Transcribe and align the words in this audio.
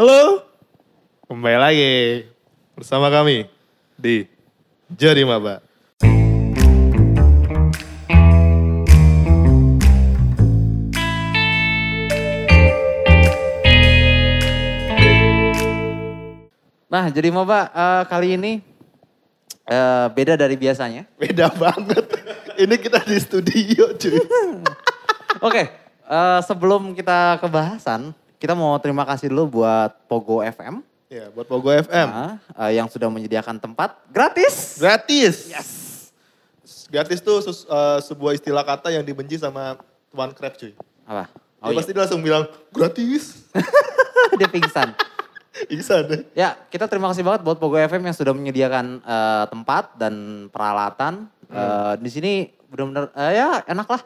Halo, 0.00 0.40
kembali 1.28 1.58
lagi 1.60 1.92
bersama 2.72 3.12
kami 3.12 3.44
di 4.00 4.24
Jadi 4.88 5.28
Maba. 5.28 5.60
Nah, 16.88 17.12
jadi 17.12 17.28
Maba 17.28 17.68
eh, 17.68 18.02
kali 18.08 18.40
ini 18.40 18.64
eh, 19.68 20.06
beda 20.16 20.40
dari 20.40 20.56
biasanya. 20.56 21.04
Beda 21.20 21.52
banget. 21.52 22.08
Ini 22.56 22.74
kita 22.80 23.04
di 23.04 23.20
studio 23.20 23.92
cuy. 24.00 24.16
Oke, 25.44 25.68
eh, 26.08 26.40
sebelum 26.48 26.96
kita 26.96 27.36
ke 27.36 27.52
bahasan, 27.52 28.16
kita 28.40 28.56
mau 28.56 28.74
terima 28.80 29.04
kasih 29.04 29.28
dulu 29.28 29.60
buat 29.60 29.92
Pogo 30.08 30.40
FM 30.40 30.80
Ya, 31.10 31.26
buat 31.34 31.42
Pogo 31.42 31.74
FM. 31.74 32.06
nah, 32.06 32.38
eh, 32.38 32.78
yang 32.78 32.86
sudah 32.86 33.10
menyediakan 33.10 33.58
tempat 33.58 33.98
gratis. 34.14 34.78
Gratis. 34.78 35.50
Yes. 35.50 35.70
Gratis 36.86 37.18
tuh 37.18 37.42
eh, 37.42 37.98
sebuah 38.06 38.38
istilah 38.38 38.62
kata 38.62 38.94
yang 38.94 39.02
dibenci 39.02 39.34
sama 39.34 39.74
Tuan 40.14 40.30
Crab 40.30 40.54
cuy. 40.54 40.70
Apa? 41.02 41.26
Dia 41.66 41.74
pasti 41.74 41.90
dia 41.90 42.00
langsung 42.06 42.22
bilang 42.22 42.46
gratis. 42.70 43.42
Dia 44.38 44.46
pingsan. 44.46 44.94
Bisa 45.70 45.98
deh. 46.06 46.22
Ya, 46.30 46.54
kita 46.70 46.86
terima 46.86 47.10
kasih 47.10 47.26
banget 47.26 47.42
buat 47.42 47.58
Pogo 47.58 47.74
FM 47.74 48.06
yang 48.06 48.14
sudah 48.14 48.30
menyediakan 48.30 49.02
eh, 49.02 49.44
tempat 49.50 49.98
dan 49.98 50.46
peralatan. 50.54 51.26
Eh, 51.50 51.94
di 51.98 52.10
sini 52.14 52.32
benar-benar 52.70 53.10
eh, 53.18 53.32
ya 53.34 53.48
enak 53.66 53.88
lah. 53.90 54.02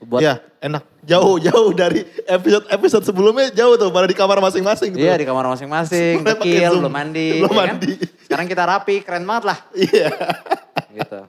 Buat 0.00 0.20
Iya, 0.24 0.34
enak. 0.64 0.82
Jauh-jauh 1.04 1.76
dari 1.76 2.08
episode-episode 2.24 3.04
sebelumnya 3.04 3.52
jauh 3.52 3.76
tuh 3.76 3.92
pada 3.92 4.08
di 4.08 4.16
kamar 4.16 4.40
masing-masing 4.40 4.96
gitu. 4.96 5.04
Iya 5.04 5.20
di 5.20 5.26
kamar 5.28 5.44
masing-masing, 5.52 6.24
Zoom. 6.24 6.80
belum 6.88 6.92
mandi. 6.92 7.28
Belum 7.44 7.52
ya 7.52 7.60
kan? 7.60 7.68
mandi. 7.76 7.92
Sekarang 8.24 8.46
kita 8.48 8.62
rapi, 8.64 8.94
keren 9.04 9.24
banget 9.28 9.44
lah. 9.52 9.58
Iya. 9.76 10.08
gitu. 10.96 11.20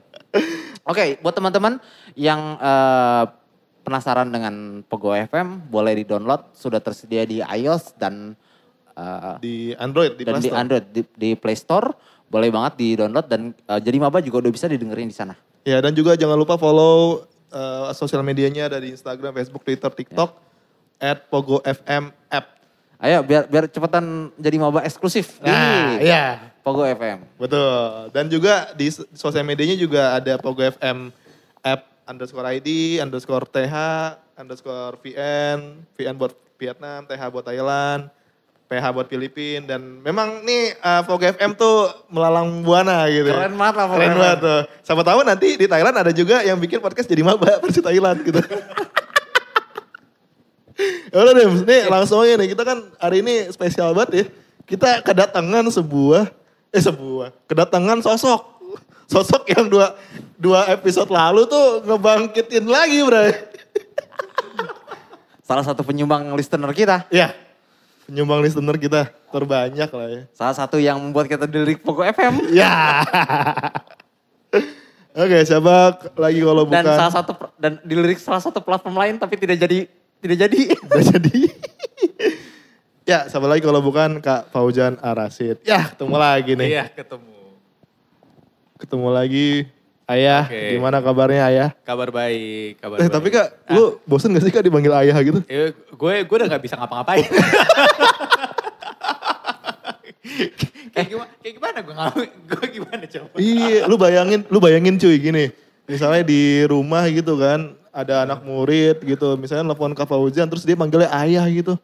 Oke, 0.88 1.20
buat 1.20 1.36
teman-teman 1.36 1.76
yang 2.16 2.56
eh, 2.56 3.24
penasaran 3.84 4.32
dengan 4.32 4.80
Pogo 4.88 5.12
FM, 5.12 5.68
boleh 5.68 5.92
di-download. 6.00 6.56
Sudah 6.56 6.80
tersedia 6.80 7.28
di 7.28 7.44
iOS 7.44 7.92
dan 8.00 8.32
eh, 8.96 9.34
Di 9.44 9.54
Android, 9.76 10.16
di 10.16 10.24
dan 10.24 10.40
Play 10.40 10.42
di 10.42 10.48
Store. 10.48 10.60
Android 10.64 10.84
di, 10.88 11.02
di 11.12 11.30
Play 11.36 11.56
Store. 11.60 11.88
Boleh 12.32 12.48
banget 12.48 12.80
di-download 12.80 13.26
dan 13.28 13.52
eh, 13.52 13.80
jadi 13.84 13.96
maba 14.00 14.24
juga 14.24 14.48
udah 14.48 14.52
bisa 14.52 14.64
didengerin 14.64 15.12
di 15.12 15.16
sana. 15.16 15.36
Ya 15.62 15.78
dan 15.78 15.92
juga 15.94 16.16
jangan 16.16 16.34
lupa 16.40 16.56
follow 16.58 17.28
eh, 17.52 17.90
sosial 17.92 18.24
medianya 18.24 18.72
dari 18.72 18.96
Instagram, 18.96 19.36
Facebook, 19.36 19.62
Twitter, 19.62 19.92
TikTok 19.92 20.32
at 20.96 21.28
Pogo 21.28 21.60
FM 21.62 22.10
app. 22.32 22.46
Ayo 23.02 23.18
biar 23.26 23.50
biar 23.50 23.66
cepetan 23.66 24.30
jadi 24.38 24.56
maba 24.62 24.86
eksklusif 24.86 25.42
Nah, 25.42 25.98
di 25.98 26.06
iya. 26.06 26.54
Pogo 26.62 26.86
FM. 26.86 27.26
Betul. 27.34 28.14
Dan 28.14 28.30
juga 28.30 28.70
di 28.78 28.86
sosial 28.94 29.42
medianya 29.42 29.74
juga 29.74 30.14
ada 30.22 30.38
Pogo 30.38 30.62
FM 30.62 31.10
app 31.66 31.82
underscore 32.06 32.46
ID, 32.58 33.02
underscore 33.02 33.46
TH, 33.50 33.74
underscore 34.38 34.94
VN, 35.02 35.82
VN 35.98 36.14
buat 36.14 36.32
Vietnam, 36.58 37.02
TH 37.02 37.22
buat 37.34 37.42
Thailand, 37.42 38.06
PH 38.72 38.84
buat 38.96 39.04
Filipin 39.12 39.68
dan 39.68 40.00
memang 40.00 40.40
nih 40.48 40.72
eh, 40.72 41.02
Pogo 41.04 41.20
FM 41.20 41.52
tuh 41.52 41.92
melalang 42.08 42.64
buana 42.64 43.04
gitu. 43.12 43.28
ya. 43.28 43.44
Keren 43.44 43.60
banget 43.60 43.74
lah 43.76 43.86
Keren 43.92 44.14
banget 44.16 44.38
tuh. 44.40 44.60
Siapa 44.80 45.02
tahu 45.04 45.20
nanti 45.28 45.60
di 45.60 45.66
Thailand 45.68 45.92
ada 45.92 46.08
juga 46.16 46.40
yang 46.40 46.56
bikin 46.56 46.80
podcast 46.80 47.04
jadi 47.04 47.20
maba 47.20 47.56
versi 47.62 47.84
Thailand 47.84 48.24
gitu. 48.24 48.40
Ya 51.12 51.20
Udah 51.20 51.36
deh, 51.36 51.46
nih 51.68 51.82
langsung 51.92 52.24
aja 52.24 52.34
nih. 52.40 52.56
Kita 52.56 52.64
kan 52.64 52.88
hari 52.96 53.20
ini 53.20 53.52
spesial 53.52 53.92
banget 53.92 54.10
ya. 54.10 54.24
Kita 54.64 55.04
kedatangan 55.04 55.68
sebuah, 55.68 56.32
eh 56.72 56.82
sebuah, 56.82 57.36
kedatangan 57.46 58.00
sosok. 58.00 58.40
Sosok 59.06 59.44
yang 59.52 59.68
dua, 59.68 59.92
dua 60.40 60.64
episode 60.72 61.12
lalu 61.12 61.44
tuh 61.44 61.84
ngebangkitin 61.84 62.64
lagi 62.64 63.04
bro. 63.04 63.28
Salah 65.44 65.62
satu 65.62 65.84
penyumbang 65.84 66.32
listener 66.32 66.72
kita. 66.72 67.04
Ya, 67.12 67.36
penyumbang 68.12 68.44
listener 68.44 68.76
kita 68.76 69.08
terbanyak 69.32 69.88
lah 69.88 70.08
ya. 70.12 70.22
Salah 70.36 70.52
satu 70.52 70.76
yang 70.76 71.00
membuat 71.00 71.32
kita 71.32 71.48
dilirik 71.48 71.80
Pogo 71.80 72.04
FM. 72.04 72.44
Ya. 72.52 73.00
Oke, 75.16 75.40
siapa 75.48 75.96
lagi 76.20 76.44
kalau 76.44 76.68
bukan? 76.68 76.84
Dan 76.84 76.92
salah 76.92 77.14
satu 77.16 77.32
dan 77.56 77.80
dilirik 77.80 78.20
salah 78.20 78.44
satu 78.44 78.60
platform 78.60 79.00
lain 79.00 79.14
tapi 79.16 79.40
tidak 79.40 79.56
jadi 79.64 79.88
tidak 80.20 80.36
jadi. 80.44 80.60
Udah 80.84 81.04
jadi. 81.16 81.38
ya, 83.08 83.18
siapa 83.32 83.48
lagi 83.48 83.64
kalau 83.64 83.80
bukan 83.80 84.20
Kak 84.20 84.52
Fauzan 84.52 85.00
Arasid. 85.00 85.64
Ya, 85.64 85.88
ketemu 85.88 86.16
lagi 86.20 86.52
nih. 86.52 86.68
Iya 86.68 86.84
ketemu. 86.92 87.32
Ketemu 88.76 89.08
lagi. 89.08 89.48
Ayah, 90.02 90.50
Oke. 90.50 90.76
gimana 90.76 90.98
kabarnya 90.98 91.42
Ayah? 91.46 91.68
Kabar 91.86 92.10
baik, 92.10 92.82
kabar 92.82 92.96
Eh, 92.98 93.06
baik. 93.06 93.14
tapi 93.14 93.28
Kak, 93.30 93.48
lu 93.70 94.02
bosen 94.02 94.34
gak 94.34 94.42
sih 94.42 94.52
Kak 94.52 94.66
dipanggil 94.66 94.92
Ayah 94.92 95.16
gitu? 95.22 95.40
Eh, 95.46 95.70
gue 95.72 96.14
gue 96.26 96.36
udah 96.36 96.48
gak 96.50 96.62
bisa 96.62 96.74
ngapa-ngapain. 96.74 97.22
kayak 100.94 101.08
gimana? 101.08 101.30
Kayak 101.40 101.54
gimana 101.58 101.78
gue 101.80 101.94
ngapain? 101.94 102.30
Gue 102.46 102.66
gimana 102.70 103.04
coba? 103.06 103.36
Iya, 103.38 103.80
lu 103.86 103.96
bayangin, 103.96 104.40
lu 104.48 104.58
bayangin 104.58 104.94
cuy 104.98 105.16
gini. 105.18 105.44
Misalnya 105.86 106.22
di 106.24 106.62
rumah 106.66 107.04
gitu 107.08 107.34
kan, 107.38 107.74
ada 107.92 108.24
anak 108.24 108.40
murid 108.42 109.02
gitu, 109.04 109.36
misalnya 109.36 109.70
nelfon 109.70 109.92
Kak 109.92 110.08
Fauzan, 110.08 110.48
terus 110.48 110.64
dia 110.64 110.78
manggilnya 110.78 111.10
ayah 111.20 111.44
gitu. 111.46 111.76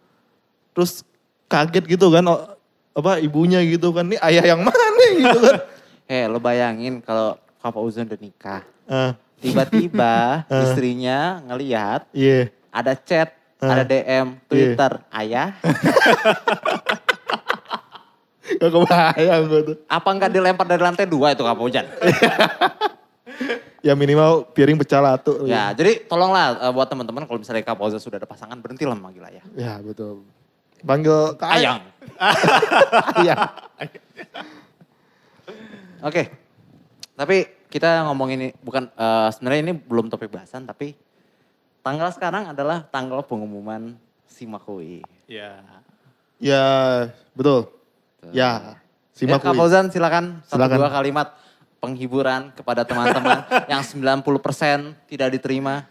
Terus 0.72 1.02
kaget 1.46 1.84
gitu 1.86 2.08
kan, 2.08 2.24
apa 2.94 3.20
ibunya 3.20 3.60
gitu 3.62 3.92
kan, 3.92 4.06
ini 4.06 4.16
ayah 4.20 4.54
yang 4.54 4.60
mana 4.62 4.84
nih 4.96 5.12
gitu 5.24 5.40
kan. 5.40 5.58
Eh, 6.08 6.24
lo 6.24 6.40
bayangin 6.40 7.04
kalau 7.04 7.36
Kak 7.68 7.76
Fauzan 7.76 8.08
udah 8.08 8.16
nikah. 8.16 8.62
Ah, 8.88 9.12
Tiba-tiba 9.38 10.42
istrinya 10.64 11.44
ngelihat 11.44 12.08
iya. 12.10 12.48
ada 12.72 12.96
chat, 12.96 13.36
Ah. 13.58 13.74
ada 13.74 13.82
DM, 13.84 14.38
Twitter, 14.46 15.02
ayah. 15.10 15.52
Gak 18.48 18.70
kebayang 18.72 19.42
gue 19.44 19.60
tuh. 19.62 19.76
Apa 19.84 20.08
enggak 20.08 20.32
dilempar 20.32 20.64
dari 20.64 20.80
lantai 20.80 21.04
dua 21.04 21.36
itu 21.36 21.44
Kak 21.44 21.52
Fauzan? 21.54 21.86
Ya 23.78 23.94
minimal 23.94 24.42
piring 24.50 24.74
pecah 24.74 24.98
latu. 24.98 25.46
ya, 25.46 25.70
jadi 25.70 26.02
tolonglah 26.02 26.58
eh, 26.58 26.72
buat 26.74 26.90
teman-teman 26.90 27.22
kalau 27.22 27.38
misalnya 27.38 27.62
Kak 27.62 27.78
Fauzan 27.78 28.02
sudah 28.02 28.18
ada 28.18 28.26
pasangan, 28.26 28.58
berhentilah 28.58 28.98
memanggil 28.98 29.22
ayah. 29.30 29.44
Ya 29.54 29.78
betul. 29.78 30.26
Panggil 30.82 31.38
Kak 31.38 31.46
Ayang. 31.46 31.78
Ayah. 33.22 33.38
Oke. 36.02 36.22
Tapi 37.14 37.36
kita 37.68 38.08
ngomongin 38.08 38.38
ini 38.40 38.48
bukan 38.60 38.88
eh, 38.88 39.28
sebenarnya 39.32 39.60
ini 39.70 39.74
belum 39.76 40.08
topik 40.08 40.32
bahasan 40.32 40.64
tapi 40.64 40.96
tanggal 41.84 42.08
sekarang 42.12 42.50
adalah 42.52 42.84
tanggal 42.88 43.20
pengumuman 43.24 43.96
Simakui. 44.28 45.02
Ya. 45.26 45.60
Ya 46.38 46.64
betul. 47.34 47.68
Ya. 48.30 48.78
Simak 49.16 49.42
ya, 49.42 49.50
Kak 49.50 49.52
Wi. 49.54 49.58
Fauzan 49.58 49.86
silakan 49.90 50.24
satu 50.46 50.62
Silakan. 50.62 50.78
dua 50.78 50.90
kalimat 50.94 51.28
penghiburan 51.82 52.54
kepada 52.54 52.86
teman-teman 52.86 53.42
yang 53.72 53.82
90% 53.82 54.22
tidak 55.10 55.28
diterima. 55.34 55.86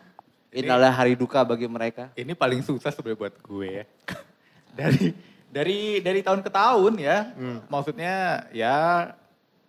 Ini 0.47 0.63
Ini- 0.63 0.71
adalah 0.71 0.95
hari 0.95 1.19
duka 1.19 1.43
bagi 1.43 1.67
mereka. 1.67 2.07
Ini 2.15 2.31
paling 2.39 2.63
susah 2.63 2.87
sebenarnya 2.95 3.19
buat 3.19 3.35
gue 3.35 3.67
ya. 3.83 3.85
dari 4.79 5.11
dari 5.51 5.79
dari 5.99 6.19
tahun 6.23 6.39
ke 6.39 6.47
tahun 6.51 6.93
ya. 7.03 7.17
Maksudnya 7.67 8.47
ya 8.55 8.75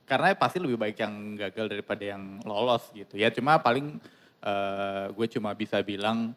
karena 0.09 0.33
pasti 0.33 0.57
lebih 0.57 0.81
baik 0.81 0.97
yang 0.97 1.37
gagal 1.37 1.69
daripada 1.69 2.01
yang 2.01 2.41
lolos 2.49 2.89
gitu 2.97 3.21
ya. 3.21 3.29
Cuma 3.29 3.61
paling 3.61 4.01
eh, 4.41 5.05
gue 5.13 5.27
cuma 5.37 5.53
bisa 5.53 5.85
bilang 5.85 6.33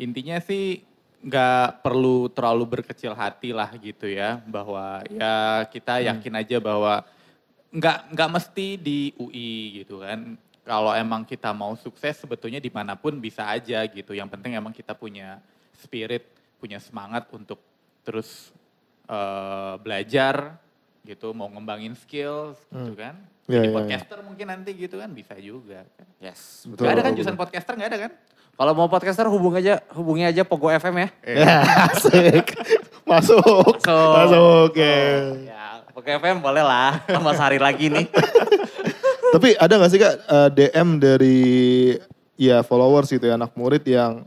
intinya 0.00 0.40
sih 0.40 0.80
nggak 1.20 1.84
perlu 1.84 2.32
terlalu 2.32 2.80
berkecil 2.80 3.12
hati 3.12 3.52
lah 3.52 3.68
gitu 3.76 4.08
ya 4.08 4.40
bahwa 4.48 5.04
ya 5.12 5.68
kita 5.68 6.00
yakin 6.00 6.32
aja 6.40 6.56
bahwa 6.64 7.04
nggak 7.68 8.16
nggak 8.16 8.30
mesti 8.32 8.66
di 8.80 9.12
UI 9.20 9.84
gitu 9.84 10.00
kan. 10.00 10.40
Kalau 10.64 10.96
emang 10.96 11.28
kita 11.28 11.52
mau 11.52 11.76
sukses 11.76 12.16
sebetulnya 12.16 12.56
di 12.56 12.72
mana 12.72 12.96
pun 12.96 13.20
bisa 13.20 13.44
aja 13.44 13.84
gitu. 13.84 14.16
Yang 14.16 14.32
penting 14.38 14.56
emang 14.56 14.72
kita 14.72 14.96
punya 14.96 15.42
spirit, 15.76 16.24
punya 16.56 16.80
semangat 16.80 17.28
untuk 17.36 17.60
terus 18.00 18.48
eh, 19.04 19.74
belajar 19.84 20.56
gitu, 21.04 21.32
mau 21.32 21.48
ngembangin 21.48 21.96
skills 21.96 22.60
gitu 22.70 22.94
kan. 22.96 23.16
Ya, 23.50 23.58
Jadi 23.58 23.66
ya, 23.66 23.70
ya. 23.70 23.76
podcaster 23.76 24.18
mungkin 24.22 24.46
nanti 24.46 24.70
gitu 24.78 24.96
kan 25.00 25.10
bisa 25.10 25.34
juga. 25.40 25.82
Kan. 25.96 26.06
Yes. 26.22 26.68
Betul, 26.70 26.86
Gak 26.86 26.92
ada 26.94 27.02
kan 27.02 27.12
jurusan 27.18 27.36
podcaster 27.36 27.74
gak 27.74 27.90
ada 27.90 27.98
kan? 28.08 28.12
Kalau 28.60 28.72
mau 28.76 28.88
podcaster 28.92 29.26
hubung 29.26 29.56
aja 29.56 29.80
hubungi 29.96 30.22
aja 30.28 30.44
Pogo 30.44 30.68
FM 30.68 30.94
ya. 31.00 31.08
Ya 31.42 31.56
asik. 31.90 32.46
Masuk. 33.08 33.80
Masuk. 33.80 34.12
Masuk. 34.20 34.72
ya. 34.76 35.00
Ya, 35.48 35.64
Pogo 35.90 36.10
FM 36.12 36.38
boleh 36.44 36.62
lah. 36.62 37.00
Tambah 37.08 37.32
sehari 37.34 37.58
lagi 37.58 37.88
nih. 37.88 38.06
Tapi 39.34 39.56
ada 39.56 39.74
gak 39.80 39.90
sih 39.90 39.98
Kak 39.98 40.14
eh, 40.28 40.48
DM 40.52 40.88
dari 41.00 41.40
ya 42.38 42.62
followers 42.62 43.10
gitu 43.10 43.24
ya 43.26 43.36
anak 43.40 43.52
murid 43.52 43.84
yang 43.86 44.26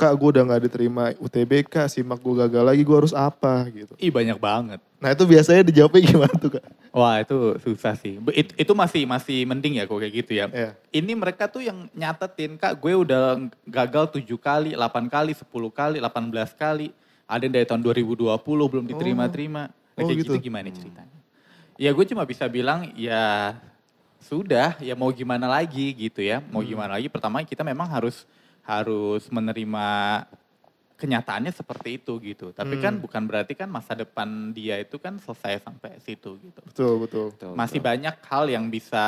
kak 0.00 0.16
gue 0.16 0.28
udah 0.32 0.42
gak 0.48 0.64
diterima 0.64 1.12
UTBK, 1.20 1.92
simak 1.92 2.24
gue 2.24 2.32
gagal 2.32 2.64
lagi, 2.64 2.80
gue 2.80 2.96
harus 2.96 3.12
apa 3.12 3.68
gitu. 3.68 3.92
Ih 4.00 4.08
banyak 4.08 4.40
banget. 4.40 4.80
Nah 5.00 5.16
itu 5.16 5.24
biasanya 5.24 5.64
dijawabnya 5.64 6.00
gimana 6.04 6.34
tuh 6.36 6.60
kak? 6.60 6.64
Wah 6.92 7.16
itu 7.24 7.56
susah 7.64 7.96
sih. 7.96 8.20
It- 8.36 8.52
itu 8.52 8.72
masih 8.76 9.08
masih 9.08 9.48
mending 9.48 9.80
ya 9.80 9.88
kok 9.88 9.96
kayak 9.96 10.12
gitu 10.12 10.32
ya. 10.36 10.46
Iya. 10.52 10.70
Ini 10.92 11.12
mereka 11.16 11.48
tuh 11.48 11.64
yang 11.64 11.88
nyatetin 11.96 12.60
kak 12.60 12.76
gue 12.76 12.92
udah 12.92 13.40
gagal 13.64 14.12
7 14.12 14.36
kali, 14.36 14.76
8 14.76 15.08
kali, 15.08 15.32
10 15.32 15.72
kali, 15.72 15.96
18 15.98 16.52
kali. 16.52 16.92
Ada 17.24 17.48
yang 17.48 17.54
dari 17.56 17.66
tahun 17.66 17.80
2020 17.80 18.36
belum 18.68 18.84
diterima-terima. 18.86 19.72
Nah, 19.72 19.78
Oh, 19.96 20.06
kayak 20.06 20.20
gitu. 20.20 20.36
gitu. 20.36 20.48
gimana 20.48 20.68
ceritanya? 20.68 21.16
Ya 21.80 21.90
gue 21.96 22.04
cuma 22.04 22.28
bisa 22.28 22.44
bilang 22.44 22.92
ya 22.92 23.56
sudah 24.20 24.76
ya 24.78 24.92
mau 24.92 25.08
gimana 25.08 25.48
lagi 25.48 25.96
gitu 25.96 26.20
ya. 26.20 26.44
Mau 26.44 26.60
gimana 26.60 27.00
lagi 27.00 27.08
pertama 27.08 27.40
kita 27.40 27.64
memang 27.64 27.88
harus 27.88 28.28
harus 28.60 29.24
menerima 29.32 29.88
kenyataannya 31.00 31.48
seperti 31.56 31.96
itu 31.96 32.20
gitu. 32.20 32.52
Tapi 32.52 32.76
kan 32.76 33.00
bukan 33.00 33.24
berarti 33.24 33.56
kan 33.56 33.72
masa 33.72 33.96
depan 33.96 34.52
dia 34.52 34.76
itu 34.76 35.00
kan 35.00 35.16
selesai 35.16 35.64
sampai 35.64 35.96
situ 36.04 36.36
gitu 36.36 36.60
Betul, 36.60 37.00
betul. 37.00 37.26
Betul, 37.32 37.56
masih 37.56 37.80
betul. 37.80 37.88
banyak 37.88 38.16
hal 38.28 38.44
yang 38.52 38.64
bisa 38.68 39.04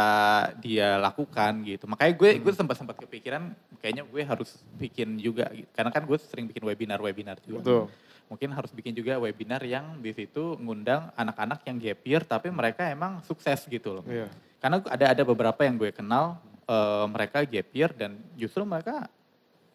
dia 0.64 0.96
lakukan 0.96 1.60
gitu. 1.68 1.84
Makanya 1.84 2.12
gue 2.16 2.30
gue 2.40 2.52
sempat 2.56 2.80
sempat 2.80 2.96
kepikiran 2.96 3.52
kayaknya 3.84 4.08
gue 4.08 4.22
harus 4.24 4.64
bikin 4.80 5.20
juga 5.20 5.52
gitu. 5.52 5.68
Karena 5.76 5.92
kan 5.92 6.08
gue 6.08 6.16
sering 6.16 6.48
bikin 6.48 6.64
webinar-webinar 6.64 7.36
juga. 7.44 7.60
Betul. 7.60 7.84
Mungkin 8.32 8.48
harus 8.56 8.72
bikin 8.72 8.96
juga 8.96 9.20
webinar 9.20 9.60
yang 9.60 10.00
di 10.00 10.16
situ 10.16 10.56
ngundang 10.56 11.12
anak-anak 11.12 11.60
yang 11.68 11.76
gap 11.76 12.00
year 12.08 12.22
tapi 12.24 12.48
mereka 12.48 12.88
emang 12.88 13.20
sukses 13.28 13.68
gitu 13.68 14.00
loh. 14.00 14.04
Iya. 14.08 14.32
Karena 14.56 14.80
ada 14.88 15.06
ada 15.12 15.22
beberapa 15.28 15.60
yang 15.68 15.76
gue 15.76 15.92
kenal 15.92 16.40
eh, 16.64 17.06
mereka 17.12 17.44
gap 17.44 17.68
year 17.76 17.92
dan 17.92 18.16
justru 18.40 18.64
mereka 18.64 19.12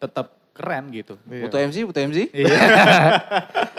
tetap 0.02 0.37
keren 0.58 0.90
gitu. 0.90 1.14
Iya. 1.30 1.46
Butuh 1.46 1.58
MC, 1.62 1.76
butuh 1.86 2.02
MC. 2.02 2.18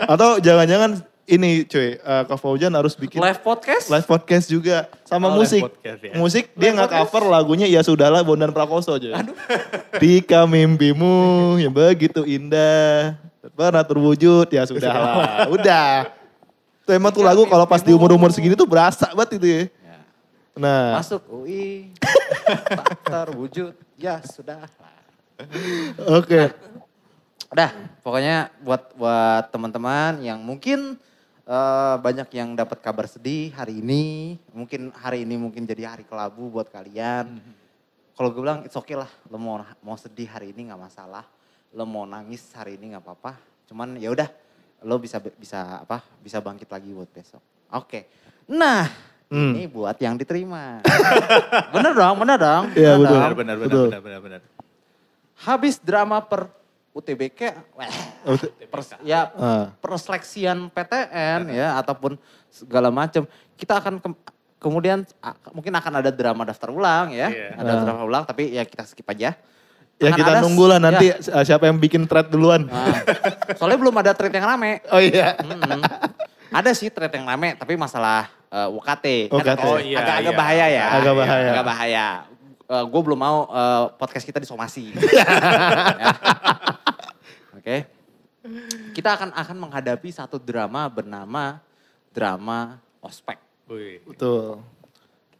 Atau 0.08 0.40
jangan-jangan 0.40 1.04
ini 1.28 1.62
cuy, 1.62 1.94
eh, 1.94 2.22
Kak 2.26 2.38
Fauzan 2.42 2.74
harus 2.74 2.98
bikin 2.98 3.22
Live 3.22 3.38
podcast. 3.44 3.86
live 3.86 4.02
podcast 4.02 4.50
juga 4.50 4.90
sama 5.06 5.30
Oh, 5.30 5.38
live 5.38 5.46
musik. 5.46 5.62
podcast 5.62 6.00
ya. 6.02 6.12
Musik 6.18 6.44
dia 6.58 6.70
nggak 6.74 6.90
cover 6.90 7.22
lagunya 7.30 7.70
ya 7.70 7.86
sudahlah 7.86 8.26
Bondan 8.26 8.50
Prakoso 8.50 8.98
aja. 8.98 9.14
Aduh. 9.22 9.36
Tika 10.02 10.42
mimpimu 10.48 11.54
yang 11.62 11.70
begitu 11.70 12.26
indah 12.26 13.14
pernah 13.54 13.86
terwujud 13.86 14.50
ya 14.50 14.66
sudahlah. 14.66 15.46
Udah. 15.54 16.10
Itu 16.82 16.90
emang 16.90 17.14
tuh 17.14 17.22
lagu 17.22 17.46
kalau 17.46 17.62
pas 17.62 17.78
di 17.78 17.94
umur-umur 17.94 18.34
segini 18.34 18.58
tuh 18.58 18.66
berasa 18.66 19.14
banget 19.14 19.38
itu 19.38 19.46
ya. 19.46 19.62
Ya. 19.62 19.98
Nah, 20.58 20.98
Masuk 20.98 21.22
UI. 21.30 21.94
tak 22.74 22.98
terwujud. 23.06 23.78
Ya 23.94 24.18
sudah. 24.26 24.66
Oke. 26.18 26.40
Udah, 27.50 27.70
pokoknya 28.00 28.48
buat 28.62 28.94
buat 28.94 29.50
teman-teman 29.50 30.22
yang 30.22 30.38
mungkin 30.38 30.94
eh, 31.44 31.96
banyak 31.98 32.30
yang 32.30 32.54
dapat 32.54 32.78
kabar 32.78 33.10
sedih 33.10 33.50
hari 33.52 33.82
ini, 33.82 34.36
mungkin 34.54 34.94
hari 34.94 35.26
ini 35.26 35.34
mungkin 35.34 35.66
jadi 35.66 35.90
hari 35.92 36.06
kelabu 36.06 36.46
buat 36.46 36.70
kalian. 36.70 37.42
Kalau 38.14 38.28
gue 38.30 38.42
bilang 38.44 38.62
it's 38.62 38.76
okay 38.76 38.94
lah, 38.94 39.08
lo 39.26 39.40
mau 39.40 39.58
mau 39.82 39.96
sedih 39.96 40.28
hari 40.30 40.52
ini 40.54 40.70
nggak 40.70 40.78
masalah, 40.78 41.24
lo 41.74 41.84
mau 41.88 42.06
nangis 42.06 42.44
hari 42.54 42.78
ini 42.78 42.94
nggak 42.94 43.02
apa-apa. 43.02 43.34
Cuman 43.66 43.98
ya 43.98 44.12
udah, 44.14 44.28
lo 44.84 45.00
bisa 45.00 45.18
bisa 45.18 45.82
apa? 45.82 46.04
Bisa 46.22 46.38
bangkit 46.38 46.68
lagi 46.70 46.92
buat 46.94 47.10
besok. 47.10 47.42
Oke. 47.74 48.06
Nah, 48.46 49.10
Hmm. 49.30 49.54
ini 49.54 49.70
buat 49.70 49.94
yang 50.02 50.18
diterima. 50.18 50.82
bener 51.74 51.94
dong, 51.94 52.18
bener 52.18 52.34
dong. 52.34 52.64
Iya, 52.74 52.98
bener 52.98 53.06
betul. 53.06 53.06
dong. 53.06 53.14
Benar 53.14 53.30
benar 53.38 53.56
benar 53.56 53.68
Betul. 53.70 53.86
benar 53.86 54.00
benar 54.02 54.20
benar. 54.26 54.40
Habis 55.40 55.80
drama 55.80 56.20
per 56.20 56.52
UTBK, 56.90 57.40
weh, 57.72 57.90
pers- 58.66 58.98
ya 59.00 59.30
Ah. 59.32 59.70
perseleksian 59.78 60.68
PTN 60.68 61.48
ya 61.48 61.78
ataupun 61.78 62.18
segala 62.46 62.90
macam 62.90 63.24
kita 63.54 63.78
akan 63.78 63.94
ke- 63.96 64.20
kemudian 64.58 65.06
a- 65.16 65.38
mungkin 65.50 65.70
akan 65.70 65.92
ada 65.96 66.10
drama 66.10 66.42
daftar 66.42 66.68
ulang 66.68 67.08
ya 67.10 67.30
Iya. 67.30 67.56
ada 67.56 67.72
Ah. 67.72 67.80
drama 67.80 68.02
ulang 68.02 68.24
tapi 68.24 68.50
ya 68.50 68.62
kita 68.62 68.84
skip 68.84 69.06
aja 69.06 69.38
Ya 69.96 70.08
Akan 70.08 70.16
kita 70.16 70.32
ada- 70.32 70.40
nunggulah 70.42 70.78
nanti 70.78 71.08
ya. 71.08 71.20
eh, 71.20 71.44
siapa 71.44 71.68
yang 71.68 71.76
bikin 71.76 72.08
thread 72.08 72.26
duluan. 72.26 72.64
Nah, 72.64 73.04
soalnya 73.54 73.76
belum 73.76 73.92
ada 73.94 74.10
thread 74.10 74.32
yang 74.32 74.48
rame 74.48 74.80
Oh 74.88 74.96
iya. 74.96 75.36
Mm-mm. 75.38 75.80
ada 76.50 76.70
sih 76.72 76.88
thread 76.88 77.12
yang 77.12 77.22
rame 77.22 77.52
tapi 77.54 77.76
masalah 77.76 78.32
eh, 78.48 78.64
UKT 78.66 79.28
Kan 79.28 79.36
UKT. 79.38 79.60
Oh, 79.62 79.76
iya, 79.76 80.00
agak-agak 80.00 80.24
iya. 80.26 80.40
bahaya 80.40 80.66
ya 80.66 80.84
Agak 80.90 81.14
bahaya. 81.14 81.48
agak 81.52 81.66
bahaya 81.66 82.06
gue 82.70 83.00
belum 83.02 83.18
mau 83.18 83.38
eh, 83.46 83.84
podcast 83.96 84.22
kita 84.22 84.38
disomasi 84.38 84.90
Ya. 86.00 86.14
oke 87.52 87.76
kita 88.92 89.10
akan 89.14 89.30
akan 89.34 89.56
menghadapi 89.58 90.08
satu 90.08 90.38
drama 90.38 90.86
bernama 90.86 91.60
drama 92.10 92.78
ospek 93.00 93.36
Wih, 93.66 94.02
Betul. 94.02 94.58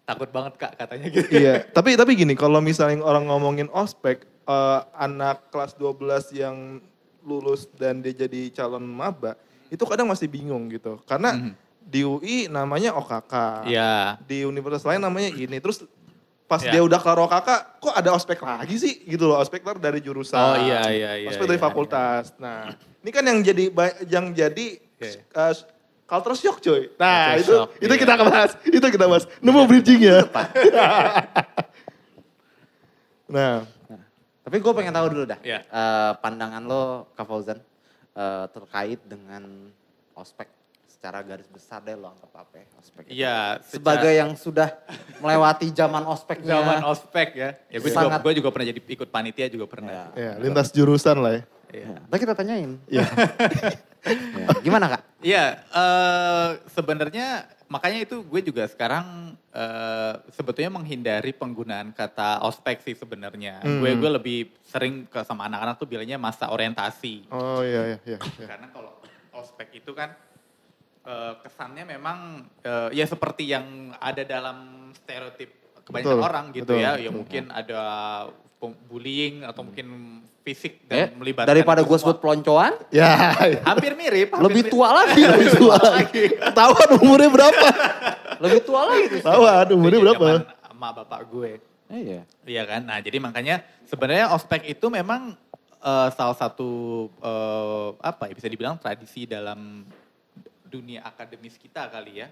takut 0.06 0.31
banget 0.31 0.55
kak 0.55 0.79
katanya 0.79 1.06
gitu. 1.11 1.27
iya, 1.35 1.67
tapi 1.67 1.99
tapi 1.99 2.15
gini, 2.15 2.35
kalau 2.35 2.62
misalnya 2.62 3.03
orang 3.03 3.27
ngomongin 3.27 3.67
ospek, 3.71 4.23
eh, 4.47 4.81
anak 4.94 5.50
kelas 5.50 5.75
12 5.75 6.31
yang 6.31 6.79
lulus 7.23 7.67
dan 7.75 7.99
dia 7.99 8.15
jadi 8.15 8.55
calon 8.55 8.87
maba, 8.87 9.35
itu 9.67 9.82
kadang 9.82 10.06
masih 10.06 10.31
bingung 10.31 10.71
gitu. 10.71 11.03
Karena 11.11 11.35
Mhm. 11.35 11.53
di 11.82 12.00
UI 12.06 12.47
namanya 12.47 12.94
OKK. 12.94 13.35
Iya. 13.67 14.19
Di 14.23 14.47
universitas 14.47 14.87
lain 14.87 15.03
namanya 15.03 15.35
ini. 15.35 15.59
Terus 15.59 15.82
pas 16.50 16.58
Iya. 16.67 16.75
dia 16.75 16.82
udah 16.82 16.99
kelar 16.99 17.23
OKK, 17.31 17.49
kok 17.79 17.94
ada 17.94 18.11
ospek 18.11 18.43
lagi 18.43 18.75
sih? 18.75 19.06
Gitu 19.06 19.23
loh, 19.23 19.38
ospek 19.38 19.62
dari 19.79 20.02
jurusan. 20.02 20.35
Oh, 20.35 20.58
iya, 20.58 20.82
iya, 20.91 21.11
iya, 21.23 21.29
Ospek 21.31 21.47
dari 21.47 21.62
iya, 21.62 21.67
fakultas. 21.70 22.35
Nah, 22.43 22.75
ini 23.06 23.11
kan 23.14 23.23
yang 23.23 23.38
jadi 23.38 23.70
yang 24.11 24.35
jadi 24.35 24.67
Oke. 24.99 25.11
eh, 25.31 25.52
culture 26.11 26.35
shock 26.35 26.58
coy. 26.58 26.91
Nah, 26.99 27.38
Culture 27.38 27.38
itu 27.38 27.55
shock, 27.55 27.69
itu 27.79 27.94
iya. 27.94 28.02
kita 28.02 28.14
bahas. 28.19 28.50
Itu 28.67 28.87
kita 28.91 29.06
bahas. 29.06 29.25
Nemu 29.38 29.62
bridging 29.70 30.02
ya. 30.02 30.26
nah, 33.31 33.62
tapi 34.43 34.56
gue 34.58 34.73
pengen 34.75 34.91
tahu 34.91 35.06
dulu 35.14 35.25
dah 35.31 35.38
Iya. 35.46 35.62
eh, 35.62 36.12
pandangan 36.19 36.67
lo 36.67 37.14
Kak 37.14 37.31
Fauzan 37.31 37.62
eh, 38.19 38.44
terkait 38.50 38.99
dengan 39.06 39.70
ospek 40.19 40.50
secara 41.00 41.25
garis 41.25 41.49
besar 41.49 41.81
deh 41.81 41.97
lo 41.97 42.12
anggap 42.12 42.44
apa 42.44 42.61
ya 42.61 42.67
ospek 42.76 43.02
itu? 43.08 43.25
Iya. 43.25 43.56
sebagai 43.64 44.12
yang 44.12 44.37
sudah 44.37 44.69
melewati 45.25 45.73
zaman 45.73 46.05
ospeknya 46.05 46.61
zaman 46.61 46.85
ospek 46.85 47.29
ya. 47.32 47.50
Ya 47.73 47.81
gue 47.81 47.88
juga, 47.88 48.05
Sangat- 48.05 48.20
gue 48.20 48.32
juga 48.37 48.49
pernah 48.52 48.69
jadi 48.69 48.81
ikut 48.85 49.08
panitia 49.08 49.49
juga 49.49 49.64
pernah. 49.64 50.12
ya 50.12 50.37
lintas 50.37 50.69
jurusan 50.69 51.25
lah 51.25 51.41
ya. 51.41 51.43
Iya. 51.73 51.88
Ya, 51.88 51.99
ntar 52.05 52.19
kita 52.20 52.35
tanyain 52.37 52.76
Iya. 52.85 53.08
Ya, 54.00 54.49
gimana 54.64 54.88
kak 54.88 55.02
Iya, 55.20 55.61
eh, 55.61 56.49
sebenarnya 56.73 57.44
makanya 57.69 58.00
itu 58.05 58.20
gue 58.20 58.41
juga 58.41 58.65
sekarang 58.65 59.36
eh, 59.53 60.15
sebetulnya 60.32 60.72
menghindari 60.72 61.32
penggunaan 61.32 61.93
kata 61.93 62.44
ospek 62.44 62.81
sih 62.81 62.96
sebenarnya. 62.96 63.60
Hmm. 63.60 63.81
Gue 63.81 63.96
gue 63.96 64.10
lebih 64.13 64.39
sering 64.65 65.05
ke 65.05 65.20
sama 65.25 65.48
anak-anak 65.48 65.77
tuh 65.77 65.84
bilangnya 65.84 66.17
masa 66.17 66.48
orientasi. 66.48 67.29
Oh 67.32 67.60
iya 67.65 67.96
iya 67.96 67.98
iya. 68.05 68.19
iya. 68.41 68.46
Karena 68.48 68.69
kalau 68.69 69.01
ospek 69.36 69.81
itu 69.81 69.93
kan 69.93 70.13
eh, 71.03 71.33
kesannya 71.39 71.85
memang 71.87 72.19
eh, 72.61 72.89
ya 72.93 73.05
seperti 73.05 73.47
yang 73.47 73.67
ada 73.95 74.21
dalam 74.21 74.57
stereotip 74.95 75.51
kebanyakan 75.81 76.13
Betul, 76.13 76.21
orang 76.23 76.45
gitu 76.51 76.65
betul, 76.67 76.79
ya. 76.79 76.91
Ya 76.93 76.97
betul. 77.03 77.13
mungkin 77.15 77.43
ada 77.49 77.81
pem- 78.57 78.81
bullying 78.87 79.35
atau 79.43 79.63
mungkin 79.63 79.87
fisik 80.41 80.81
Eh, 80.87 81.05
dan 81.07 81.15
melibatkan 81.15 81.49
daripada 81.49 81.81
gue 81.81 81.97
sebut 81.97 82.17
peloncoan 82.17 82.73
Ya, 82.91 83.37
iya. 83.45 83.61
hampir 83.63 83.93
mirip. 83.93 84.33
hampir 84.33 84.45
lebih 84.47 84.63
mirip. 84.63 84.73
tua 84.73 84.89
lagi 84.95 85.23
lebih 85.23 85.51
tua 85.55 85.77
lagi. 85.79 86.25
Ketahuan 86.33 86.89
umurnya 86.97 87.31
berapa? 87.31 87.67
lebih 88.41 88.61
tua 88.63 88.81
lagi 88.87 89.07
Ketahuan 89.15 89.67
umurnya 89.71 90.01
berapa? 90.01 90.27
Sama 90.63 90.89
bapak 90.95 91.21
gue. 91.27 91.53
iya 91.91 92.25
Iya 92.43 92.63
kan? 92.65 92.81
Nah 92.83 92.99
jadi 92.99 93.19
makanya 93.19 93.61
sebenarnya 93.85 94.33
ospek 94.33 94.65
itu 94.65 94.87
memang 94.89 95.37
eh, 95.77 96.09
salah 96.11 96.33
satu 96.35 96.71
eh, 97.21 97.89
apa 98.01 98.25
ya 98.27 98.35
bisa 98.35 98.49
dibilang 98.49 98.77
tradisi 98.77 99.25
dalam 99.25 99.85
dunia 100.70 101.03
akademis 101.03 101.58
kita 101.58 101.91
kali 101.91 102.22
ya. 102.22 102.31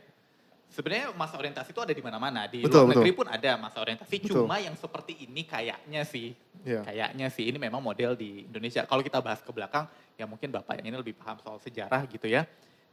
Sebenarnya 0.68 1.16
masa 1.16 1.40
orientasi 1.40 1.72
itu 1.72 1.80
ada 1.80 1.96
di 1.96 2.04
mana-mana. 2.04 2.44
Di 2.44 2.60
Betul, 2.60 2.84
luar 2.84 2.92
negeri 2.92 3.10
betul. 3.16 3.18
pun 3.24 3.26
ada 3.32 3.50
masa 3.56 3.80
orientasi. 3.80 4.14
Betul. 4.20 4.44
Cuma 4.44 4.60
yang 4.60 4.76
seperti 4.76 5.24
ini 5.24 5.42
kayaknya 5.42 6.04
sih. 6.04 6.36
Iya. 6.62 6.84
Kayaknya 6.84 7.26
sih 7.32 7.44
ini 7.48 7.56
memang 7.56 7.80
model 7.80 8.12
di 8.14 8.44
Indonesia. 8.44 8.84
Kalau 8.84 9.00
kita 9.00 9.18
bahas 9.24 9.40
ke 9.40 9.48
belakang, 9.48 9.88
ya 10.20 10.28
mungkin 10.28 10.52
Bapak 10.52 10.78
yang 10.78 10.92
ini 10.92 10.96
lebih 11.00 11.16
paham 11.16 11.40
soal 11.40 11.56
sejarah 11.58 12.04
gitu 12.06 12.28
ya. 12.28 12.44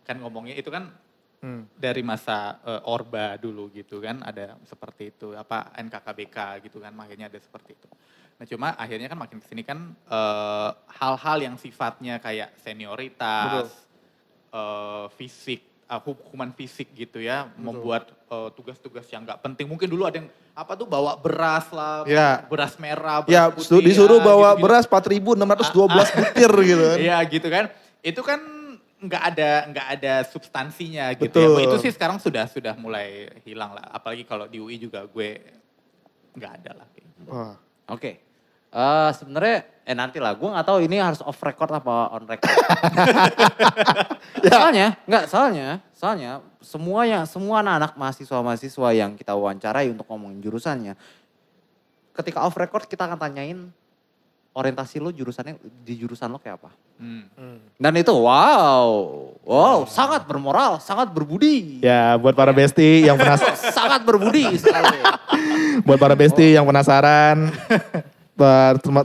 Kan 0.08 0.24
ngomongnya 0.24 0.56
itu 0.56 0.72
kan 0.72 0.88
Hmm. 1.44 1.68
dari 1.78 2.02
masa 2.02 2.58
eh, 2.64 2.82
Orba 2.90 3.38
dulu 3.38 3.70
gitu 3.70 4.02
kan 4.02 4.18
ada 4.24 4.58
seperti 4.66 5.14
itu 5.14 5.36
apa 5.38 5.70
NKKBK 5.78 6.64
gitu 6.66 6.82
kan 6.82 6.90
makanya 6.90 7.28
ada 7.30 7.38
seperti 7.38 7.76
itu. 7.78 7.86
Nah 8.40 8.46
cuma 8.50 8.68
akhirnya 8.74 9.06
kan 9.06 9.20
makin 9.20 9.38
ke 9.44 9.46
sini 9.46 9.62
kan 9.62 9.94
eh, 9.94 10.70
hal-hal 10.96 11.38
yang 11.44 11.56
sifatnya 11.60 12.18
kayak 12.18 12.56
senioritas, 12.58 13.68
eh, 14.56 15.06
fisik 15.14 15.60
uh, 15.86 16.00
hukuman 16.00 16.50
fisik 16.50 16.90
gitu 16.92 17.20
ya, 17.20 17.52
membuat 17.60 18.10
uh, 18.28 18.50
tugas-tugas 18.50 19.06
yang 19.12 19.22
nggak 19.22 19.38
penting. 19.38 19.68
Mungkin 19.68 19.86
dulu 19.86 20.08
ada 20.08 20.18
yang 20.18 20.30
apa 20.56 20.74
tuh 20.74 20.88
bawa 20.88 21.20
beras 21.20 21.68
lah, 21.70 22.08
Ya. 22.08 22.42
beras 22.48 22.80
merah, 22.80 23.22
beras 23.22 23.30
Ya, 23.30 23.44
putih, 23.52 23.68
su- 23.68 23.84
disuruh 23.84 24.18
ya, 24.18 24.26
bawa 24.26 24.50
gitu-gitu. 24.56 24.64
beras 24.64 24.86
4.612 24.88 26.16
butir 26.16 26.52
gitu 26.64 26.84
kan. 26.88 26.98
Iya 27.06 27.18
gitu 27.28 27.48
kan. 27.52 27.66
Itu 28.00 28.22
kan 28.24 28.40
nggak 28.96 29.24
ada 29.36 29.50
nggak 29.70 29.88
ada 30.00 30.14
substansinya 30.26 31.12
gitu 31.20 31.28
Betul. 31.30 31.60
ya. 31.62 31.66
Itu 31.70 31.78
sih 31.78 31.92
sekarang 31.92 32.18
sudah 32.18 32.48
sudah 32.50 32.74
mulai 32.80 33.28
hilang 33.44 33.76
lah. 33.76 33.86
Apalagi 33.92 34.24
kalau 34.24 34.48
di 34.48 34.58
UI 34.58 34.80
juga 34.80 35.04
gue 35.06 35.44
nggak 36.34 36.52
ada 36.64 36.72
lah. 36.82 36.88
Wah. 37.28 37.54
Oke. 37.92 38.24
Eh 38.72 39.12
sebenarnya 39.16 39.58
eh 39.86 39.94
nanti 39.94 40.18
lah, 40.18 40.34
gue 40.34 40.50
nggak 40.50 40.66
tahu 40.66 40.82
ini 40.82 40.98
harus 40.98 41.22
off 41.22 41.38
record 41.46 41.70
apa 41.70 42.10
on 42.10 42.26
record. 42.26 42.50
Soalnya, 44.46 44.98
nggak 45.06 45.26
soalnya, 45.30 45.82
soalnya 45.94 46.32
semua 46.62 47.02
yang 47.06 47.24
semua 47.26 47.62
anak-anak 47.62 47.94
mahasiswa-mahasiswa 47.98 48.90
yang 48.94 49.14
kita 49.14 49.34
wawancarai 49.38 49.90
untuk 49.90 50.06
ngomongin 50.10 50.42
jurusannya, 50.42 50.94
ketika 52.14 52.46
off 52.46 52.58
record 52.58 52.86
kita 52.90 53.06
akan 53.10 53.18
tanyain 53.18 53.70
orientasi 54.56 55.04
lo 55.04 55.12
jurusannya 55.12 55.60
di 55.84 55.94
jurusan 56.00 56.32
lo 56.32 56.40
kayak 56.40 56.64
apa. 56.64 56.72
Hmm. 56.96 57.60
Dan 57.76 57.94
itu 58.00 58.16
wow, 58.16 58.88
wow 59.44 59.84
sangat 59.84 60.24
bermoral, 60.24 60.80
sangat 60.80 61.12
berbudi. 61.12 61.84
Ya, 61.84 62.16
buat 62.16 62.32
para 62.32 62.56
besti 62.56 63.04
yang 63.04 63.20
penasaran, 63.20 63.60
sangat 63.78 64.02
berbudi 64.08 64.56
sekali. 64.56 65.00
buat 65.84 66.00
para 66.00 66.16
besti 66.16 66.56
yang 66.56 66.64
penasaran, 66.64 67.52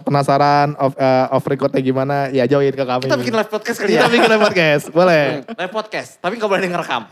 penasaran 0.03 0.75
off, 0.75 0.95
eh, 0.99 1.27
off 1.31 1.45
recordnya 1.47 1.79
gimana, 1.79 2.27
ya 2.29 2.45
join 2.45 2.75
ke 2.75 2.83
kami. 2.83 3.07
Kita 3.07 3.19
bikin 3.19 3.35
live 3.35 3.51
podcast 3.51 3.79
kali 3.79 3.95
Kita 3.95 4.07
ya. 4.07 4.11
bikin 4.11 4.29
live 4.29 4.43
podcast, 4.43 4.85
boleh. 4.99 5.23
Live 5.47 5.73
podcast, 5.73 6.11
tapi 6.19 6.35
gak 6.37 6.51
boleh 6.51 6.67
ngerekam. 6.67 7.03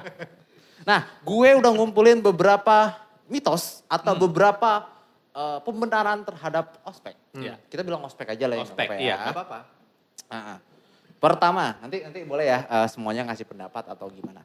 nah, 0.88 1.00
gue 1.24 1.48
udah 1.56 1.72
ngumpulin 1.72 2.20
beberapa 2.20 3.00
mitos 3.26 3.80
atau 3.88 4.12
beberapa 4.14 4.84
eh, 5.32 5.58
pembenaran 5.64 6.20
terhadap 6.20 6.76
ospek. 6.84 7.16
Ya, 7.32 7.56
kita 7.72 7.80
bilang 7.80 8.04
ospek 8.04 8.36
aja 8.36 8.44
lah 8.44 8.58
ya. 8.58 8.62
nggak 8.62 8.74
Ospek, 8.76 8.88
iya 9.00 9.08
ya. 9.08 9.16
nggak 9.24 9.36
apa-apa. 9.36 9.58
Ah. 10.28 10.58
Pertama, 11.20 11.76
nanti 11.80 12.00
nanti 12.00 12.20
boleh 12.24 12.44
ya 12.44 12.58
eh, 12.64 12.88
semuanya 12.92 13.24
ngasih 13.28 13.48
pendapat 13.48 13.88
atau 13.88 14.08
gimana. 14.12 14.44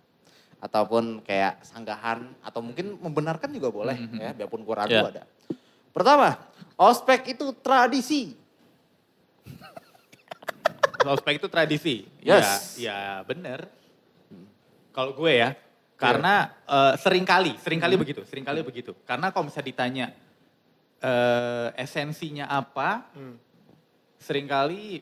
Ataupun 0.56 1.20
kayak 1.22 1.62
sanggahan 1.62 2.32
atau 2.42 2.64
mungkin 2.64 2.96
membenarkan 2.98 3.52
juga 3.52 3.70
boleh 3.70 3.98
ya, 4.18 4.32
biarpun 4.34 4.64
gue 4.64 4.76
ragu 4.76 4.96
Ya. 4.96 5.04
ada. 5.04 5.24
Pertama, 5.96 6.36
ospek 6.76 7.32
itu 7.32 7.56
tradisi. 7.64 8.36
Ospek 11.16 11.40
itu 11.40 11.48
tradisi. 11.48 12.04
Yes. 12.20 12.76
Ya, 12.76 12.92
ya 12.92 13.16
bener. 13.24 13.72
Kalau 14.92 15.16
gue 15.16 15.32
ya, 15.40 15.56
karena 15.96 16.52
eh, 16.68 16.94
sering 17.00 17.24
kali, 17.24 17.56
sering 17.64 17.80
kali 17.80 17.96
begitu, 17.96 18.28
sering 18.28 18.44
kali 18.44 18.60
begitu. 18.60 18.92
Karena 19.08 19.32
kalau 19.32 19.48
misalnya 19.48 19.72
ditanya 19.72 20.06
eh, 21.00 21.68
esensinya 21.80 22.52
apa, 22.52 23.08
sering 24.20 24.52
kali 24.52 25.00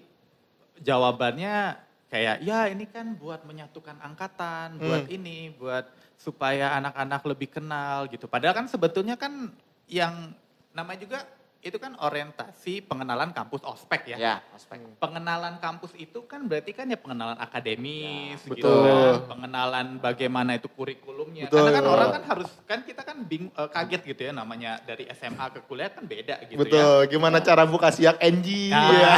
jawabannya 0.77 1.79
kayak 2.13 2.45
ya 2.45 2.69
ini 2.69 2.85
kan 2.85 3.17
buat 3.17 3.41
menyatukan 3.49 3.97
angkatan, 3.97 4.77
buat 4.77 5.09
ini, 5.09 5.57
buat 5.57 5.89
supaya 6.21 6.77
anak-anak 6.77 7.21
lebih 7.25 7.49
kenal 7.49 8.05
gitu. 8.13 8.29
Padahal 8.29 8.53
kan 8.53 8.67
sebetulnya 8.69 9.17
kan 9.17 9.49
yang 9.89 10.37
namanya 10.73 10.99
juga 10.99 11.19
itu 11.63 11.79
kan 11.79 11.95
orientasi 11.95 12.83
pengenalan 12.83 13.31
kampus 13.31 13.63
ospek 13.63 14.11
ya 14.11 14.17
Ya, 14.19 14.35
ospek. 14.51 14.83
pengenalan 14.99 15.55
kampus 15.57 15.95
itu 15.95 16.27
kan 16.27 16.43
berarti 16.43 16.75
kan 16.75 16.83
ya 16.83 16.99
pengenalan 16.99 17.39
akademis 17.39 18.35
Ya, 18.35 18.51
gitu 18.51 18.67
betul. 18.67 18.83
kan. 18.83 19.31
Pengenalan 19.31 19.87
bagaimana 19.97 20.59
itu 20.59 20.67
kurikulumnya. 20.67 21.47
Betul. 21.47 21.63
Karena 21.63 21.71
kan 21.71 21.85
orang 21.87 22.09
kan 22.11 22.23
harus 22.27 22.49
kan 22.67 22.83
kita 22.83 23.01
kan 23.01 23.23
bing, 23.23 23.47
eh, 23.47 23.69
kaget 23.71 24.01
gitu 24.03 24.21
ya 24.21 24.35
namanya 24.35 24.83
dari 24.83 25.07
SMA 25.09 25.39
ke 25.51 25.63
kuliah 25.63 25.87
kan 25.87 26.03
beda 26.03 26.35
gitu 26.43 26.51
ya. 26.51 26.59
Betul, 26.59 26.97
gimana 27.07 27.39
cara 27.39 27.63
buka 27.63 27.95
siak 27.95 28.19
NG, 28.19 28.67
Nah, 28.67 28.91
ya. 28.91 29.13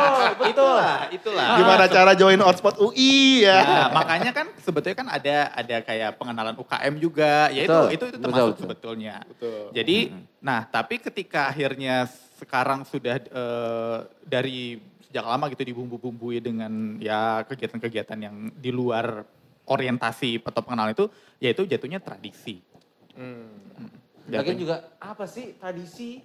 itulah, 0.56 0.96
itulah. 1.12 1.48
gimana 1.54 1.84
cara 1.84 2.16
join 2.16 2.40
hotspot 2.40 2.80
UI 2.80 3.44
ya. 3.44 3.60
Nah, 3.60 3.86
makanya 3.92 4.32
kan 4.32 4.48
sebetulnya 4.56 4.96
kan 4.96 5.08
ada 5.10 5.52
ada 5.52 5.76
kayak 5.84 6.16
pengenalan 6.16 6.56
UKM 6.56 6.94
juga, 6.96 7.52
ya 7.52 7.60
itu 7.60 7.68
Betul, 7.68 7.84
itu 7.84 7.92
itu 7.92 8.04
betul, 8.08 8.22
termasuk 8.24 8.48
betul. 8.48 8.62
sebetulnya. 8.64 9.14
Betul. 9.28 9.60
Jadi, 9.76 9.96
nah 10.40 10.64
tapi 10.64 10.96
ketika 10.96 11.52
akhirnya 11.52 12.08
sekarang 12.40 12.88
sudah 12.88 13.20
eh, 13.20 13.98
dari 14.24 14.80
sejak 15.10 15.26
lama 15.26 15.50
gitu 15.50 15.66
dibumbu-bumbui 15.66 16.38
dengan 16.38 16.96
ya 17.02 17.42
kegiatan-kegiatan 17.42 18.18
yang 18.22 18.36
di 18.54 18.70
luar 18.70 19.26
orientasi 19.70 20.42
atau 20.42 20.62
pengenalan 20.62 20.94
itu, 20.94 21.06
yaitu 21.42 21.62
jatuhnya 21.66 21.98
tradisi. 21.98 22.62
Hmm. 23.14 23.90
Lagian 24.30 24.58
juga 24.58 24.94
apa 25.02 25.26
sih 25.26 25.58
tradisi? 25.58 26.22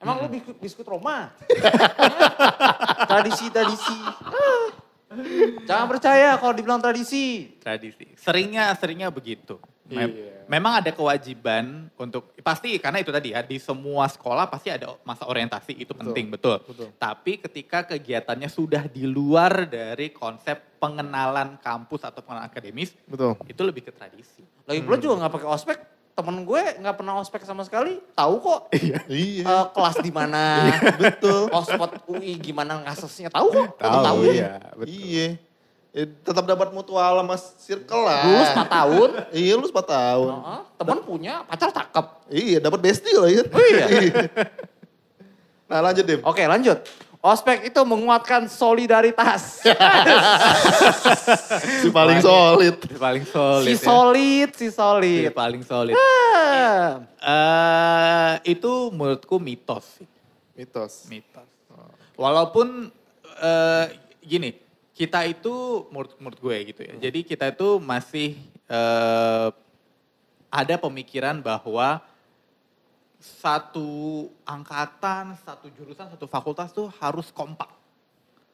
Emang 0.00 0.24
lu 0.24 0.28
biskut, 0.32 0.56
biskut 0.58 0.86
Roma? 0.88 1.30
Tradisi-tradisi. 3.12 3.98
Ah. 4.02 4.66
Jangan 5.68 5.86
percaya 5.92 6.40
kalau 6.40 6.56
dibilang 6.56 6.80
tradisi. 6.80 7.54
tradisi. 7.60 8.10
Seringnya 8.16 8.72
seringnya 8.80 9.12
begitu. 9.12 9.60
Iya. 9.92 10.08
Memang 10.46 10.82
ada 10.82 10.90
kewajiban 10.90 11.90
untuk 11.94 12.34
pasti 12.40 12.74
karena 12.78 12.98
itu 12.98 13.10
tadi 13.10 13.34
ya 13.34 13.42
di 13.42 13.58
semua 13.58 14.06
sekolah 14.06 14.46
pasti 14.46 14.70
ada 14.70 14.94
masa 15.02 15.26
orientasi 15.26 15.76
itu 15.76 15.92
penting 15.92 16.30
betul. 16.30 16.58
betul. 16.64 16.88
Tapi 16.96 17.38
ketika 17.38 17.84
kegiatannya 17.84 18.48
sudah 18.48 18.86
di 18.86 19.04
luar 19.04 19.66
dari 19.66 20.10
konsep 20.10 20.78
pengenalan 20.78 21.62
kampus 21.62 22.02
atau 22.02 22.20
pengenalan 22.20 22.50
akademis 22.50 22.90
Betul. 23.06 23.38
itu 23.46 23.62
lebih 23.62 23.86
ke 23.86 23.92
tradisi. 23.94 24.42
Lagi 24.66 24.82
pula 24.82 24.98
juga 24.98 25.14
nggak 25.22 25.32
pakai 25.32 25.48
ospek. 25.48 25.78
Temen 26.12 26.44
gue 26.44 26.62
nggak 26.76 26.96
pernah 26.98 27.16
ospek 27.22 27.40
sama 27.40 27.64
sekali. 27.64 27.96
Tahu 28.12 28.34
kok 28.42 28.60
Iya. 28.76 29.00
eh, 29.46 29.66
kelas 29.72 29.96
di 30.04 30.12
mana, 30.12 30.68
Betul. 31.00 31.48
ospot 31.48 32.04
UI 32.04 32.36
gimana 32.36 32.84
ngasesnya 32.84 33.32
tahu 33.32 33.48
kok. 33.48 33.80
Tahu, 33.80 33.96
tahu. 34.04 34.18
iya. 34.28 34.60
betul. 34.76 34.92
Iya. 34.92 35.28
Ya, 35.92 36.08
tetap 36.08 36.48
dapat 36.48 36.72
mutual 36.72 37.20
sama 37.20 37.36
circle 37.36 38.08
lah. 38.08 38.24
Lulus 38.24 38.48
4 38.56 38.64
tahun. 38.64 39.08
Iya, 39.28 39.52
lulus 39.60 39.72
4 39.76 39.92
tahun. 39.92 40.30
Heeh, 40.40 40.60
temen 40.80 40.98
punya 41.04 41.34
pacar 41.44 41.68
cakep. 41.68 42.06
Iya, 42.32 42.58
dapat 42.64 42.80
bestie 42.80 43.12
loh 43.12 43.28
ya. 43.28 43.44
Oh 43.44 43.60
iya. 43.60 43.86
nah, 45.68 45.84
lanjut, 45.84 46.04
Dim. 46.08 46.24
Oke 46.24 46.48
lanjut. 46.48 46.80
Ospek 47.22 47.70
itu 47.70 47.80
menguatkan 47.86 48.48
solidaritas. 48.48 49.62
Si 51.84 51.92
paling 51.92 52.18
solid. 52.18 52.74
Si 52.82 52.96
paling 52.98 53.24
solid. 53.28 53.66
si 53.68 53.72
ya. 53.76 53.78
solid, 53.78 54.48
si 54.58 54.66
Si 54.66 54.74
solid. 54.74 55.30
paling 55.30 55.62
solid. 55.62 55.94
Ah. 55.94 56.98
Eh, 57.22 58.58
itu 58.58 58.90
menurutku 58.90 59.38
mitos 59.38 59.86
sih. 60.00 60.08
Mitos. 60.58 61.06
mitos. 61.06 61.46
Walaupun 62.18 62.90
eh, 63.38 63.84
gini, 64.18 64.50
kita 64.92 65.24
itu 65.24 65.88
menurut 65.88 66.12
menurut 66.20 66.38
gue 66.40 66.56
gitu 66.72 66.80
ya. 66.84 66.94
Jadi 67.08 67.20
kita 67.24 67.48
itu 67.52 67.80
masih 67.80 68.36
eh, 68.68 69.48
ada 70.52 70.74
pemikiran 70.76 71.40
bahwa 71.40 72.04
satu 73.22 74.28
angkatan, 74.44 75.38
satu 75.40 75.72
jurusan, 75.72 76.12
satu 76.12 76.26
fakultas 76.28 76.74
tuh 76.76 76.92
harus 77.00 77.32
kompak. 77.32 77.70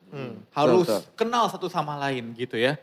Hmm. 0.09 0.41
Harus 0.55 0.89
Betul, 0.89 1.01
kenal 1.19 1.45
satu 1.51 1.67
sama 1.67 1.99
lain 1.99 2.33
gitu 2.39 2.55
ya. 2.55 2.79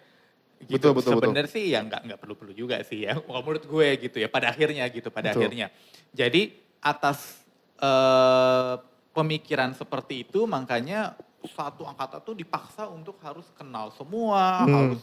Gitu. 0.59 0.75
Betul, 0.75 0.91
betul, 0.97 1.11
Sebenarnya 1.19 1.51
sih 1.51 1.71
ya 1.71 1.79
nggak 1.85 2.01
nggak 2.11 2.19
perlu-perlu 2.19 2.53
juga 2.57 2.81
sih 2.83 3.07
ya. 3.07 3.15
Kalau 3.17 3.41
menurut 3.45 3.65
gue 3.65 3.87
gitu 4.01 4.17
ya. 4.19 4.27
Pada 4.27 4.51
akhirnya 4.51 4.83
gitu, 4.91 5.07
pada 5.13 5.31
Betul. 5.31 5.47
akhirnya. 5.47 5.67
Jadi 6.11 6.57
atas 6.83 7.39
eh, 7.79 8.75
pemikiran 9.15 9.71
seperti 9.71 10.27
itu 10.27 10.43
makanya 10.43 11.15
satu 11.49 11.85
angkatan 11.85 12.21
tuh 12.21 12.33
dipaksa 12.33 12.89
untuk 12.89 13.17
harus 13.21 13.45
kenal 13.57 13.91
semua, 13.93 14.63
Hmm. 14.65 14.73
harus 14.73 15.01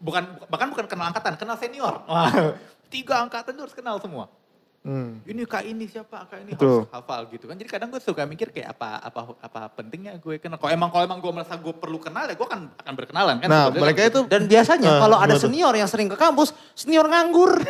bukan 0.00 0.22
bahkan 0.48 0.68
bukan 0.72 0.86
kenal 0.88 1.06
angkatan, 1.12 1.36
kenal 1.36 1.56
senior. 1.60 2.02
Wah, 2.08 2.56
tiga 2.88 3.20
angkatan 3.22 3.52
tuh 3.54 3.64
harus 3.68 3.76
kenal 3.76 3.96
semua. 4.00 4.26
Hmm. 4.80 5.20
Ini 5.22 5.44
kak 5.44 5.60
ini 5.62 5.84
siapa, 5.84 6.24
kak 6.24 6.40
ini 6.40 6.56
Betul. 6.56 6.82
harus 6.82 6.88
hafal 6.88 7.28
gitu 7.28 7.44
kan. 7.44 7.52
Jadi 7.52 7.68
kadang 7.68 7.92
gue 7.92 8.00
suka 8.00 8.24
mikir 8.24 8.48
kayak 8.48 8.72
apa 8.72 8.96
apa 9.02 9.20
apa 9.36 9.60
pentingnya 9.70 10.16
gue 10.16 10.40
kenal. 10.40 10.56
Kalau 10.56 10.72
emang 10.72 10.88
kalau 10.88 11.04
emang 11.04 11.20
gue 11.20 11.28
merasa 11.28 11.52
gue 11.52 11.68
perlu 11.70 12.00
kenal 12.00 12.24
ya 12.24 12.32
gue 12.32 12.42
akan 12.42 12.72
akan 12.74 12.92
berkenalan 12.96 13.36
kan. 13.38 13.46
Nah, 13.46 13.68
mereka 13.68 14.00
kan 14.00 14.08
itu 14.08 14.20
Dan 14.24 14.48
biasanya 14.48 14.88
Ah, 14.90 14.98
kalau 14.98 15.20
ada 15.20 15.36
senior 15.36 15.76
yang 15.76 15.84
sering 15.84 16.08
ke 16.08 16.16
kampus, 16.16 16.56
senior 16.72 17.04
nganggur. 17.04 17.60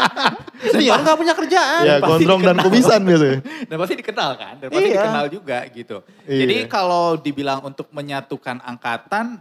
senior 0.72 1.00
nggak 1.00 1.16
punya 1.16 1.32
kerjaan. 1.34 1.82
ya 1.82 1.94
pasti 1.96 2.08
gondrong 2.20 2.40
dan 2.42 2.52
dikenal. 2.52 2.66
kumisan 2.68 3.00
biasanya. 3.00 3.38
dan 3.64 3.76
pasti 3.80 3.94
dikenal 3.96 4.30
kan, 4.36 4.54
dan 4.54 4.68
pasti 4.68 4.84
Iya. 4.84 4.96
dikenal 4.98 5.26
juga 5.30 5.58
gitu. 5.68 5.96
Iya. 6.22 6.38
Jadi 6.38 6.56
kalau 6.68 7.04
dibilang 7.16 7.60
untuk 7.64 7.88
menyatukan 7.90 8.60
angkatan, 8.60 9.40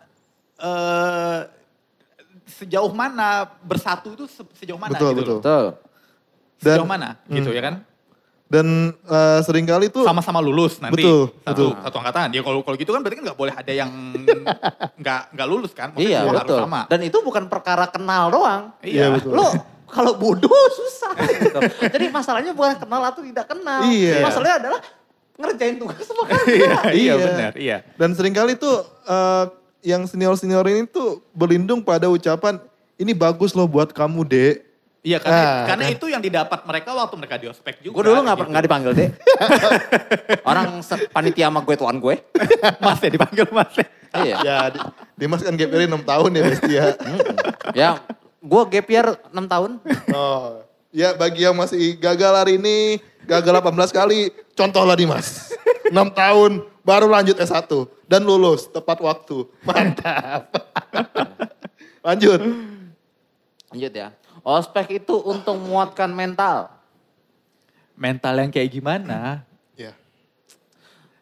eh 0.58 1.40
sejauh 2.48 2.92
mana 2.92 3.48
bersatu 3.60 4.12
itu 4.14 4.26
se- 4.26 4.48
sejauh 4.56 4.76
mana 4.76 4.96
Betul, 4.96 5.12
gitu 5.14 5.36
betul. 5.40 5.40
loh. 5.44 5.91
Betul. 6.62 6.78
Sejauh 6.78 6.86
Dan- 6.86 6.92
mana 6.92 7.10
gitu 7.28 7.50
Hmm. 7.50 7.58
ya 7.58 7.64
kan? 7.64 7.76
Dan 8.46 8.68
eh, 8.92 9.40
sering 9.42 9.64
kali 9.64 9.88
tuh 9.88 10.04
Sama-sama 10.04 10.38
lulus 10.38 10.78
nanti. 10.78 11.00
Betul, 11.00 11.32
Satu, 11.42 11.72
betul. 11.72 11.82
satu 11.82 11.96
angkatan. 11.98 12.28
Ya 12.30 12.42
kalau 12.42 12.60
kalau 12.62 12.76
gitu 12.76 12.92
kan 12.92 13.00
berarti 13.00 13.18
kan 13.18 13.26
nggak 13.26 13.40
boleh 13.40 13.54
ada 13.56 13.72
yang 13.72 13.90
nggak 15.02 15.22
nggak 15.32 15.48
lulus 15.48 15.72
kan? 15.72 15.90
Maksudnya 15.90 16.20
Iya 16.20 16.28
betul. 16.28 16.60
Harus 16.60 16.68
sama. 16.68 16.82
Dan 16.86 17.00
itu 17.02 17.18
bukan 17.20 17.44
perkara 17.48 17.88
kenal 17.88 18.28
doang. 18.28 18.64
Iya, 18.82 19.08
betul. 19.10 19.34
Lo 19.34 19.48
kalau 19.88 20.16
bodoh 20.16 20.52
susah 20.70 21.16
gitu. 21.18 21.58
Jadi 21.82 22.06
masalahnya 22.10 22.52
bukan 22.52 22.76
kenal 22.78 23.02
atau 23.02 23.22
tidak 23.22 23.46
kenal. 23.46 23.82
Iya. 23.84 24.20
Masalahnya 24.22 24.56
adalah 24.60 24.80
ngerjain 25.34 25.76
tugas 25.76 26.04
sama 26.04 26.24
iya, 26.28 26.36
kerja. 26.38 26.52
iya 26.52 26.92
Iya. 26.94 27.14
benar, 27.18 27.52
iya. 27.56 27.78
Dan 27.96 28.14
sering 28.14 28.32
kali 28.32 28.54
tuh 28.54 28.76
eh, 29.02 29.46
yang 29.82 30.04
senior-senior 30.04 30.62
ini 30.66 30.86
tuh 30.86 31.24
berlindung 31.32 31.82
pada 31.82 32.06
ucapan 32.06 32.60
ini 32.96 33.12
bagus 33.12 33.52
loh 33.52 33.66
buat 33.66 33.90
kamu 33.90 34.22
dek. 34.24 34.56
Iya 35.02 35.18
karena 35.18 35.42
Ah, 35.42 35.62
karena 35.66 35.86
kan. 35.90 35.96
itu 35.98 36.06
yang 36.14 36.22
didapat 36.22 36.60
mereka 36.62 36.94
waktu 36.94 37.16
mereka 37.18 37.36
di 37.42 37.50
ospek 37.50 37.82
juga. 37.82 37.96
Gue 37.98 38.04
dulu 38.06 38.22
gak, 38.22 38.38
gitu. 38.38 38.50
nggak 38.54 38.64
dipanggil 38.64 38.92
deh. 38.94 39.10
Orang 40.50 40.66
panitia 41.10 41.50
sama 41.50 41.66
gue 41.66 41.74
tuan 41.74 41.98
gue. 41.98 42.16
Mas 42.86 43.02
ya 43.02 43.10
dipanggil 43.10 43.46
Mas 43.50 43.74
ya. 43.74 43.88
iya. 44.22 44.36
Ya 44.40 44.58
Di- 44.70 44.82
Dimas 45.18 45.42
kan 45.42 45.58
gap 45.58 45.70
year 45.70 45.90
6 45.90 46.06
tahun 46.06 46.30
ya 46.32 46.42
Bestia. 46.44 46.84
Ya, 47.74 47.90
gue 48.38 48.62
gap 48.70 48.88
year 48.88 49.08
6 49.28 49.42
tahun. 49.48 49.72
Oh. 50.14 50.62
Ya 50.92 51.16
bagi 51.16 51.46
yang 51.46 51.58
masih 51.58 51.96
gagal 51.96 52.34
hari 52.36 52.60
ini, 52.60 53.00
gagal 53.24 53.58
18 53.58 53.90
kali, 53.92 54.30
contohlah 54.54 54.94
Dimas. 54.94 55.50
6 55.88 55.98
tahun 56.14 56.52
baru 56.82 57.10
lanjut 57.10 57.38
S1 57.38 57.66
dan 58.06 58.22
lulus 58.22 58.68
tepat 58.68 59.02
waktu. 59.02 59.50
Mantap. 59.64 60.46
Lanjut. 62.06 62.42
Lanjut 63.70 63.94
ya. 63.94 64.10
Ospek 64.42 65.04
itu 65.04 65.16
untuk 65.22 65.54
menguatkan 65.58 66.10
mental. 66.10 66.74
Mental 67.94 68.34
yang 68.42 68.50
kayak 68.50 68.70
gimana? 68.74 69.46
Ya. 69.78 69.94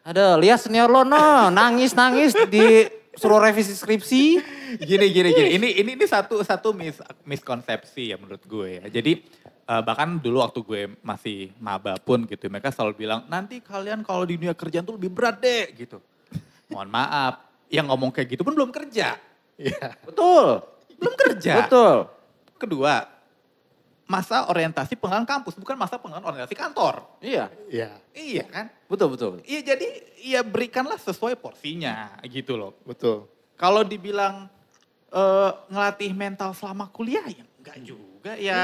Ada, 0.00 0.40
lihat 0.40 0.64
senior 0.64 0.88
lo 0.88 1.04
no, 1.04 1.52
nangis-nangis 1.52 2.32
di 2.48 2.88
suruh 3.12 3.36
revisi 3.36 3.76
skripsi. 3.76 4.40
Gini 4.80 5.06
gini 5.12 5.28
gini. 5.36 5.48
Ini 5.60 5.68
ini 5.84 5.90
ini 6.00 6.04
satu 6.08 6.40
satu 6.40 6.72
mis 6.72 6.96
miskonsepsi 7.28 8.14
ya 8.14 8.16
menurut 8.16 8.40
gue 8.48 8.80
ya. 8.80 8.84
Jadi 8.88 9.20
eh, 9.44 9.82
bahkan 9.84 10.16
dulu 10.16 10.40
waktu 10.40 10.60
gue 10.64 10.82
masih 11.04 11.52
maba 11.60 12.00
pun 12.00 12.24
gitu 12.24 12.48
mereka 12.48 12.72
selalu 12.72 13.04
bilang 13.04 13.28
nanti 13.28 13.60
kalian 13.60 14.00
kalau 14.00 14.24
di 14.24 14.40
dunia 14.40 14.56
kerjaan 14.56 14.88
tuh 14.88 14.96
lebih 14.96 15.12
berat 15.12 15.36
deh 15.44 15.68
gitu. 15.76 16.00
Mohon 16.72 16.88
maaf, 16.88 17.34
yang 17.68 17.90
ngomong 17.90 18.14
kayak 18.14 18.38
gitu 18.38 18.46
pun 18.46 18.54
belum 18.54 18.70
kerja. 18.70 19.18
Iya. 19.60 19.92
Betul, 20.06 20.64
Belum 20.96 21.14
kerja. 21.18 21.66
betul. 21.66 22.19
Kedua, 22.60 23.08
masa 24.04 24.44
orientasi 24.52 24.98
pengenalan 25.00 25.24
kampus 25.24 25.56
bukan 25.56 25.80
masa 25.80 25.96
pengenalan 25.96 26.28
orientasi 26.34 26.52
kantor. 26.52 27.00
Iya, 27.24 27.48
Iya. 27.70 27.90
Iya 28.12 28.44
kan? 28.50 28.66
betul, 28.84 29.16
betul. 29.16 29.32
Iya 29.48 29.72
jadi 29.72 29.86
ya 30.20 30.40
berikanlah 30.44 31.00
sesuai 31.00 31.40
porsinya 31.40 32.20
gitu 32.28 32.60
loh. 32.60 32.76
Betul. 32.84 33.30
Kalau 33.56 33.80
dibilang 33.80 34.50
eh, 35.08 35.50
ngelatih 35.72 36.12
mental 36.12 36.52
selama 36.52 36.90
kuliah 36.92 37.24
ya 37.24 37.46
enggak 37.62 37.78
juga 37.80 38.32
ya 38.36 38.60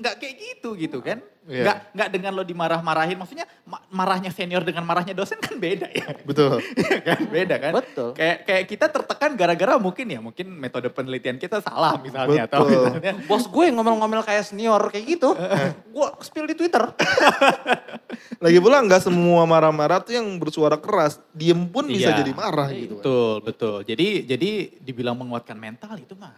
enggak 0.00 0.14
kayak 0.16 0.34
gitu 0.36 0.72
gitu 0.74 0.98
kan. 0.98 1.20
Enggak 1.44 1.92
enggak 1.92 2.08
dengan 2.10 2.32
lo 2.32 2.42
dimarah-marahin 2.42 3.16
maksudnya 3.16 3.44
ma- 3.62 3.82
marahnya 3.90 4.28
senior 4.28 4.60
dengan 4.60 4.82
marahnya 4.82 5.12
dosen 5.12 5.36
kan 5.36 5.56
beda 5.56 5.88
ya. 5.88 6.16
Betul. 6.28 6.64
Iya 6.74 6.98
kan 7.00 7.20
beda 7.26 7.56
kan. 7.58 7.72
Betul. 7.74 8.10
Kayak 8.14 8.36
kayak 8.44 8.64
kita 8.66 8.86
tertekan 8.88 9.30
gara-gara 9.34 9.74
mungkin 9.76 10.06
ya 10.06 10.18
mungkin 10.18 10.46
metode 10.48 10.88
penelitian 10.88 11.36
kita 11.36 11.60
salah 11.60 11.96
misalnya 11.96 12.44
atau 12.44 12.64
Betul. 12.64 12.82
misalnya 12.90 13.12
Bos 13.24 13.44
gue 13.44 13.64
ngomel-ngomel 13.68 14.22
kayak 14.22 14.44
senior 14.46 14.80
kayak 14.88 15.04
gitu. 15.06 15.36
gue 15.94 16.06
spill 16.20 16.46
di 16.46 16.54
Twitter. 16.54 16.80
Lagi 18.40 18.58
pula 18.58 18.80
nggak 18.80 19.02
semua 19.02 19.44
marah-marah 19.44 20.00
tuh 20.00 20.16
yang 20.16 20.26
bersuara 20.36 20.76
keras. 20.76 21.20
Diem 21.30 21.60
pun 21.66 21.84
bisa 21.84 22.08
Iya. 22.10 22.18
jadi 22.18 22.32
marah 22.32 22.68
gitu 22.70 22.96
kan. 22.96 23.04
Betul, 23.04 23.34
betul. 23.42 23.76
Jadi 23.84 24.06
jadi 24.24 24.50
dibilang 24.78 25.12
menguatkan 25.14 25.54
mental 25.54 25.92
itu 25.94 26.16
mah 26.16 26.32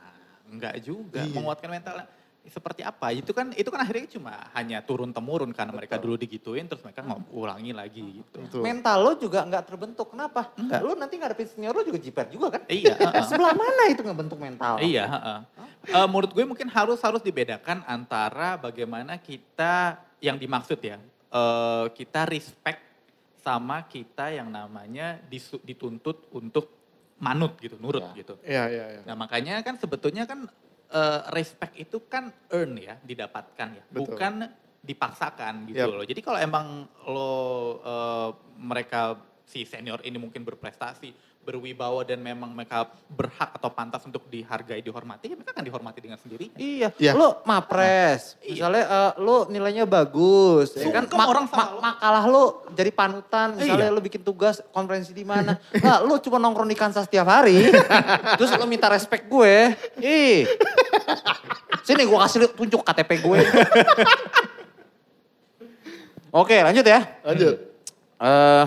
enggak 0.49 0.83
juga. 0.83 1.23
Iya. 1.23 1.31
Menguatkan 1.31 1.71
mental 1.71 1.95
seperti 2.42 2.82
apa? 2.82 3.14
Itu 3.14 3.30
kan 3.30 3.54
itu 3.54 3.70
kan 3.70 3.87
akhirnya 3.87 4.06
cuma 4.11 4.34
hanya 4.52 4.82
turun 4.82 5.14
temurun 5.14 5.54
karena 5.54 5.70
mereka 5.70 5.94
dulu 5.94 6.18
digituin 6.18 6.66
terus 6.66 6.82
mereka 6.82 7.06
ngom- 7.06 7.28
ulangi 7.30 7.70
lagi 7.70 8.02
gitu. 8.18 8.38
Betul. 8.42 8.62
Mental 8.66 8.99
lo 8.99 9.12
juga 9.14 9.46
nggak 9.46 9.64
terbentuk. 9.64 10.11
Kenapa? 10.11 10.50
Enggak. 10.58 10.80
Lo 10.82 10.99
nanti 10.99 11.14
ngadepin 11.16 11.46
senior 11.46 11.70
lo 11.70 11.87
juga 11.87 12.02
jiper 12.02 12.26
juga 12.28 12.58
kan? 12.58 12.62
Iya, 12.66 12.99
heeh. 12.99 13.22
Sebelah 13.22 13.54
mana 13.54 13.82
itu 13.87 14.02
ngebentuk 14.02 14.38
mental? 14.42 14.82
Iya, 14.82 15.04
heeh. 15.06 15.38
Eh, 15.94 16.06
menurut 16.11 16.30
gue 16.30 16.42
mungkin 16.42 16.66
harus 16.66 16.99
harus 16.99 17.22
dibedakan 17.22 17.87
antara 17.87 18.58
bagaimana 18.58 19.18
kita 19.18 19.98
yang 20.18 20.35
dimaksud 20.35 20.78
ya, 20.78 20.98
eh, 21.31 21.87
kita 21.94 22.26
respect 22.26 22.83
sama 23.38 23.87
kita 23.87 24.31
yang 24.31 24.46
namanya 24.46 25.18
disu- 25.26 25.62
dituntut 25.62 26.31
untuk 26.31 26.70
manut 27.18 27.55
gitu, 27.59 27.78
nurut 27.78 28.02
Ya. 28.02 28.18
gitu. 28.18 28.35
Iya, 28.42 28.64
iya, 28.66 28.85
iya. 28.98 29.02
Nah 29.07 29.14
makanya 29.14 29.62
kan 29.62 29.78
sebetulnya 29.78 30.26
kan 30.26 30.46
eh, 30.92 31.20
respect 31.33 31.74
itu 31.81 32.05
kan 32.07 32.28
earn 32.52 32.76
ya, 32.76 32.94
didapatkan 33.00 33.68
ya, 33.72 33.85
Betul. 33.88 34.14
bukan 34.14 34.33
dipaksakan 34.83 35.70
gitu 35.70 35.78
Yap. 35.78 35.94
loh. 35.94 36.05
Jadi 36.05 36.20
kalau 36.20 36.38
emang 36.38 36.85
lo 37.09 37.33
eh, 37.81 38.31
mereka 38.61 39.16
si 39.46 39.66
senior 39.66 40.00
ini 40.07 40.16
mungkin 40.16 40.44
berprestasi, 40.46 41.12
berwibawa 41.42 42.02
dan 42.02 42.18
memang 42.18 42.48
mereka 42.48 42.87
berhak 43.09 43.50
atau 43.52 43.66
pantas 43.68 43.98
untuk 44.02 44.22
dihargai, 44.26 44.78
dihormati, 44.78 45.26
ya 45.26 45.35
mereka 45.35 45.50
akan 45.50 45.64
dihormati 45.64 45.98
dengan 45.98 46.14
sendirinya. 46.16 46.55
Iya, 46.55 46.88
Iya. 46.94 47.12
lo 47.12 47.42
mapres. 47.42 48.38
Iya. 48.38 48.62
Misalnya 48.62 48.85
eh, 48.85 49.12
lo 49.18 49.37
nilainya 49.46 49.83
bagus, 49.83 50.72
ya 50.72 50.87
kan? 50.88 51.05
Sungkem 51.05 51.18
orang 51.20 51.46
sama 51.46 51.64
lo. 51.68 51.78
makalah 51.78 52.24
lo 52.24 52.44
jadi 52.70 52.90
panutan. 52.90 53.55
Misalnya 53.55 53.90
Iya. 53.90 53.92
lo 53.92 54.00
bikin 54.00 54.22
tugas 54.22 54.62
konferensi 54.70 55.11
di 55.11 55.22
mana, 55.22 55.59
nah, 55.76 55.98
lo 56.00 56.16
cuma 56.16 56.38
nongkrong 56.38 56.66
di 56.66 56.74
Kansas 56.74 57.05
setiap 57.05 57.26
hari, 57.26 57.74
terus 58.38 58.50
lo 58.52 58.64
minta 58.64 58.87
respect 58.87 59.26
gue. 59.26 59.74
Ih, 59.98 60.46
sini 61.83 62.02
gue 62.02 62.18
kasih 62.20 62.38
lu- 62.40 62.55
tunjuk 62.57 62.81
KTP 62.81 63.11
gue. 63.18 63.40
Oke, 66.31 66.57
lanjut 66.57 66.87
ya. 66.87 67.00
Lanjut. 67.22 67.55
Eh, 68.16 68.64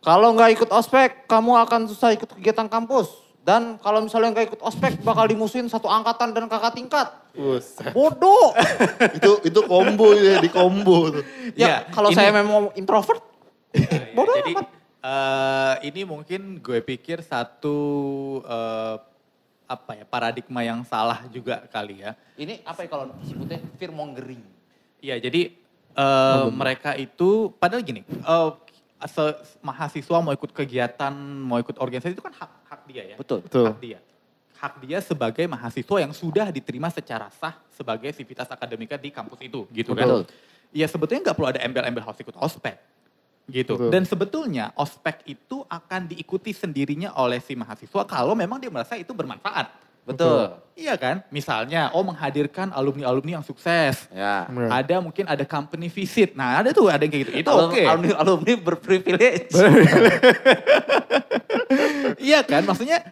kalau 0.00 0.30
nggak 0.30 0.50
ikut 0.54 0.70
ospek, 0.70 1.26
kamu 1.26 1.52
akan 1.58 1.80
susah 1.86 2.12
ikut 2.12 2.30
kegiatan 2.30 2.66
kampus. 2.66 3.10
Dan 3.40 3.76
kalau 3.78 3.98
misalnya 3.98 4.30
nggak 4.30 4.46
ikut 4.46 4.62
ospek, 4.62 5.00
bakal 5.00 5.24
dimusuhin 5.24 5.66
satu 5.66 5.86
angkatan 5.86 6.30
dan 6.30 6.44
kakak 6.46 6.74
tingkat. 6.74 7.08
Buset. 7.32 7.90
Bodoh. 7.90 8.52
itu 9.16 9.32
itu 9.42 9.60
combo 9.64 10.12
ya, 10.12 10.36
di 10.36 10.48
combo 10.48 11.08
tuh. 11.10 11.24
ya, 11.52 11.56
Iya, 11.56 11.76
kalau 11.88 12.08
ini- 12.08 12.16
saya 12.16 12.30
memang 12.30 12.70
introvert, 12.74 13.24
Ya, 13.68 14.12
Bodoh 14.12 14.32
Jadi 14.34 14.52
amat. 14.54 14.66
eh, 14.98 15.74
ini 15.84 16.00
mungkin 16.02 16.40
gue 16.58 16.80
pikir 16.80 17.20
satu 17.20 17.76
eh, 18.42 18.96
apa 19.66 19.92
ya 19.94 20.04
paradigma 20.04 20.60
yang 20.62 20.80
salah 20.82 21.20
juga 21.28 21.60
kali 21.68 22.00
ya. 22.00 22.16
ini 22.34 22.64
apa 22.64 22.80
ya 22.80 22.88
kalau 22.88 23.12
disebutnya 23.18 23.60
fear 23.76 23.90
mongering. 23.90 24.40
Iya, 24.98 25.20
jadi 25.20 25.52
eh, 25.94 26.44
mereka 26.50 26.92
itu 26.94 27.52
padahal 27.54 27.80
gini, 27.82 28.00
eh, 28.02 28.48
se- 28.66 28.67
mahasiswa 29.62 30.18
mau 30.18 30.34
ikut 30.34 30.50
kegiatan, 30.50 31.14
mau 31.14 31.62
ikut 31.62 31.78
organisasi 31.78 32.18
itu 32.18 32.24
kan 32.24 32.34
hak 32.34 32.50
hak 32.66 32.80
dia 32.90 33.02
ya. 33.14 33.16
Betul. 33.16 33.46
Betul. 33.46 33.70
Hak 33.70 33.78
dia. 33.78 33.98
Hak 34.58 34.74
dia 34.82 34.98
sebagai 34.98 35.46
mahasiswa 35.46 35.96
yang 36.02 36.10
sudah 36.10 36.50
diterima 36.50 36.90
secara 36.90 37.30
sah 37.30 37.54
sebagai 37.70 38.10
sivitas 38.10 38.50
akademika 38.50 38.98
di 38.98 39.14
kampus 39.14 39.38
itu, 39.38 39.70
gitu 39.70 39.94
Betul. 39.94 40.26
kan. 40.26 40.74
Ya 40.74 40.90
sebetulnya 40.90 41.30
nggak 41.30 41.36
perlu 41.38 41.48
ada 41.48 41.62
embel-embel 41.62 42.02
harus 42.02 42.18
ikut 42.18 42.34
ospek. 42.34 42.74
Gitu. 43.48 43.78
Betul. 43.78 43.88
Dan 43.94 44.02
sebetulnya 44.04 44.74
ospek 44.76 45.24
itu 45.24 45.64
akan 45.64 46.10
diikuti 46.10 46.52
sendirinya 46.52 47.16
oleh 47.16 47.40
si 47.40 47.56
mahasiswa 47.56 48.02
kalau 48.04 48.34
memang 48.36 48.60
dia 48.60 48.68
merasa 48.68 48.98
itu 48.98 49.14
bermanfaat. 49.14 49.87
Betul. 50.08 50.64
Iya 50.78 50.94
kan? 50.94 51.26
Misalnya, 51.34 51.90
oh 51.90 52.06
menghadirkan 52.06 52.70
alumni-alumni 52.70 53.42
yang 53.42 53.46
sukses. 53.46 54.06
Ya. 54.14 54.46
Ya. 54.46 54.68
Ada 54.70 55.02
mungkin 55.02 55.26
ada 55.26 55.42
company 55.42 55.90
visit. 55.90 56.38
Nah 56.38 56.62
ada 56.62 56.70
tuh 56.70 56.86
ada 56.86 57.02
yang 57.02 57.10
kayak 57.10 57.22
gitu. 57.26 57.32
Itu 57.42 57.50
oke. 57.50 57.82
Alumni, 57.82 58.14
alumni 58.14 58.52
berprivilege. 58.56 59.58
iya 62.30 62.40
kan? 62.46 62.62
Maksudnya 62.62 63.02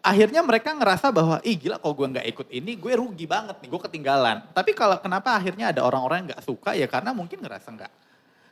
akhirnya 0.00 0.40
mereka 0.46 0.70
ngerasa 0.70 1.10
bahwa 1.10 1.42
ih 1.42 1.58
gila 1.58 1.82
kalau 1.82 1.98
gue 1.98 2.08
nggak 2.14 2.26
ikut 2.30 2.48
ini 2.54 2.78
gue 2.78 2.92
rugi 2.94 3.26
banget 3.26 3.58
nih 3.58 3.68
gue 3.74 3.80
ketinggalan. 3.90 4.46
Tapi 4.54 4.70
kalau 4.72 4.96
kenapa 5.02 5.34
akhirnya 5.34 5.74
ada 5.74 5.82
orang-orang 5.82 6.22
yang 6.22 6.28
nggak 6.34 6.44
suka 6.46 6.78
ya 6.78 6.86
karena 6.86 7.10
mungkin 7.10 7.42
ngerasa 7.42 7.74
nggak 7.74 7.92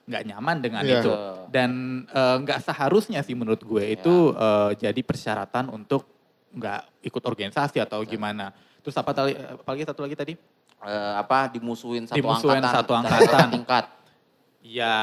nggak 0.05 0.23
nyaman 0.29 0.57
dengan 0.61 0.83
Iya. 0.85 1.01
itu 1.01 1.13
dan 1.49 1.71
eh, 2.13 2.37
nggak 2.45 2.61
seharusnya 2.61 3.25
sih 3.25 3.33
menurut 3.33 3.65
gue 3.65 3.85
itu 3.89 4.37
eh, 4.37 4.71
jadi 4.77 5.01
persyaratan 5.01 5.73
untuk 5.73 6.14
nggak 6.55 6.81
ikut 7.03 7.23
organisasi 7.23 7.79
atau 7.79 8.01
gimana. 8.03 8.55
Terus 8.81 8.95
apa 8.95 9.11
tadi 9.11 9.35
apalagi 9.35 9.83
satu 9.85 10.01
lagi 10.03 10.15
tadi? 10.15 10.35
Eh, 10.85 11.13
apa 11.17 11.49
dimusuhin 11.49 12.05
satu 12.05 12.17
Dimusuhin 12.17 12.61
angkatan 12.61 12.77
satu 12.81 12.93
angkatan. 12.95 13.47
tingkat. 13.53 13.85
Ya 14.61 14.95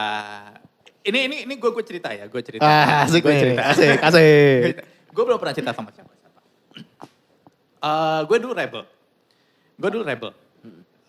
ini 1.02 1.20
ini 1.26 1.38
ini 1.44 1.54
gue 1.56 1.70
gue 1.70 1.82
cerita 1.82 2.10
ya, 2.10 2.26
gue 2.26 2.42
cerita. 2.42 2.62
Ah, 2.62 3.06
asik 3.06 3.22
Gue 3.22 3.34
nih. 3.34 3.42
cerita. 3.42 3.62
Asik, 3.68 3.98
asik. 4.08 4.74
gue 5.12 5.24
belum 5.26 5.38
pernah 5.38 5.54
cerita 5.54 5.74
sama 5.74 5.90
siapa 5.90 6.14
siapa. 6.14 6.40
Eh, 7.82 8.22
gue 8.26 8.38
dulu 8.38 8.54
rebel. 8.54 8.84
Gue 9.76 9.90
dulu 9.90 10.04
rebel. 10.06 10.30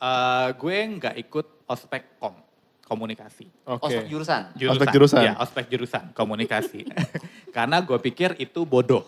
Eh, 0.02 0.48
gue 0.52 0.76
nggak 0.98 1.14
ikut 1.20 1.46
ospek 1.64 2.16
kom. 2.18 2.34
komunikasi. 2.82 3.48
Oke. 3.64 3.88
Ospek 3.88 4.04
jurusan. 4.04 4.42
Ospek 4.52 4.88
jurusan. 4.92 5.22
Ya, 5.24 5.32
ospek 5.40 5.64
jurusan, 5.72 6.04
komunikasi. 6.12 6.84
Karena 7.56 7.80
gue 7.80 7.96
pikir 7.96 8.36
itu 8.36 8.68
bodoh 8.68 9.00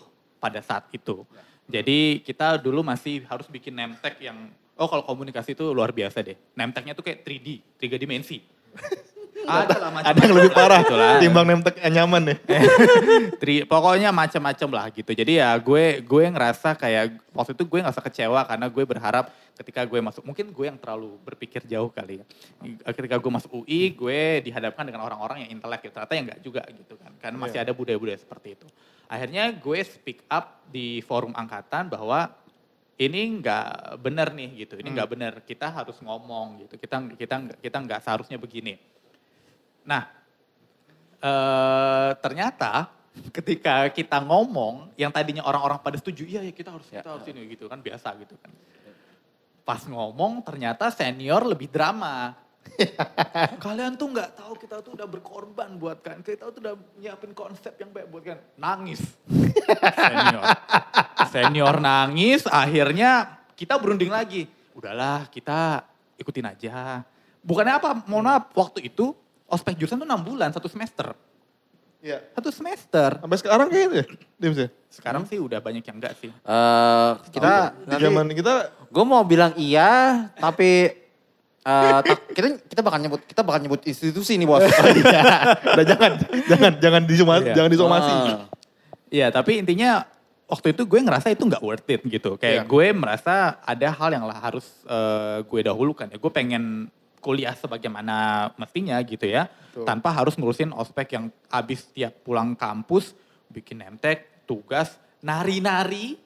pada 0.45 0.61
saat 0.61 0.85
itu. 0.93 1.25
Jadi 1.65 2.21
kita 2.21 2.61
dulu 2.61 2.85
masih 2.85 3.25
harus 3.25 3.49
bikin 3.49 3.73
name 3.73 3.97
tag 3.97 4.13
yang, 4.21 4.53
oh 4.77 4.85
kalau 4.85 5.01
komunikasi 5.01 5.57
itu 5.57 5.65
luar 5.73 5.89
biasa 5.89 6.21
deh. 6.21 6.37
Name 6.53 6.69
tagnya 6.69 6.93
tuh 6.93 7.01
kayak 7.01 7.25
3D, 7.25 7.47
tiga 7.81 7.97
dimensi. 7.97 8.45
ada 9.45 9.75
lah 9.77 9.89
Ada 10.01 10.19
yang 10.25 10.35
lebih 10.35 10.51
parah 10.57 10.81
lah. 10.81 11.21
timbang 11.21 11.45
nemtek 11.45 11.77
nyaman 11.77 12.33
ya. 12.33 12.35
Tri, 13.41 13.61
pokoknya 13.65 14.09
macam-macam 14.09 14.69
lah 14.73 14.85
gitu. 14.89 15.11
Jadi 15.13 15.37
ya 15.37 15.53
gue 15.57 16.01
gue 16.01 16.23
ngerasa 16.33 16.73
kayak 16.73 17.21
waktu 17.29 17.51
itu 17.53 17.63
gue 17.67 17.79
ngerasa 17.85 18.01
kecewa 18.01 18.41
karena 18.47 18.65
gue 18.69 18.83
berharap 18.85 19.25
ketika 19.55 19.85
gue 19.85 19.99
masuk 20.01 20.23
mungkin 20.25 20.49
gue 20.51 20.65
yang 20.65 20.79
terlalu 20.79 21.15
berpikir 21.21 21.61
jauh 21.69 21.93
kali 21.93 22.21
ya. 22.21 22.25
Ketika 22.91 23.21
gue 23.21 23.31
masuk 23.31 23.51
UI 23.63 23.93
gue 23.93 24.19
dihadapkan 24.49 24.83
dengan 24.87 25.05
orang-orang 25.05 25.45
yang 25.45 25.59
intelek 25.59 25.85
gitu. 25.87 25.93
Ternyata 25.93 26.13
ya 26.13 26.21
enggak 26.25 26.39
juga 26.41 26.61
gitu 26.73 26.93
kan. 26.97 27.11
Karena 27.21 27.37
masih 27.37 27.59
ada 27.61 27.71
budaya-budaya 27.71 28.17
seperti 28.17 28.57
itu. 28.57 28.67
Akhirnya 29.05 29.53
gue 29.53 29.79
speak 29.85 30.25
up 30.29 30.65
di 30.69 31.01
forum 31.05 31.31
angkatan 31.37 31.89
bahwa 31.89 32.33
ini 32.95 33.43
nggak 33.43 33.99
benar 33.99 34.31
nih 34.31 34.65
gitu. 34.65 34.79
Ini 34.79 34.89
nggak 34.95 35.09
benar. 35.11 35.33
Kita 35.43 35.67
harus 35.69 35.99
ngomong 35.99 36.65
gitu. 36.65 36.79
Kita 36.79 37.03
kita 37.13 37.35
kita 37.59 37.77
nggak 37.83 38.01
seharusnya 38.01 38.39
begini. 38.39 38.79
Nah, 39.85 40.07
eh 41.19 42.11
ternyata 42.23 42.89
ketika 43.31 43.87
kita 43.91 44.19
ngomong 44.23 44.95
yang 44.99 45.11
tadinya 45.11 45.43
orang-orang 45.43 45.79
pada 45.79 45.99
setuju, 45.99 46.23
iya 46.27 46.41
ya 46.43 46.51
kita 46.55 46.71
harus 46.71 46.87
kita 46.87 47.09
harus 47.09 47.27
ini 47.27 47.47
gitu 47.51 47.67
kan 47.67 47.79
biasa 47.83 48.15
gitu 48.19 48.35
kan. 48.39 48.51
Pas 49.65 49.81
ngomong 49.83 50.45
ternyata 50.45 50.87
senior 50.93 51.43
lebih 51.43 51.67
drama. 51.67 52.44
Kalian 53.61 53.95
tuh 53.95 54.11
nggak 54.11 54.35
tahu 54.35 54.53
kita 54.59 54.83
tuh 54.83 54.97
udah 54.99 55.07
berkorban 55.07 55.79
buat 55.79 56.03
kan, 56.03 56.19
kita 56.19 56.51
tuh 56.51 56.59
udah 56.59 56.75
nyiapin 56.99 57.31
konsep 57.31 57.71
yang 57.79 57.93
baik 57.93 58.11
buat 58.11 58.23
kan. 58.25 58.39
Nangis. 58.59 59.01
Senior. 59.95 60.43
Senior 61.31 61.75
nangis, 61.79 62.43
akhirnya 62.49 63.39
kita 63.55 63.79
berunding 63.79 64.11
lagi. 64.11 64.49
Udahlah 64.75 65.31
kita 65.31 65.87
ikutin 66.19 66.51
aja. 66.51 67.05
Bukannya 67.45 67.77
apa, 67.79 67.89
mohon 68.09 68.27
maaf, 68.27 68.51
waktu 68.57 68.89
itu 68.89 69.15
ospek 69.45 69.77
jurusan 69.77 70.01
tuh 70.01 70.09
6 70.09 70.27
bulan, 70.27 70.49
satu 70.51 70.67
semester. 70.67 71.13
Iya. 72.05 72.21
Satu 72.37 72.49
semester. 72.53 73.17
Sampai 73.17 73.37
sekarang 73.41 73.67
kayak 73.69 73.83
gitu 73.85 73.95
ya, 73.97 74.05
Dims 74.37 74.57
ya? 74.61 74.69
Sekarang 74.93 75.23
sih 75.25 75.41
udah 75.41 75.57
banyak 75.57 75.81
yang 75.81 75.97
enggak 75.97 76.13
sih. 76.21 76.29
Eh, 76.29 77.11
kita 77.33 77.73
Di 77.81 77.97
zaman 77.97 78.29
kita 78.29 78.53
gue 78.93 79.05
mau 79.05 79.25
bilang 79.25 79.57
iya, 79.57 80.29
tapi 80.37 81.04
eh, 81.65 81.99
tak- 82.03 82.29
kita 82.31 82.47
kita 82.63 82.81
bakal 82.81 82.99
nyebut 82.99 83.21
kita 83.23 83.41
bakal 83.41 83.59
nyebut 83.59 83.81
institusi 83.83 84.37
nih 84.37 84.45
bos. 84.45 84.61
udah 85.73 85.83
jangan 85.83 86.11
jangan 86.45 86.71
jangan 86.77 87.01
disomasi, 87.03 87.43
Iya. 87.43 87.53
jangan 87.53 87.71
disomasi. 87.71 88.13
Ah. 88.13 88.45
Iya, 89.07 89.27
tapi 89.29 89.57
intinya 89.57 90.05
waktu 90.45 90.71
itu 90.71 90.83
gue 90.83 90.99
ngerasa 90.99 91.27
itu 91.29 91.41
nggak 91.41 91.59
worth 91.59 91.87
it 91.87 92.01
gitu. 92.03 92.37
Kayak 92.37 92.53
Iya. 92.55 92.69
gue 92.69 92.87
merasa 92.91 93.33
ada 93.59 93.87
hal 93.89 94.09
yang 94.11 94.23
lah 94.23 94.37
harus 94.37 94.65
eh, 94.85 95.41
gue 95.41 95.61
dahulukan 95.61 96.05
ya. 96.05 96.17
Gue 96.17 96.29
pengen 96.29 96.87
kuliah 97.17 97.53
sebagaimana 97.53 98.49
mestinya 98.55 99.01
gitu 99.01 99.25
ya. 99.25 99.49
Betul. 99.49 99.83
Tanpa 99.83 100.13
harus 100.13 100.37
ngurusin 100.37 100.69
ospek 100.69 101.07
yang 101.11 101.25
abis 101.49 101.89
tiap 101.89 102.21
pulang 102.21 102.53
kampus, 102.53 103.17
bikin 103.49 103.81
nemtek, 103.81 104.45
tugas, 104.45 104.93
nari-nari, 105.19 106.21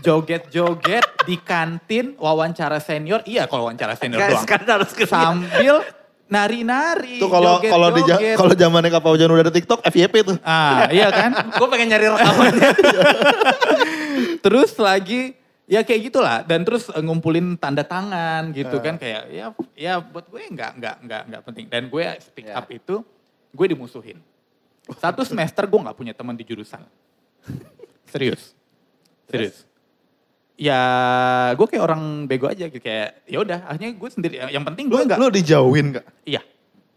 joget-joget 0.00 1.04
di 1.22 1.36
kantin, 1.38 2.18
wawancara 2.18 2.78
senior. 2.78 3.22
Iya 3.22 3.46
kalau 3.46 3.70
wawancara 3.70 3.94
senior 3.94 4.18
Guys, 4.18 4.42
doang. 4.42 4.46
kan 4.48 4.60
harus 4.66 4.90
ke 4.90 5.06
Sambil 5.06 5.78
nari-nari, 6.26 7.20
Tuh 7.20 7.28
kalau 7.28 7.60
kalau 7.60 7.88
di 7.92 8.02
kalau 8.34 8.56
zamannya 8.56 8.88
Kak 8.88 9.04
Paujan 9.04 9.28
udah 9.28 9.44
ada 9.44 9.52
TikTok, 9.52 9.84
FYP 9.84 10.14
tuh. 10.24 10.36
Ah, 10.40 10.88
iya 10.88 11.12
kan? 11.12 11.36
gue 11.60 11.68
pengen 11.68 11.92
nyari 11.92 12.08
rekamannya. 12.08 12.70
terus 14.44 14.74
lagi 14.74 15.36
ya 15.64 15.86
kayak 15.86 16.10
gitulah 16.10 16.42
dan 16.42 16.66
terus 16.66 16.90
eh, 16.90 16.98
ngumpulin 16.98 17.54
tanda 17.54 17.86
tangan 17.86 18.50
gitu 18.50 18.76
Ah. 18.76 18.82
kan 18.82 18.94
kayak 18.98 19.22
ya 19.30 19.46
ya 19.72 19.92
buat 20.02 20.26
gue 20.26 20.42
nggak 20.50 20.72
nggak 20.76 20.96
nggak 21.06 21.22
nggak 21.30 21.42
penting 21.46 21.64
dan 21.70 21.82
gue 21.86 22.04
speak 22.18 22.50
Ya. 22.50 22.58
up 22.58 22.66
itu 22.68 23.06
gue 23.52 23.66
dimusuhin 23.70 24.18
satu 24.98 25.22
semester 25.28 25.62
gue 25.64 25.78
nggak 25.78 25.94
punya 25.94 26.12
teman 26.12 26.34
di 26.34 26.42
jurusan 26.42 26.82
serius 28.04 28.52
serius 29.32 29.56
ya 30.60 30.80
gue 31.56 31.66
kayak 31.66 31.82
orang 31.82 32.02
bego 32.28 32.46
aja 32.46 32.68
gitu 32.68 32.78
kayak 32.78 33.24
ya 33.26 33.38
udah 33.40 33.58
akhirnya 33.66 33.90
gue 33.96 34.08
sendiri 34.12 34.34
yang 34.52 34.62
penting 34.62 34.86
gue 34.92 35.00
nggak 35.00 35.18
lu 35.18 35.32
dijauhin 35.32 35.96
Kak? 35.98 36.04
iya 36.28 36.44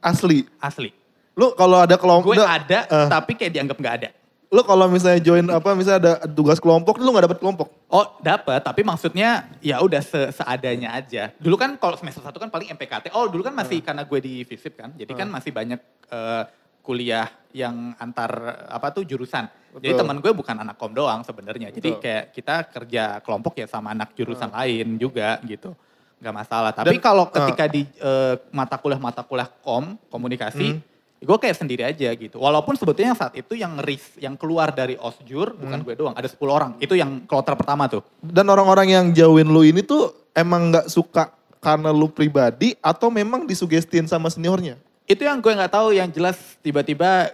Asli. 0.03 0.45
asli 0.61 0.91
Lu 1.35 1.51
kalau 1.57 1.83
ada 1.83 1.97
kelompok 1.97 2.31
gue 2.31 2.45
ada 2.45 2.85
eh. 2.85 3.09
tapi 3.09 3.33
kayak 3.33 3.51
dianggap 3.57 3.77
nggak 3.79 3.95
ada 4.03 4.09
lu 4.55 4.61
kalau 4.63 4.87
misalnya 4.87 5.19
join 5.19 5.43
apa 5.51 5.75
misalnya 5.75 5.99
ada 5.99 6.13
tugas 6.29 6.61
kelompok 6.63 7.01
lu 7.01 7.11
nggak 7.11 7.27
dapet 7.27 7.39
kelompok. 7.43 7.67
Oh 7.91 8.15
dapat, 8.23 8.63
tapi 8.63 8.87
maksudnya 8.87 9.51
ya 9.59 9.83
udah 9.83 9.99
se 9.99 10.31
seadanya 10.31 10.95
aja. 10.95 11.33
Dulu 11.35 11.59
kan 11.59 11.75
kalau 11.75 11.99
semester 11.99 12.23
satu 12.23 12.39
kan 12.39 12.47
paling 12.47 12.71
MPKT. 12.71 13.11
Oh 13.11 13.27
dulu 13.27 13.43
kan 13.43 13.51
masih 13.51 13.83
karena 13.83 14.07
gue 14.07 14.19
di 14.23 14.47
FISIP 14.47 14.79
kan, 14.79 14.95
jadi 14.95 15.11
kan 15.11 15.27
masih 15.27 15.51
banyak 15.51 15.79
eh, 16.07 16.43
kuliah 16.85 17.25
yang 17.49 17.97
antar 17.97 18.29
apa 18.69 18.93
tuh 18.93 19.01
jurusan. 19.01 19.49
Jadi 19.75 19.91
Betul. 19.91 19.99
teman 20.05 20.17
gue 20.21 20.31
bukan 20.31 20.55
anak 20.61 20.75
kom 20.77 20.93
doang 20.93 21.25
sebenarnya. 21.25 21.73
Jadi 21.73 21.89
Betul. 21.97 22.03
kayak 22.03 22.23
kita 22.31 22.55
kerja 22.69 23.03
kelompok 23.25 23.57
ya 23.59 23.67
sama 23.67 23.91
anak 23.91 24.13
jurusan 24.13 24.53
lain 24.53 25.01
juga 25.01 25.41
gitu. 25.43 25.73
Nggak 26.21 26.35
masalah. 26.35 26.71
Tapi 26.71 26.95
kalau 27.01 27.27
ah. 27.27 27.33
ketika 27.33 27.65
di 27.67 27.83
eh, 27.83 28.35
mata 28.53 28.77
kuliah-mata 28.79 29.25
kuliah 29.25 29.49
kom, 29.65 29.99
komunikasi, 30.07 30.79
Hmm. 30.79 30.83
gue 31.19 31.37
kayak 31.41 31.57
sendiri 31.59 31.83
aja 31.83 32.07
gitu. 32.15 32.39
Walaupun 32.39 32.77
sebetulnya 32.79 33.17
saat 33.17 33.35
itu 33.35 33.55
yang 33.57 33.81
ris, 33.83 34.15
yang 34.15 34.39
keluar 34.39 34.71
dari 34.71 34.95
osjur 34.95 35.57
bukan 35.59 35.81
Hmm. 35.81 35.87
gue 35.87 35.95
doang, 35.97 36.15
ada 36.15 36.27
10 36.29 36.51
orang. 36.55 36.71
Itu 36.79 36.95
yang 36.95 37.27
kloter 37.27 37.55
pertama 37.59 37.89
tuh. 37.91 38.05
Dan 38.23 38.47
orang-orang 38.47 38.87
yang 38.87 39.05
jauhin 39.11 39.49
lu 39.51 39.65
ini 39.65 39.83
tuh 39.83 40.13
emang 40.31 40.71
nggak 40.71 40.87
suka 40.87 41.35
karena 41.59 41.89
lu 41.89 42.07
pribadi 42.07 42.77
atau 42.79 43.09
memang 43.09 43.43
disugestiin 43.43 44.05
sama 44.05 44.29
seniornya? 44.29 44.77
Itu 45.05 45.21
yang 45.21 45.37
gue 45.37 45.53
nggak 45.53 45.73
tahu 45.73 45.93
yang 45.93 46.09
jelas 46.09 46.37
tiba-tiba 46.59 47.29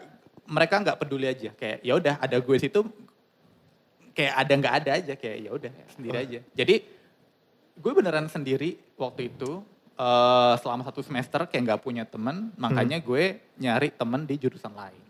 mereka 0.45 0.83
nggak 0.83 0.99
peduli 0.99 1.27
aja. 1.27 1.51
Kayak 1.55 1.77
ya 1.81 1.93
udah 1.95 2.15
ada 2.19 2.37
gue 2.37 2.57
situ 2.59 2.79
kayak 4.11 4.33
ada 4.35 4.53
nggak 4.59 4.73
ada 4.83 4.91
aja 4.99 5.13
kayak 5.15 5.37
ya 5.39 5.49
udah 5.55 5.71
sendiri 5.95 6.17
aja. 6.19 6.39
Jadi 6.51 6.75
gue 7.79 7.91
beneran 7.95 8.27
sendiri 8.27 8.75
waktu 8.99 9.31
itu 9.31 9.63
eh, 9.95 10.53
selama 10.59 10.83
satu 10.83 10.99
semester 10.99 11.47
kayak 11.47 11.63
nggak 11.71 11.81
punya 11.81 12.03
temen 12.03 12.51
makanya 12.59 12.99
gue 12.99 13.39
nyari 13.55 13.89
temen 13.95 14.27
di 14.27 14.35
jurusan 14.35 14.75
lain. 14.75 15.01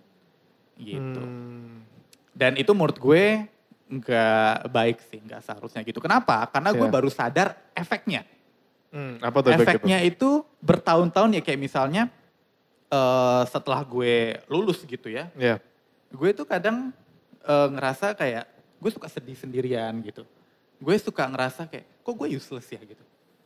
Gitu. 0.82 1.22
Hmm. 1.22 1.86
dan 2.34 2.58
itu 2.58 2.74
menurut 2.74 2.98
gue 2.98 3.46
nggak 3.92 4.72
baik 4.72 4.98
sih 5.14 5.22
nggak 5.22 5.46
seharusnya 5.46 5.86
gitu. 5.86 6.02
Kenapa? 6.02 6.48
Karena 6.50 6.74
gue 6.74 6.88
Iya. 6.88 6.96
baru 6.96 7.10
sadar 7.12 7.54
efeknya. 7.78 8.26
Hmm, 8.90 9.22
apa 9.22 9.46
tuh 9.46 9.52
efeknya? 9.54 9.68
efeknya 9.78 9.98
itu 10.02 10.42
bertahun-tahun 10.58 11.38
ya 11.38 11.42
kayak 11.46 11.60
misalnya 11.62 12.10
eh, 12.92 13.44
setelah 13.48 13.82
gue 13.82 14.16
lulus 14.46 14.84
gitu 14.84 15.08
ya, 15.08 15.32
Iya. 15.34 15.58
gue 16.12 16.30
tuh 16.36 16.44
kadang 16.44 16.92
eh, 17.42 17.68
ngerasa 17.72 18.14
kayak 18.14 18.46
gue 18.78 18.92
suka 18.92 19.08
sedih 19.08 19.34
sendirian 19.34 19.96
gitu. 20.04 20.28
Gue 20.78 20.98
suka 21.00 21.26
ngerasa 21.26 21.66
kayak 21.66 21.86
kok 22.02 22.14
gue 22.14 22.28
useless 22.36 22.68
ya 22.68 22.82
gitu. 22.84 23.02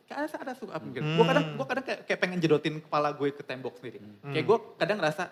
Kayak 0.05 0.17
ada 0.31 0.49
ada 0.49 0.53
suka 0.55 0.71
apa 0.77 0.85
gitu. 0.89 1.03
Gue 1.03 1.25
kadang 1.25 1.45
gue 1.55 1.65
kadang 1.67 1.85
kayak, 1.85 1.99
kayak 2.07 2.19
pengen 2.19 2.39
jedotin 2.39 2.75
kepala 2.79 3.11
gue 3.11 3.29
ke 3.31 3.43
tembok 3.43 3.75
sendiri. 3.77 3.99
Kayak 4.23 4.45
gue 4.47 4.57
kadang 4.79 4.97
ngerasa 4.99 5.23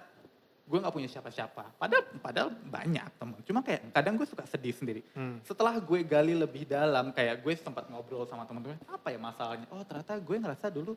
gue 0.63 0.79
nggak 0.79 0.95
punya 0.95 1.09
siapa-siapa. 1.11 1.75
Padahal 1.75 2.03
padahal 2.23 2.49
banyak 2.55 3.03
teman. 3.19 3.39
Cuma 3.43 3.59
kayak 3.59 3.91
kadang 3.91 4.15
gue 4.15 4.27
suka 4.27 4.43
sedih 4.47 4.71
sendiri. 4.71 5.01
Hmm. 5.11 5.43
Setelah 5.43 5.75
gue 5.79 5.99
gali 6.03 6.31
lebih 6.35 6.63
dalam, 6.63 7.11
kayak 7.11 7.43
gue 7.43 7.53
sempat 7.59 7.87
ngobrol 7.91 8.23
sama 8.23 8.47
teman-teman, 8.47 8.79
apa 8.87 9.07
ya 9.11 9.19
masalahnya? 9.19 9.67
Oh 9.71 9.83
ternyata 9.83 10.15
gue 10.19 10.35
ngerasa 10.39 10.71
dulu 10.71 10.95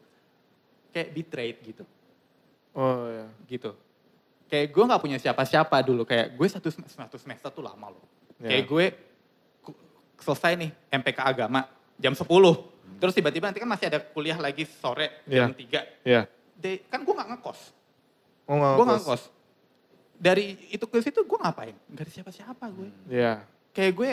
kayak 0.94 1.08
betrayed 1.12 1.56
gitu, 1.66 1.84
Oh 2.76 3.08
ya. 3.08 3.26
gitu. 3.48 3.72
Kayak 4.46 4.66
gue 4.70 4.84
nggak 4.86 5.02
punya 5.02 5.18
siapa-siapa 5.18 5.80
dulu, 5.82 6.04
kayak 6.04 6.36
gue 6.36 6.46
satu 6.46 6.68
satu 6.70 7.16
semester 7.16 7.50
tuh 7.50 7.64
lama 7.64 7.90
loh. 7.90 8.04
Ya. 8.38 8.52
Kayak 8.52 8.64
gue 8.68 8.84
selesai 10.20 10.52
nih 10.54 10.70
MPK 10.92 11.18
agama 11.24 11.64
jam 11.96 12.12
10. 12.12 12.22
Terus 12.96 13.12
tiba-tiba 13.12 13.50
nanti 13.50 13.58
kan 13.58 13.68
masih 13.68 13.88
ada 13.90 13.98
kuliah 14.00 14.38
lagi 14.38 14.64
sore 14.64 15.24
jam 15.26 15.50
Ya. 15.50 15.82
3. 16.04 16.06
Iya. 16.06 16.22
De- 16.56 16.84
kan 16.86 17.00
gue 17.00 17.12
nggak 17.12 17.28
ngekos, 17.36 17.60
Oh 18.46 18.54
nggak 18.54 18.72
gue 18.72 18.84
nggak 18.84 19.00
ngekos. 19.02 19.22
Dari 20.16 20.44
itu 20.72 20.84
ke 20.84 20.96
situ 21.04 21.20
gue 21.20 21.38
ngapain? 21.40 21.76
Gak 21.92 22.08
ada 22.08 22.12
siapa-siapa 22.12 22.64
gue. 22.72 22.88
Iya. 23.10 23.44
kayak 23.72 23.92
gue 23.92 24.10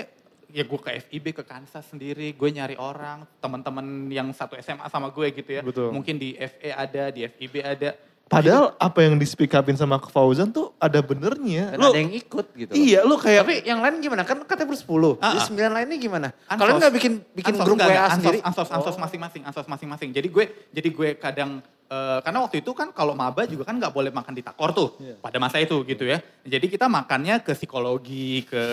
ya 0.51 0.63
gue 0.67 0.75
ke 0.75 0.91
FIB 1.07 1.25
ke 1.33 1.43
Kansas 1.47 1.87
sendiri 1.87 2.35
gue 2.35 2.49
nyari 2.51 2.75
orang 2.75 3.23
teman-teman 3.39 4.11
yang 4.11 4.27
satu 4.29 4.59
SMA 4.59 4.85
sama 4.85 5.07
gue 5.07 5.31
gitu 5.31 5.49
ya 5.49 5.63
Betul. 5.63 5.89
mungkin 5.89 6.19
di 6.19 6.35
FE 6.35 6.69
ada 6.69 7.07
di 7.09 7.23
FIB 7.23 7.63
ada 7.63 7.95
Padahal 8.23 8.73
apa 8.81 8.99
yang 9.05 9.13
di 9.15 9.27
speak 9.27 9.53
upin 9.53 9.75
sama 9.75 10.01
Fauzan 10.01 10.49
tuh 10.49 10.73
ada 10.81 10.97
benernya. 10.99 11.75
Dan 11.75 11.77
Lu, 11.77 11.91
ada 11.93 11.99
yang 12.01 12.11
ikut 12.11 12.45
gitu. 12.55 12.71
iya 12.73 13.05
lu 13.05 13.13
kayak 13.13 13.45
Tapi 13.45 13.55
yang 13.61 13.77
lain 13.77 14.01
gimana? 14.01 14.25
Kan 14.25 14.41
katanya 14.41 14.73
bersepuluh. 14.73 15.21
Ah, 15.21 15.35
Jadi 15.35 15.39
ah. 15.39 15.45
sembilan 15.45 15.71
lainnya 15.71 15.97
gimana? 15.97 16.27
Kalian 16.47 16.75
nggak 16.81 16.93
bikin 16.97 17.13
bikin 17.29 17.53
Ansos, 17.53 17.65
grup 17.67 17.75
enggak, 17.77 17.87
WA 17.87 17.93
enggak, 17.93 18.05
ansos, 18.07 18.17
sendiri? 18.17 18.37
ansos 18.41 18.69
ansos 18.71 18.95
Oh. 18.95 19.01
masing-masing 19.01 19.41
ansos 19.43 19.67
masing-masing 19.67 20.09
jadi 20.09 20.27
gue 20.27 20.45
jadi 20.71 20.89
gue 20.89 21.09
kadang 21.15 21.61
eh, 21.85 22.19
karena 22.19 22.39
waktu 22.41 22.65
itu 22.65 22.71
kan 22.73 22.89
kalau 22.89 23.13
maba 23.13 23.45
juga 23.45 23.69
kan 23.69 23.77
nggak 23.77 23.93
boleh 23.93 24.09
makan 24.09 24.33
di 24.33 24.41
takor 24.41 24.73
tuh 24.73 24.89
pada 25.21 25.37
masa 25.37 25.61
itu 25.61 25.77
gitu 25.85 26.01
ya. 26.03 26.17
Jadi 26.41 26.65
kita 26.67 26.89
makannya 26.89 27.37
ke 27.37 27.53
psikologi, 27.53 28.49
ke 28.49 28.63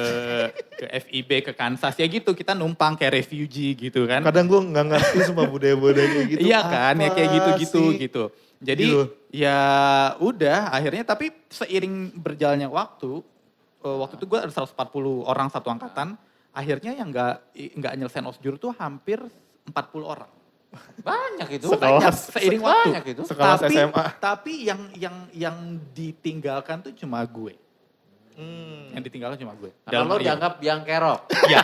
ke 0.72 0.84
FIB, 1.04 1.30
ke 1.42 1.52
Kansas 1.52 2.00
ya 2.00 2.06
gitu. 2.08 2.32
Kita 2.32 2.56
numpang 2.56 2.96
kayak 2.96 3.20
refugee 3.20 3.76
gitu 3.76 4.08
kan. 4.08 4.24
Kadang 4.24 4.48
gue 4.48 4.60
nggak 4.62 4.84
ngerti 4.88 5.18
sumpah 5.28 5.44
budaya-budaya 5.44 6.08
kayak 6.08 6.26
gitu. 6.32 6.40
iya 6.40 6.64
kan, 6.64 6.94
ya 6.96 7.12
kayak 7.12 7.28
gitu-gitu 7.28 7.82
sih? 7.92 8.08
gitu. 8.08 8.24
Jadi 8.60 8.84
Gitu. 8.92 9.02
ya 9.32 9.58
udah 10.20 10.68
akhirnya 10.68 11.04
tapi 11.08 11.32
seiring 11.48 12.12
berjalannya 12.12 12.68
waktu, 12.68 13.24
eh, 13.80 13.96
waktu 14.04 14.20
itu 14.20 14.26
gue 14.28 14.38
ada 14.38 14.52
140 14.52 15.24
orang 15.24 15.48
satu 15.48 15.72
angkatan, 15.72 16.20
akhirnya 16.52 16.92
yang 16.92 17.08
nggak 17.08 17.56
nggak 17.56 17.92
nyelesain 17.96 18.26
osjur 18.28 18.60
tuh 18.60 18.76
hampir 18.76 19.16
40 19.64 20.04
orang. 20.04 20.30
Banyak 21.02 21.48
itu. 21.58 21.66
Sekelas. 21.66 21.98
Banyak 21.98 22.14
seiring 22.36 22.62
waktu. 22.62 22.88
Banyak 22.92 23.04
itu. 23.16 23.22
Sekelas 23.26 23.58
tapi, 23.58 23.74
SMA. 23.74 24.04
Tapi 24.22 24.52
yang 24.68 24.80
yang 24.94 25.16
yang 25.34 25.56
ditinggalkan 25.96 26.84
tuh 26.84 26.92
cuma 26.94 27.24
gue. 27.26 27.56
Hmm. 28.40 28.88
Yang 28.90 29.02
ditinggalkan 29.06 29.36
cuma 29.36 29.52
gue. 29.54 29.68
Karena 29.84 29.92
Dalam 29.92 30.06
lo 30.08 30.16
dianggap 30.16 30.52
biang 30.56 30.80
kerok. 30.80 31.20
Iya. 31.50 31.60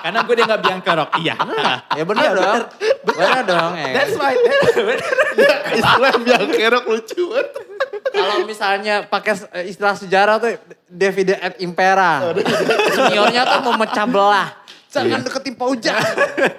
Karena 0.00 0.18
gue 0.22 0.34
dianggap 0.34 0.60
biang 0.60 0.80
kerok. 0.80 1.10
Iya. 1.16 1.34
ya 1.92 2.02
bener 2.02 2.20
Iya, 2.20 2.30
dong. 2.34 2.56
Bener 3.04 3.42
dong. 3.44 3.72
ya. 3.76 3.92
That's 3.94 4.14
right. 4.16 4.40
Bener. 4.74 4.98
Ya, 5.36 5.54
istilah 5.72 6.14
biang 6.18 6.46
kerok 6.50 6.84
lucu 6.84 7.22
banget. 7.26 7.48
Kalau 8.10 8.36
misalnya 8.42 8.94
pakai 9.04 9.32
eh, 9.52 9.70
istilah 9.70 9.94
sejarah 9.94 10.36
tuh 10.36 10.50
Davide 10.84 11.38
et 11.38 11.54
Impera. 11.60 12.34
Seniornya 12.90 13.42
tuh 13.46 13.60
mau 13.62 13.74
mecah 13.76 14.04
belah. 14.04 14.48
Jangan 14.90 15.22
deketin 15.22 15.54
Pak 15.54 15.68
Ujang. 15.70 16.02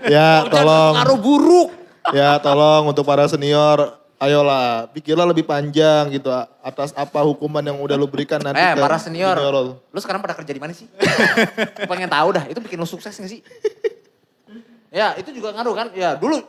Ya, 0.08 0.42
Pak 0.42 0.48
Ujang 0.48 0.54
tolong. 0.56 0.92
pengaruh 0.96 1.20
buruk. 1.20 1.70
Ya, 2.12 2.30
tolong 2.40 2.84
untuk 2.88 3.04
para 3.04 3.28
senior, 3.28 4.01
ayolah 4.22 4.86
pikirlah 4.88 5.26
lebih 5.26 5.42
panjang 5.42 6.14
gitu 6.14 6.30
atas 6.62 6.94
apa 6.94 7.20
hukuman 7.22 7.60
yang 7.60 7.76
udah 7.76 7.98
lu 7.98 8.06
berikan 8.06 8.38
nanti 8.38 8.56
Eh, 8.56 8.74
ke 8.74 8.80
para 8.80 8.96
senior. 8.96 9.34
junior 9.34 9.54
lu. 9.56 9.74
Lu 9.82 10.00
sekarang 10.00 10.22
pada 10.22 10.38
kerja 10.38 10.54
di 10.54 10.62
mana 10.62 10.72
sih? 10.72 10.86
Pengen 11.84 12.06
tahu 12.08 12.30
dah, 12.32 12.46
itu 12.46 12.62
bikin 12.62 12.78
lu 12.78 12.86
sukses 12.86 13.10
gak 13.12 13.26
sih? 13.28 13.42
Ya, 14.88 15.18
itu 15.18 15.32
juga 15.32 15.50
ngaruh 15.52 15.74
kan? 15.74 15.88
Ya, 15.92 16.14
dulu 16.14 16.46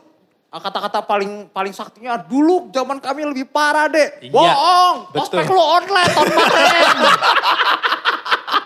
kata-kata 0.53 1.01
paling 1.01 1.49
paling 1.49 1.73
saktinya 1.73 2.13
dulu 2.13 2.69
zaman 2.69 3.01
kami 3.01 3.25
lebih 3.25 3.49
parah 3.49 3.89
deh. 3.89 4.21
Iya, 4.21 4.29
Bohong. 4.29 4.95
Ospek 5.11 5.49
lu 5.49 5.57
online 5.57 6.09
tahun 6.13 6.29
kemarin. 6.29 6.87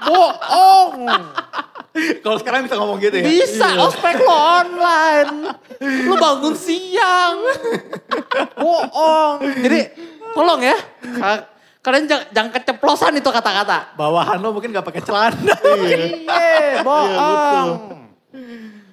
Bohong. 0.03 0.93
Kalau 1.97 2.37
sekarang 2.37 2.67
bisa 2.67 2.75
ngomong 2.75 2.99
gitu 2.99 3.15
ya? 3.15 3.25
Bisa, 3.25 3.67
ospek 3.81 4.19
lu 4.19 4.29
online. 4.29 5.55
Lu 5.79 6.13
bangun 6.13 6.53
siang. 6.53 7.37
Bohong. 8.55 9.37
Jadi 9.57 9.79
tolong 10.31 10.61
ya. 10.61 10.77
ka- 11.17 11.45
Kalian 11.77 12.03
jangan, 12.03 12.25
jangan 12.29 12.51
keceplosan 12.51 13.13
itu 13.15 13.29
kata-kata. 13.29 13.95
Bawahan 13.95 14.37
lo 14.37 14.51
mungkin 14.51 14.75
gak 14.75 14.83
pakai 14.83 14.99
celana. 14.99 15.39
Iya, 15.87 16.83
bohong. 16.83 17.69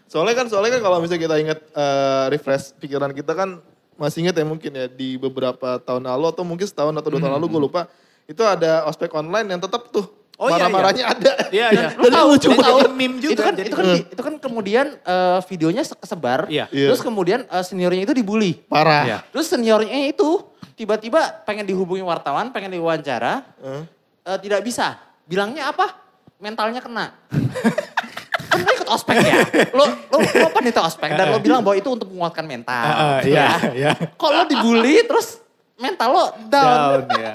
Soalnya 0.07 0.35
kan 0.37 0.47
soalnya 0.47 0.79
kan 0.79 0.83
kalau 0.83 1.03
misalnya 1.03 1.23
kita 1.23 1.37
ingat 1.37 1.59
eh, 1.67 2.25
refresh 2.31 2.71
pikiran 2.79 3.11
kita 3.11 3.35
kan 3.35 3.59
masih 3.95 4.23
ingat 4.23 4.35
ya 4.35 4.47
mungkin 4.47 4.71
ya 4.71 4.87
di 4.87 5.15
beberapa 5.15 5.79
tahun 5.81 6.07
lalu 6.07 6.25
atau 6.29 6.43
mungkin 6.43 6.67
setahun 6.67 6.95
atau 6.95 7.09
dua 7.09 7.21
tahun 7.21 7.35
lalu 7.35 7.47
gue 7.49 7.63
lupa 7.63 7.81
itu 8.27 8.41
ada 8.41 8.87
ospek 8.87 9.11
online 9.11 9.47
yang 9.49 9.59
tetap 9.59 9.87
tuh 9.89 10.07
Oh, 10.35 10.51
iya, 10.51 10.51
iya. 10.51 10.67
marah-marahnya 10.67 11.05
ada. 11.07 11.33
Iya, 11.49 11.67
iya. 11.71 11.89
Lu 11.95 12.09
tahu, 12.09 12.27
lucu 12.35 12.49
banget. 12.51 12.91
meme 12.91 13.17
juga. 13.19 13.33
Itu 13.33 13.43
kan, 13.43 13.55
jadi- 13.55 13.69
itu 13.71 13.77
kan, 13.77 13.87
itu 14.11 14.23
kan 14.23 14.35
kemudian 14.37 14.87
eh, 14.99 15.39
videonya 15.47 15.83
se- 15.83 15.95
kesebar. 15.95 16.51
Iya. 16.51 16.67
Iya. 16.69 16.91
Terus 16.91 17.01
kemudian 17.01 17.47
eh, 17.47 17.65
seniornya 17.65 18.03
itu 18.03 18.13
dibully. 18.13 18.59
Parah. 18.67 19.03
Iya. 19.05 19.19
Terus 19.31 19.47
seniornya 19.47 19.95
itu 20.05 20.43
tiba-tiba 20.75 21.23
pengen 21.43 21.63
dihubungi 21.65 22.03
wartawan, 22.03 22.51
pengen 22.51 22.75
diwawancara, 22.75 23.47
Eh, 23.63 23.83
eh, 24.27 24.39
tidak 24.43 24.61
bisa. 24.61 24.99
Bilangnya 25.25 25.71
apa? 25.71 26.03
Mentalnya 26.37 26.83
kena. 26.83 27.15
kan 28.51 28.59
lo 28.61 28.71
ikut 28.71 28.87
ospek 28.89 29.17
ya? 29.19 29.39
Lo, 29.71 29.83
lo, 29.87 30.17
lo 30.19 30.49
panitia 30.51 30.83
ospek 30.83 31.11
dan 31.11 31.27
lo 31.29 31.39
bilang 31.39 31.63
bahwa 31.63 31.75
itu 31.75 31.89
untuk 31.89 32.07
menguatkan 32.07 32.43
mental. 32.45 32.83
Ah, 32.83 32.95
ah, 32.95 33.19
Iya, 33.23 33.49
iya. 33.73 33.91
Kok 34.15 34.31
lo 34.31 34.43
dibully 34.47 35.03
terus 35.03 35.39
mental 35.75 36.11
lo 36.11 36.25
down. 36.45 37.03
Down 37.03 37.19
ya. 37.19 37.33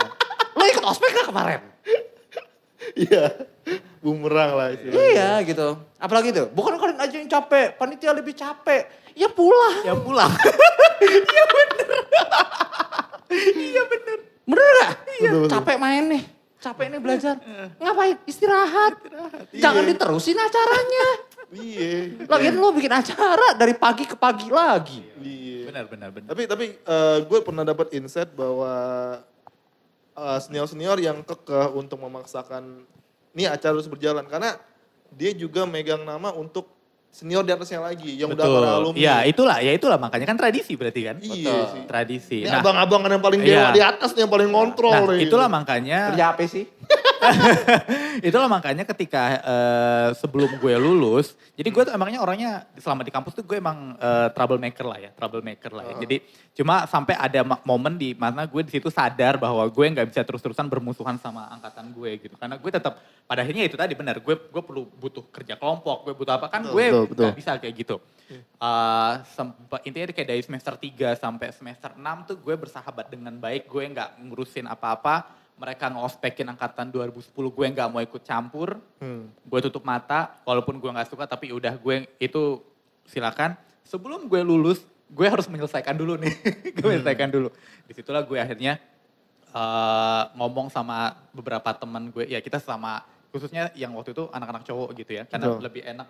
Lo 0.51 0.63
ikut 0.65 0.83
ospek 0.85 1.11
gak 1.13 1.27
kemarin? 1.27 1.59
Iya. 2.95 3.23
Bumerang 3.99 4.51
lah 4.55 4.67
istilahnya. 4.71 4.97
Iya 4.97 5.29
gitu. 5.43 5.67
Apalagi 5.99 6.31
tuh, 6.31 6.47
bukan 6.49 6.79
kalian 6.79 6.97
aja 6.97 7.15
yang 7.19 7.27
capek, 7.27 7.75
panitia 7.75 8.15
lebih 8.15 8.31
capek. 8.31 8.87
Ya 9.13 9.27
pulang. 9.27 9.75
Ya 9.83 9.93
pulang. 9.93 10.31
Bener 14.49 14.65
gak? 14.81 14.91
Bener, 15.05 15.31
bener. 15.37 15.49
Capek 15.51 15.77
main 15.77 16.03
nih. 16.09 16.23
Capek 16.59 16.85
nih 16.91 16.99
belajar. 16.99 17.35
Ngapain? 17.77 18.15
Istirahat. 18.25 18.93
Jangan 19.53 19.83
Iya. 19.85 19.89
diterusin 19.93 20.37
acaranya. 20.37 21.07
Iya. 21.49 22.25
Lagian 22.25 22.55
lo 22.57 22.73
bikin 22.73 22.91
acara 22.91 23.53
dari 23.55 23.77
pagi 23.77 24.03
ke 24.03 24.17
pagi 24.17 24.49
lagi. 24.49 24.99
Iya. 25.21 25.69
Benar, 25.69 25.85
benar, 25.87 26.09
benar. 26.09 26.27
Tapi 26.33 26.43
tapi 26.49 26.65
gue 27.29 27.39
pernah 27.45 27.63
dapat 27.63 27.93
insight 27.93 28.33
bahwa 28.33 28.73
senior 30.39 30.65
senior 30.65 30.97
yang 30.97 31.21
kekeh 31.21 31.71
untuk 31.71 31.99
memaksakan 31.99 32.83
ini 33.31 33.45
acara 33.45 33.77
terus 33.77 33.87
berjalan 33.87 34.25
karena 34.25 34.57
dia 35.09 35.31
juga 35.31 35.65
megang 35.65 36.01
nama 36.01 36.29
untuk 36.31 36.69
senior 37.09 37.41
di 37.41 37.49
atasnya 37.49 37.81
lagi 37.81 38.13
yang 38.13 38.29
udah 38.29 38.45
para 38.45 38.69
alumni. 38.77 39.01
Iya, 39.01 39.15
itulah, 39.25 39.57
ya 39.57 39.73
itulah 39.73 39.97
makanya 39.97 40.29
kan 40.29 40.37
tradisi 40.37 40.77
berarti 40.77 41.01
kan. 41.09 41.15
Iya 41.17 41.33
Betul. 41.33 41.63
sih. 41.73 41.81
Tradisi. 41.89 42.37
Ini 42.45 42.53
Nah, 42.53 42.61
abang-abang 42.61 43.01
kan 43.01 43.11
yang 43.17 43.23
paling 43.25 43.41
dewa 43.41 43.69
Iya. 43.69 43.73
di 43.73 43.81
atas 43.81 44.09
nih 44.13 44.21
yang 44.25 44.31
paling 44.31 44.49
ngontrol. 44.53 44.93
nah, 44.93 45.17
itulah 45.17 45.49
makanya 45.49 46.13
Kerja 46.13 46.25
apa 46.37 46.45
sih? 46.45 46.69
Itulah 48.27 48.49
makanya 48.51 48.83
ketika 48.87 49.39
eh, 49.39 50.09
sebelum 50.17 50.59
gue 50.59 50.75
lulus, 50.79 51.35
jadi 51.55 51.69
gue 51.71 51.83
tuh 51.87 51.93
emangnya 51.93 52.19
orangnya 52.23 52.67
selama 52.79 53.03
di 53.03 53.11
kampus 53.11 53.35
tuh 53.35 53.45
gue 53.45 53.57
emang 53.59 53.95
eh, 53.99 54.27
troublemaker 54.31 54.85
lah 54.87 54.99
ya, 54.99 55.09
troublemaker 55.13 55.71
lah 55.75 55.83
ya. 55.87 55.95
Jadi 56.03 56.17
cuma 56.55 56.83
sampai 56.87 57.15
ada 57.15 57.43
momen 57.63 57.95
di 57.95 58.15
mana 58.15 58.47
gue 58.47 58.61
di 58.63 58.71
situ 58.75 58.91
sadar 58.91 59.39
bahwa 59.39 59.63
gue 59.67 59.85
nggak 59.85 60.07
bisa 60.09 60.21
terus-terusan 60.23 60.67
bermusuhan 60.67 61.19
sama 61.19 61.47
angkatan 61.51 61.91
gue 61.91 62.11
gitu. 62.23 62.35
Karena 62.39 62.55
gue 62.55 62.71
tetap 62.71 62.99
pada 63.27 63.43
akhirnya 63.43 63.67
itu 63.67 63.75
tadi 63.75 63.93
benar, 63.95 64.19
gue 64.19 64.35
gue 64.35 64.63
perlu 64.63 64.87
butuh 64.87 65.27
kerja 65.31 65.59
kelompok, 65.59 66.07
gue 66.07 66.13
butuh 66.15 66.33
apa 66.39 66.47
kan 66.47 66.67
Betul, 66.67 66.75
gue 67.11 67.15
nggak 67.15 67.35
bisa 67.37 67.51
kayak 67.59 67.75
gitu. 67.75 67.97
Eh, 68.29 69.13
sempat 69.33 69.81
intinya 69.87 70.11
kayak 70.13 70.29
dari 70.29 70.41
semester 70.45 70.73
3 70.77 71.17
sampai 71.17 71.49
semester 71.49 71.91
6 71.97 72.29
tuh 72.29 72.37
gue 72.37 72.55
bersahabat 72.59 73.09
dengan 73.09 73.33
baik, 73.41 73.65
gue 73.65 73.83
nggak 73.89 74.09
ngurusin 74.29 74.69
apa-apa. 74.69 75.38
Mereka 75.59 75.91
ngospekin 75.91 76.47
angkatan 76.47 76.87
2010 76.87 77.35
gue 77.35 77.65
nggak 77.67 77.87
mau 77.91 77.99
ikut 77.99 78.23
campur, 78.23 78.79
Hmm. 78.97 79.27
gue 79.43 79.59
tutup 79.61 79.83
mata, 79.83 80.39
walaupun 80.47 80.79
gue 80.79 80.87
nggak 80.87 81.11
suka 81.11 81.27
tapi 81.27 81.51
udah 81.51 81.75
gue 81.75 82.07
itu 82.15 82.63
silakan. 83.03 83.59
Sebelum 83.83 84.25
gue 84.25 84.39
lulus, 84.39 84.79
gue 85.11 85.27
harus 85.27 85.51
menyelesaikan 85.51 85.93
dulu 85.93 86.15
nih, 86.15 86.31
gue 86.79 86.87
menyelesaikan 86.87 87.27
dulu. 87.27 87.51
Di 87.83 87.91
situlah 87.91 88.23
gue 88.23 88.39
akhirnya 88.39 88.79
eh, 89.49 90.23
ngomong 90.33 90.71
sama 90.71 91.11
beberapa 91.35 91.75
teman 91.75 92.07
gue, 92.07 92.23
ya 92.23 92.39
kita 92.39 92.57
sama 92.57 93.03
khususnya 93.29 93.69
yang 93.75 93.91
waktu 93.93 94.15
itu 94.15 94.31
anak-anak 94.31 94.63
cowok 94.63 94.89
gitu 94.95 95.11
ya, 95.13 95.23
karena 95.27 95.45
Betul. 95.51 95.61
lebih 95.65 95.83
enak 95.83 96.07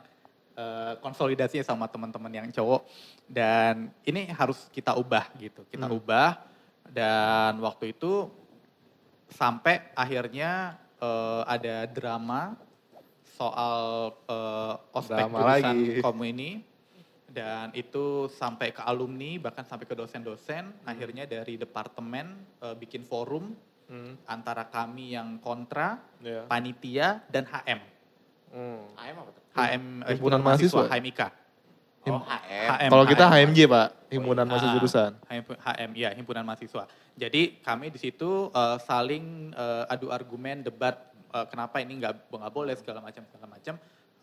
eh, 0.55 0.93
konsolidasinya 0.99 1.63
sama 1.63 1.88
teman-teman 1.88 2.29
yang 2.29 2.47
cowok 2.51 2.83
dan 3.25 3.89
ini 4.03 4.27
harus 4.29 4.67
kita 4.69 4.91
ubah 4.93 5.31
gitu, 5.39 5.63
kita 5.71 5.88
Hmm. 5.88 5.97
ubah 5.97 6.35
dan 6.85 7.55
waktu 7.63 7.95
itu 7.95 8.27
sampai 9.29 9.93
akhirnya 9.93 10.73
eh, 10.97 11.43
ada 11.45 11.85
drama 11.85 12.53
soal 13.31 13.79
eh, 14.25 14.73
ospek 14.91 15.15
Drama 15.17 15.37
jurusan 15.39 15.75
lagi. 15.77 16.01
komu 16.01 16.23
ini 16.25 16.51
dan 17.29 17.69
itu 17.71 18.25
sampai 18.27 18.69
ke 18.69 18.81
alumni 18.81 19.37
bahkan 19.37 19.61
sampai 19.61 19.85
ke 19.85 19.93
dosen-dosen 19.93 20.73
akhirnya 20.83 21.23
dari 21.23 21.55
departemen 21.55 22.33
eh, 22.59 22.75
bikin 22.75 23.03
forum 23.03 23.53
Hmm. 23.89 24.13
antara 24.23 24.69
kami 24.69 25.17
yang 25.17 25.41
kontra 25.41 25.97
Iya. 26.21 26.45
panitia 26.45 27.25
dan 27.25 27.41
HM 27.43 27.81
Hmm. 28.49 28.85
HM 28.93 29.15
apa 29.17 29.29
tuh? 29.31 29.43
HM 29.51 29.83
eh, 29.99 30.13
Himpunan 30.13 30.41
mahasiswa. 30.41 30.85
HMIK 30.85 31.21
Oh, 32.07 32.23
HM. 32.23 32.67
HM, 32.71 32.89
Kalau 32.89 33.05
kita 33.05 33.23
HM. 33.27 33.51
HMJ 33.51 33.59
pak, 33.67 33.88
himpunan 34.07 34.43
Ah, 34.43 34.49
mahasiswa 34.49 34.71
jurusan. 34.73 35.12
HM, 35.27 35.43
HM, 35.59 35.91
ya 35.93 36.09
himpunan 36.15 36.43
mahasiswa. 36.43 36.83
Jadi 37.13 37.59
kami 37.59 37.91
di 37.91 37.99
situ 37.99 38.47
eh, 38.49 38.77
saling 38.79 39.51
eh, 39.51 39.91
adu 39.91 40.07
argumen, 40.07 40.63
debat 40.63 40.95
eh, 41.29 41.45
kenapa 41.47 41.83
ini 41.83 41.99
nggak 41.99 42.31
nggak 42.31 42.53
boleh 42.53 42.73
segala 42.79 43.03
macam 43.03 43.27
segala 43.27 43.51
macam. 43.51 43.75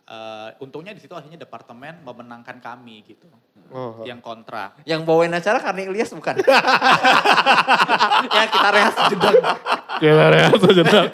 Eh, 0.07 0.49
untungnya 0.63 0.95
di 0.95 1.03
situ 1.03 1.13
akhirnya 1.13 1.37
departemen 1.37 2.01
memenangkan 2.01 2.63
kami 2.63 3.03
gitu, 3.05 3.27
Oh. 3.67 4.07
yang 4.07 4.23
kontra. 4.23 4.71
Yang 4.87 5.03
bawain 5.03 5.35
acara 5.35 5.59
karena 5.59 5.91
Ilyas 5.91 6.15
bukan? 6.15 6.39
ya 8.31 8.43
kita 8.47 8.69
rehat 8.71 8.95
sejenak. 8.95 9.35
Kita 9.99 10.25
rehat 10.31 10.55
sejenak. 10.55 11.11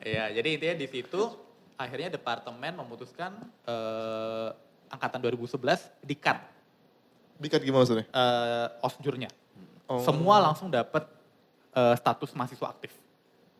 Ya, 0.00 0.24
jadi 0.32 0.48
intinya 0.56 0.76
di 0.80 0.88
situ 0.88 1.20
akhirnya 1.76 2.08
departemen 2.08 2.80
memutuskan 2.80 3.36
eh, 3.68 4.48
angkatan 4.92 5.18
2011 5.24 6.04
di-cut 6.04 6.38
Dikat 7.40 7.58
gimana 7.58 7.82
maksudnya? 7.82 8.06
eh, 8.06 8.68
osjurnya. 8.80 9.26
Oh. 9.90 9.98
Semua 9.98 10.38
langsung 10.38 10.70
dapat 10.70 11.10
eh, 11.74 11.94
status 11.98 12.30
mahasiswa 12.38 12.70
aktif. 12.70 12.94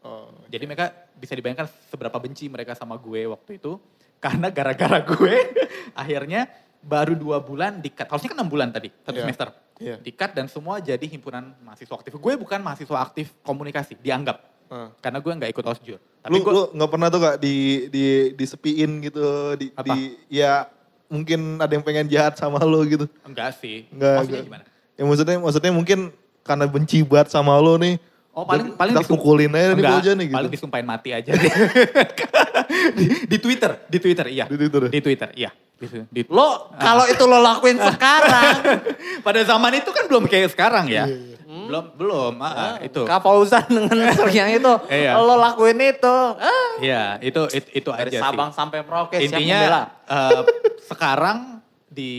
Oh. 0.06 0.30
Jadi 0.46 0.64
mereka 0.66 0.94
bisa 1.18 1.34
dibayangkan 1.34 1.66
seberapa 1.90 2.14
benci 2.14 2.46
mereka 2.46 2.78
sama 2.78 2.94
gue 2.94 3.26
waktu 3.26 3.58
itu. 3.58 3.82
Karena 4.24 4.54
gara-gara 4.54 5.02
gue 5.02 5.34
akhirnya 5.98 6.46
baru 6.78 7.18
dua 7.18 7.42
bulan 7.42 7.82
dikat. 7.82 8.06
Harusnya 8.06 8.30
kan 8.30 8.38
enam 8.38 8.50
bulan 8.50 8.70
tadi, 8.70 8.86
satu 9.02 9.18
Iya. 9.18 9.24
semester. 9.26 9.48
Iya. 9.82 9.96
Dikat 9.98 10.30
dan 10.30 10.46
semua 10.46 10.78
jadi 10.78 11.02
himpunan 11.02 11.50
mahasiswa 11.58 11.94
aktif. 11.98 12.14
Gue 12.14 12.38
bukan 12.38 12.62
mahasiswa 12.62 13.02
aktif 13.02 13.34
komunikasi, 13.42 13.98
dianggap. 13.98 14.46
Ah. 14.70 14.94
Karena 15.02 15.18
gue 15.18 15.32
nggak 15.32 15.50
ikut 15.50 15.66
osjur. 15.66 15.98
Tapi 16.22 16.30
Lu 16.30 16.38
gue, 16.38 16.52
lu 16.54 16.62
nggak 16.70 16.90
pernah 16.90 17.08
tuh 17.10 17.18
gak 17.18 17.36
di 17.36 17.54
di 17.90 18.04
disepiin 18.32 19.02
gitu 19.02 19.58
di, 19.58 19.74
Apa? 19.74 19.90
di 19.90 19.98
ya 20.30 20.70
mungkin 21.12 21.60
ada 21.60 21.72
yang 21.76 21.84
pengen 21.84 22.08
jahat 22.08 22.40
sama 22.40 22.56
lu 22.64 22.80
gitu. 22.88 23.04
enggak 23.28 23.52
sih. 23.60 23.84
Enggak. 23.92 24.24
Maksudnya 24.24 24.40
enggak. 24.40 24.48
gimana? 24.48 24.64
Ya 24.96 25.02
maksudnya 25.04 25.36
maksudnya 25.36 25.72
mungkin 25.76 25.98
karena 26.40 26.64
benci 26.64 27.04
banget 27.04 27.28
sama 27.28 27.52
lu 27.60 27.76
nih. 27.76 28.00
Oh 28.32 28.48
paling 28.48 28.72
paling 28.80 28.96
pukulin 29.04 29.52
aja 29.52 29.76
nih 29.76 29.84
aja 29.84 30.10
nih 30.16 30.26
gitu. 30.32 30.36
Paling 30.40 30.52
disumpahin 30.56 30.86
mati 30.88 31.12
aja 31.12 31.36
di, 32.96 33.04
di 33.28 33.36
Twitter, 33.36 33.84
di 33.92 33.98
Twitter 34.00 34.26
iya. 34.32 34.48
Di 34.48 34.56
Twitter 34.56 34.80
ya? 34.80 34.88
Di 34.88 35.00
Twitter, 35.04 35.28
iya. 35.36 35.50
Di, 35.76 35.86
di- 36.08 36.24
Lo 36.32 36.72
kalau 36.80 37.04
itu 37.04 37.20
lo 37.28 37.44
lakuin 37.44 37.76
sekarang. 37.76 38.80
Pada 39.26 39.40
zaman 39.44 39.76
itu 39.76 39.90
kan 39.92 40.08
belum 40.08 40.24
kayak 40.32 40.48
sekarang 40.56 40.88
ya. 40.88 41.04
Iya, 41.04 41.41
Belum, 41.68 41.84
belum, 41.94 42.34
ah, 42.40 42.50
ah, 42.50 42.74
itu. 42.80 43.02
Kak 43.04 43.20
Fauzan 43.20 43.66
dengan 43.76 43.98
yang 44.30 44.48
itu. 44.50 44.72
Iya. 44.88 45.18
Lo 45.18 45.36
lakuin 45.36 45.78
itu. 45.78 46.16
Ah. 46.38 46.72
Iya, 46.80 47.04
itu 47.20 47.42
itu, 47.52 47.68
itu 47.84 47.90
Dari 47.90 48.10
aja 48.14 48.18
Sabang 48.30 48.50
sih. 48.50 48.56
sampai 48.58 48.78
Merauke. 48.82 49.16
Intinya 49.20 49.90
eh, 50.06 50.40
sekarang 50.84 51.60
di 51.92 52.14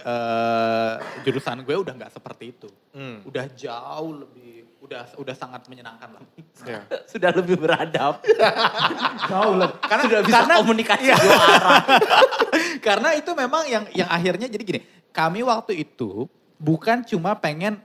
eh, 0.00 0.92
jurusan 1.22 1.60
gue 1.62 1.76
udah 1.76 1.92
nggak 1.92 2.12
seperti 2.12 2.44
itu. 2.56 2.68
Hmm. 2.96 3.20
Udah 3.28 3.44
jauh 3.52 4.24
lebih, 4.24 4.64
udah 4.80 5.12
udah 5.20 5.34
sangat 5.36 5.68
menyenangkan 5.68 6.16
lah. 6.16 6.22
Ya. 6.64 6.80
Sudah 7.12 7.30
lebih 7.36 7.60
beradab. 7.60 8.22
jauh 9.30 9.54
lebih. 9.60 9.76
Karena 9.84 10.02
Sudah 10.08 10.20
bisa 10.24 10.36
karena, 10.40 10.54
komunikasi 10.62 11.04
Iya. 11.04 11.16
dua 11.18 11.36
arah. 11.36 11.82
karena 12.80 13.08
itu 13.16 13.30
memang 13.34 13.62
yang 13.68 13.84
yang 13.92 14.08
akhirnya 14.08 14.46
jadi 14.48 14.62
gini. 14.64 14.80
Kami 15.12 15.44
waktu 15.44 15.84
itu 15.84 16.24
bukan 16.56 17.04
cuma 17.04 17.36
pengen 17.36 17.76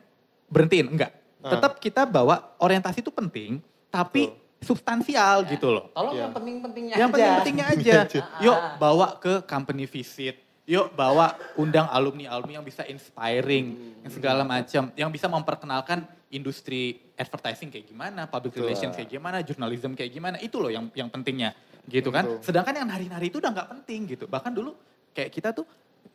berhentiin, 0.47 0.87
enggak. 0.89 1.11
Ah. 1.39 1.53
Tetap 1.55 1.77
kita 1.77 2.03
bawa 2.03 2.55
orientasi 2.57 2.99
itu 2.99 3.11
penting, 3.11 3.59
tapi 3.87 4.31
substansial 4.57 5.45
gitu 5.45 5.69
loh. 5.69 5.93
Tolong 5.93 6.13
Iya. 6.17 6.21
yang 6.25 6.33
penting-pentingnya 6.33 6.95
Yang 6.97 7.09
aja. 7.09 7.13
penting-pentingnya 7.13 7.65
aja. 7.77 7.93
aja. 8.03 8.21
Yuk 8.41 8.57
bawa 8.77 9.07
ke 9.17 9.33
company 9.45 9.85
visit. 9.85 10.35
Yuk 10.67 10.91
bawa 10.91 11.31
undang 11.55 11.87
alumni-alumni 11.87 12.59
yang 12.59 12.65
bisa 12.65 12.83
inspiring, 12.83 13.95
yang 14.03 14.11
segala 14.11 14.43
macam, 14.43 14.91
yang 14.99 15.07
bisa 15.07 15.31
memperkenalkan 15.31 16.03
industri 16.27 16.99
advertising 17.15 17.71
kayak 17.71 17.87
gimana, 17.87 18.27
public 18.27 18.51
Betul. 18.51 18.67
relations 18.67 18.91
kayak 18.91 19.07
gimana, 19.07 19.39
journalism 19.39 19.95
kayak 19.95 20.11
gimana, 20.11 20.35
itu 20.43 20.59
loh 20.59 20.67
yang 20.67 20.91
yang 20.91 21.07
pentingnya, 21.07 21.55
gitu 21.87 22.11
kan. 22.11 22.27
Betul. 22.27 22.51
Sedangkan 22.51 22.83
yang 22.83 22.87
nari-nari 22.91 23.31
itu 23.31 23.39
udah 23.39 23.55
nggak 23.55 23.69
penting 23.79 24.11
gitu. 24.11 24.27
Bahkan 24.27 24.51
dulu 24.51 24.75
kayak 25.15 25.31
kita 25.31 25.55
tuh, 25.55 25.63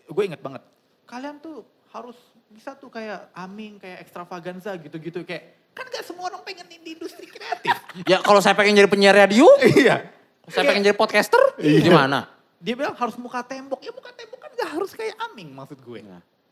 gue 0.04 0.22
inget 0.22 0.44
banget, 0.44 0.60
kalian 1.08 1.40
tuh 1.40 1.64
harus 1.88 2.18
bisa 2.52 2.76
tuh 2.76 2.92
kayak 2.92 3.32
Aming, 3.32 3.80
kayak 3.80 4.04
extravaganza 4.04 4.76
gitu-gitu, 4.76 5.24
kayak 5.24 5.72
kan 5.72 5.88
gak 5.88 6.04
semua 6.04 6.28
orang 6.28 6.44
pengen 6.44 6.68
di 6.68 6.76
industri 6.84 7.24
kreatif. 7.26 7.72
Ya 8.08 8.24
kalau 8.24 8.40
saya 8.40 8.56
pengen 8.56 8.72
jadi 8.72 8.88
penyiar 8.88 9.12
radio, 9.12 9.44
iya. 9.60 10.08
saya 10.48 10.64
pengen 10.64 10.80
jadi 10.80 10.96
podcaster, 10.96 11.40
gimana? 11.60 12.24
dia 12.62 12.74
bilang 12.78 12.94
harus 12.94 13.18
muka 13.18 13.42
tembok. 13.42 13.82
Ya 13.82 13.90
muka 13.90 14.14
tembok 14.14 14.38
kan 14.38 14.50
gak 14.54 14.70
harus 14.78 14.90
kayak 14.94 15.18
Aming 15.28 15.50
maksud 15.50 15.82
gue. 15.82 16.00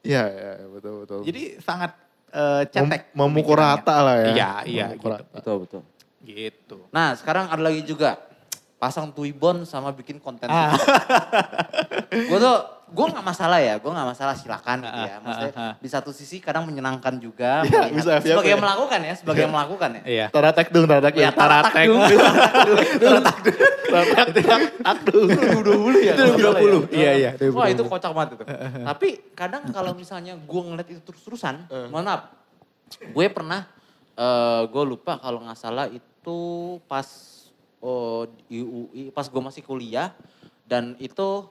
Iya, 0.03 0.23
iya, 0.27 0.53
betul 0.67 1.07
betul. 1.07 1.21
Jadi 1.23 1.43
sangat 1.63 1.95
eh, 2.35 2.63
cetek. 2.67 3.15
Mem- 3.15 3.31
memukul 3.31 3.57
rata 3.57 3.97
lah 4.03 4.17
ya. 4.19 4.29
Iya, 4.35 4.51
iya 4.67 4.87
gitu. 4.99 5.07
rata. 5.07 5.31
Betul, 5.31 5.57
betul. 5.65 5.81
Gitu. 6.27 6.77
Nah 6.91 7.15
sekarang 7.15 7.47
ada 7.49 7.63
lagi 7.63 7.87
juga. 7.87 8.19
Pasang 8.81 9.13
tuibon 9.13 9.69
sama 9.69 9.93
bikin 9.93 10.17
konten. 10.17 10.49
Ah. 10.49 10.73
gue 12.33 12.39
tuh, 12.41 12.59
gue 12.91 13.07
gak 13.07 13.23
masalah 13.23 13.59
ya, 13.63 13.79
gue 13.79 13.87
gak 13.87 14.09
masalah 14.11 14.35
silakan 14.35 14.83
gitu 14.83 14.99
ya. 14.99 15.17
Maksudnya 15.25 15.53
di 15.79 15.89
satu 15.89 16.11
sisi 16.11 16.43
kadang 16.43 16.67
menyenangkan 16.67 17.23
juga. 17.23 17.63
Iya, 17.63 17.87
melihat- 17.87 18.21
bisa, 18.21 18.35
sebagai 18.35 18.51
ya. 18.51 18.55
yang 18.59 18.63
melakukan 18.67 19.01
ya, 19.01 19.15
sebagai 19.15 19.43
yang 19.47 19.55
melakukan 19.55 19.89
ya. 19.95 20.03
Iya. 20.03 20.27
Taratek 20.29 20.67
dong, 20.69 20.87
taratek 20.91 21.15
Ya, 21.15 21.31
dong. 21.31 21.39
Taratek. 21.39 21.87
taratek 22.99 23.55
Taratek 23.91 24.45
dong. 24.47 24.63
Itu 25.01 25.19
2020 25.27 26.09
ya? 26.09 26.15
Itu 26.15 26.23
2020. 26.91 26.95
Iya, 26.95 27.11
iya, 27.15 27.31
itu 27.35 27.45
Wah 27.55 27.67
2020. 27.71 27.75
itu 27.75 27.83
kocak 27.87 28.11
banget 28.11 28.31
itu. 28.35 28.45
Tapi 28.87 29.09
kadang 29.35 29.63
kalau 29.71 29.93
misalnya 29.95 30.35
gue 30.35 30.61
ngeliat 30.63 30.89
itu 30.91 31.01
terus-terusan, 31.03 31.67
mohon 31.91 32.07
maaf. 32.07 32.31
Gue 33.15 33.27
pernah, 33.31 33.71
eh 34.15 34.63
gue 34.67 34.83
lupa 34.85 35.19
kalau 35.19 35.43
nggak 35.43 35.59
salah 35.59 35.87
itu 35.87 36.39
pas 36.85 37.07
oh, 37.79 38.27
di 38.47 38.61
UI, 38.61 39.11
pas 39.11 39.27
gue 39.27 39.43
masih 39.43 39.63
kuliah. 39.63 40.11
Dan 40.67 40.95
itu 40.99 41.51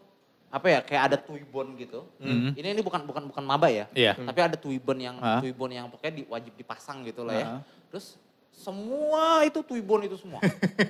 apa 0.49 0.65
ya 0.65 0.79
kayak 0.81 1.03
ada 1.13 1.17
tuibon 1.21 1.77
gitu. 1.77 2.09
Mhm. 2.17 2.57
Ini 2.57 2.67
ini 2.73 2.81
bukan 2.81 3.05
bukan 3.05 3.23
bukan 3.29 3.43
maba 3.45 3.69
ya. 3.69 3.85
Iya. 3.93 4.17
Tapi 4.17 4.39
ada 4.41 4.57
tuibon 4.57 4.97
yang 4.97 5.15
Ah. 5.21 5.38
tuibon 5.38 5.69
yang 5.69 5.85
pokoknya 5.88 6.13
di, 6.13 6.23
wajib 6.25 6.53
dipasang 6.57 7.05
gitu 7.05 7.21
lah 7.21 7.35
ya. 7.38 7.45
Ah. 7.45 7.62
Terus 7.93 8.17
semua 8.49 9.45
itu 9.45 9.62
tuibon 9.62 10.01
itu 10.03 10.17
semua. 10.17 10.41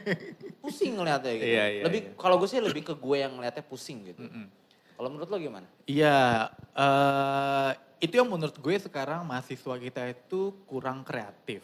pusing 0.63 0.95
ngeliatnya 0.95 1.31
gitu. 1.35 1.45
Iya, 1.45 1.65
iya, 1.69 1.83
lebih 1.83 2.01
iya. 2.01 2.11
kalau 2.15 2.35
gue 2.39 2.47
sih 2.47 2.59
lebih 2.59 2.83
ke 2.83 2.93
gue 2.95 3.17
yang 3.19 3.35
ngeliatnya 3.35 3.63
pusing 3.63 4.07
gitu. 4.07 4.23
Mm-mm. 4.23 4.47
Kalau 4.95 5.07
menurut 5.07 5.29
lo 5.29 5.37
gimana? 5.37 5.67
Iya, 5.85 6.51
eh, 6.75 7.69
itu 7.99 8.15
yang 8.15 8.27
menurut 8.27 8.55
gue 8.55 8.75
sekarang 8.75 9.23
mahasiswa 9.23 9.75
kita 9.75 10.01
itu 10.07 10.55
kurang 10.65 11.03
kreatif. 11.03 11.63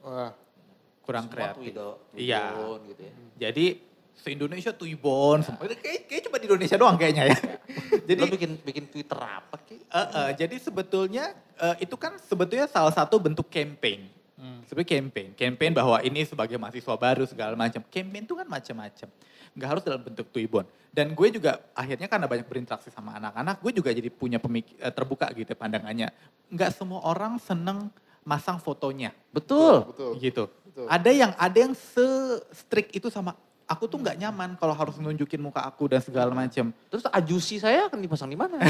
Wah, 0.00 0.34
Kurang 1.02 1.26
Semua 1.26 1.50
kreatif. 1.50 1.74
tuido, 1.74 1.88
Iya. 2.14 2.54
gitu 2.86 3.02
ya. 3.02 3.14
Jadi 3.40 3.66
se-Indonesia 4.18 4.70
tuibon 4.76 5.40
semua. 5.42 5.64
Kayak, 5.66 6.06
kayak 6.06 6.22
cuma 6.28 6.36
di 6.38 6.46
Indonesia 6.46 6.76
doang 6.78 6.96
kayaknya 7.00 7.32
ya. 7.32 7.36
Jadi 7.36 8.02
Jadi 8.08 8.20
lo 8.20 8.26
bikin 8.28 8.50
bikin 8.62 8.84
Twitter 8.92 9.18
apa 9.18 9.56
sih? 9.66 9.78
Eh, 9.80 9.98
eh, 9.98 10.30
jadi 10.38 10.56
sebetulnya 10.60 11.32
eh, 11.58 11.84
itu 11.84 11.96
kan 11.96 12.16
sebetulnya 12.22 12.66
salah 12.70 12.92
satu 12.92 13.18
bentuk 13.18 13.48
campaign. 13.48 14.22
Sebenarnya 14.66 14.90
campaign, 14.98 15.28
campaign 15.38 15.70
bahwa 15.70 16.02
ini 16.02 16.26
sebagai 16.26 16.58
mahasiswa 16.58 16.96
baru 16.98 17.22
segala 17.30 17.54
macam. 17.54 17.78
Campaign 17.86 18.26
itu 18.26 18.34
kan 18.34 18.48
macam-macam, 18.50 19.08
nggak 19.54 19.68
harus 19.68 19.82
dalam 19.86 20.02
bentuk 20.02 20.26
tuibon. 20.34 20.66
Dan 20.90 21.14
gue 21.14 21.28
juga 21.30 21.62
akhirnya 21.76 22.10
karena 22.10 22.26
banyak 22.26 22.48
berinteraksi 22.50 22.90
sama 22.90 23.14
anak-anak, 23.22 23.62
gue 23.62 23.72
juga 23.78 23.94
jadi 23.94 24.10
punya 24.10 24.42
pemik 24.42 24.74
eh, 24.82 24.90
terbuka 24.90 25.30
gitu 25.36 25.54
pandangannya. 25.54 26.10
Nggak 26.50 26.74
semua 26.74 27.06
orang 27.06 27.38
seneng 27.38 27.92
masang 28.26 28.58
fotonya, 28.58 29.14
Betul. 29.30 29.86
betul. 29.92 30.12
gitu. 30.18 30.44
Betul. 30.50 30.86
Ada 30.88 31.10
yang 31.12 31.32
ada 31.36 31.58
yang 31.68 31.74
se 31.76 32.06
strict 32.50 32.96
itu 32.96 33.12
sama 33.12 33.36
aku 33.72 33.88
tuh 33.88 33.96
nggak 33.96 34.20
nyaman 34.20 34.60
kalau 34.60 34.76
harus 34.76 35.00
nunjukin 35.00 35.40
muka 35.40 35.64
aku 35.64 35.88
dan 35.88 36.04
segala 36.04 36.28
macam. 36.36 36.68
Terus 36.92 37.08
ajusi 37.08 37.56
saya 37.56 37.88
akan 37.88 38.04
dipasang 38.04 38.28
di 38.28 38.36
mana? 38.36 38.60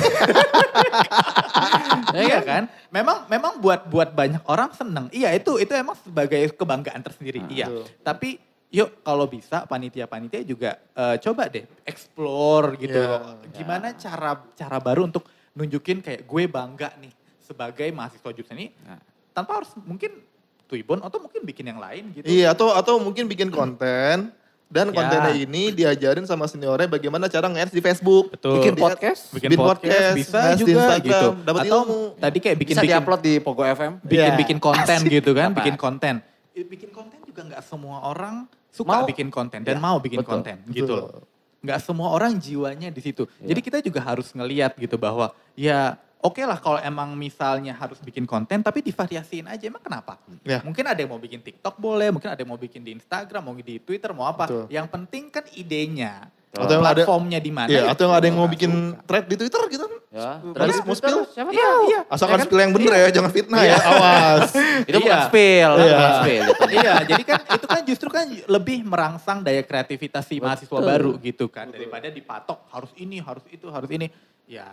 iya 2.15 2.39
kan? 2.41 2.71
Memang 2.95 3.27
memang 3.27 3.59
buat 3.59 3.91
buat 3.91 4.15
banyak 4.15 4.47
orang 4.47 4.71
seneng. 4.73 5.11
Iya 5.11 5.35
itu 5.35 5.59
itu 5.59 5.73
emang 5.75 5.99
sebagai 5.99 6.39
kebanggaan 6.55 7.03
tersendiri. 7.03 7.43
iya. 7.51 7.67
betul. 7.67 7.85
Tapi 8.07 8.31
yuk 8.73 9.05
kalau 9.05 9.29
bisa 9.29 9.69
panitia-panitia 9.69 10.47
juga 10.47 10.79
eh, 10.79 11.17
coba 11.19 11.51
deh 11.51 11.67
explore 11.83 12.79
gitu. 12.79 12.97
Iya. 12.97 13.37
Gimana 13.53 13.93
cara 13.99 14.39
cara 14.55 14.79
baru 14.79 15.11
untuk 15.11 15.27
nunjukin 15.53 16.01
kayak 16.01 16.25
gue 16.25 16.49
bangga 16.49 16.97
nih 17.03 17.13
sebagai 17.43 17.91
mahasiswa 17.93 18.31
jurusan 18.33 18.57
ini 18.57 18.73
Nah. 18.87 18.97
tanpa 19.37 19.61
harus 19.61 19.69
mungkin 19.85 20.25
tuibon 20.65 21.05
atau 21.05 21.21
mungkin 21.21 21.45
bikin 21.45 21.69
yang 21.69 21.77
lain 21.77 22.17
gitu. 22.17 22.25
Iya, 22.25 22.57
atau 22.57 22.73
atau 22.73 22.97
mungkin 22.97 23.29
bikin 23.29 23.53
konten 23.53 24.33
dan 24.73 24.89
Ya. 24.89 24.95
kontennya 24.97 25.33
ini 25.37 25.63
diajarin 25.69 26.25
sama 26.25 26.49
seniornya 26.49 26.89
bagaimana 26.89 27.29
cara 27.29 27.45
nge 27.47 27.69
di 27.69 27.79
Facebook. 27.79 28.33
Betul. 28.33 28.57
Bikin 28.57 28.75
podcast? 28.75 29.23
Bikin, 29.29 29.49
Bikin 29.53 29.59
podcast, 29.61 29.93
podcast, 29.93 30.17
bisa 30.17 30.41
juga 30.57 30.73
Instagram, 30.73 31.05
gitu. 31.05 31.29
dapat 31.45 31.63
Atau 31.63 31.79
ilmu. 31.79 31.99
tadi 32.17 32.39
kayak 32.41 32.57
bikin 32.57 32.73
Bisa 32.73 32.83
bikin 32.83 32.97
diupload 32.97 33.21
di 33.21 33.35
Pogo 33.39 33.63
FM. 33.63 33.93
bikin 34.01 34.17
Iya. 34.25 34.39
bikin 34.41 34.59
konten 34.59 34.99
gitu 35.07 35.31
kan, 35.31 35.49
Apa? 35.53 35.59
bikin 35.61 35.77
konten. 35.77 36.15
Bikin 36.53 36.91
konten 36.91 37.19
juga 37.23 37.41
nggak 37.45 37.63
semua 37.63 37.97
orang 38.03 38.35
suka 38.69 38.93
Mau. 38.95 39.05
bikin 39.05 39.29
konten 39.29 39.61
dan 39.61 39.77
Ya, 39.77 39.81
mau 39.83 40.01
bikin 40.01 40.25
betul, 40.25 40.33
konten 40.33 40.57
gitu 40.67 40.89
betul. 40.89 40.99
loh. 41.05 41.29
Nggak 41.61 41.79
semua 41.79 42.09
orang 42.11 42.33
jiwanya 42.35 42.89
di 42.89 42.99
situ. 42.99 43.29
Iya. 43.39 43.53
Jadi 43.53 43.61
kita 43.61 43.79
juga 43.79 44.01
harus 44.01 44.33
ngeliat 44.33 44.73
gitu 44.75 44.97
bahwa 44.97 45.31
ya 45.53 46.01
oke 46.23 46.39
lah 46.41 46.57
kalau 46.57 46.79
emang 46.79 47.13
misalnya 47.13 47.75
harus 47.75 47.99
bikin 47.99 48.23
konten 48.23 48.63
tapi 48.63 48.81
divariasiin 48.81 49.45
aja 49.45 49.65
emang 49.65 49.83
kenapa? 49.83 50.17
Ya. 50.43 50.63
Mungkin 50.63 50.83
ada 50.83 50.97
yang 50.97 51.11
mau 51.11 51.19
bikin 51.19 51.39
TikTok 51.39 51.77
boleh, 51.77 52.09
mungkin 52.09 52.31
ada 52.31 52.39
yang 52.39 52.49
mau 52.49 52.57
bikin 52.57 52.81
di 52.81 52.95
Instagram, 52.95 53.43
mau 53.43 53.55
di 53.55 53.77
Twitter, 53.77 54.11
mau 54.11 54.25
apa. 54.25 54.47
Betul. 54.47 54.65
Yang 54.69 54.87
penting 54.89 55.25
kan 55.29 55.45
idenya. 55.53 56.31
Atau 56.53 56.69
yang 56.71 56.85
ada- 56.85 57.01
platformnya 57.01 57.41
di 57.41 57.49
mana. 57.49 57.65
Iya, 57.67 57.81
ya 57.81 57.91
atau 57.91 58.03
yang 58.05 58.13
ada 58.13 58.27
yang 58.29 58.37
mau 58.37 58.45
bikin 58.45 58.69
suka. 58.93 59.01
thread 59.03 59.25
di 59.25 59.37
Twitter 59.41 59.63
gitu 59.73 59.85
kan. 59.89 59.99
Ya, 60.13 60.29
terus 60.45 60.77
mau 60.85 60.93
spill, 60.93 61.19
siapa 61.25 61.49
Iya, 61.49 61.69
iya. 61.89 62.01
Asalkan 62.07 62.29
Ya 62.31 62.39
kan? 62.39 62.47
spill 62.47 62.61
yang 62.61 62.73
bener 62.77 62.93
ya, 62.93 63.09
jangan 63.11 63.31
fitnah 63.33 63.63
ya, 63.65 63.77
awas. 63.81 64.53
Itu 64.85 64.99
bukan 65.01 65.17
Iya. 65.17 65.27
spill, 65.33 65.71
Iya. 65.73 65.89
bukan 65.89 66.13
spill. 66.21 66.45
itu. 66.45 66.65
iya, 66.77 66.95
jadi 67.03 67.23
kan 67.25 67.41
itu 67.49 67.67
kan 67.67 67.81
justru 67.83 68.09
kan 68.13 68.25
lebih 68.29 68.79
merangsang 68.85 69.41
daya 69.41 69.65
kreativitas 69.65 70.29
si 70.29 70.37
mahasiswa 70.37 70.69
Betul. 70.71 70.85
baru 70.87 71.11
gitu 71.19 71.49
kan 71.49 71.67
daripada 71.67 72.13
dipatok 72.13 72.69
harus 72.69 72.93
ini, 72.95 73.17
harus 73.19 73.49
itu, 73.49 73.67
harus 73.67 73.89
ini. 73.89 74.13
Ya, 74.45 74.69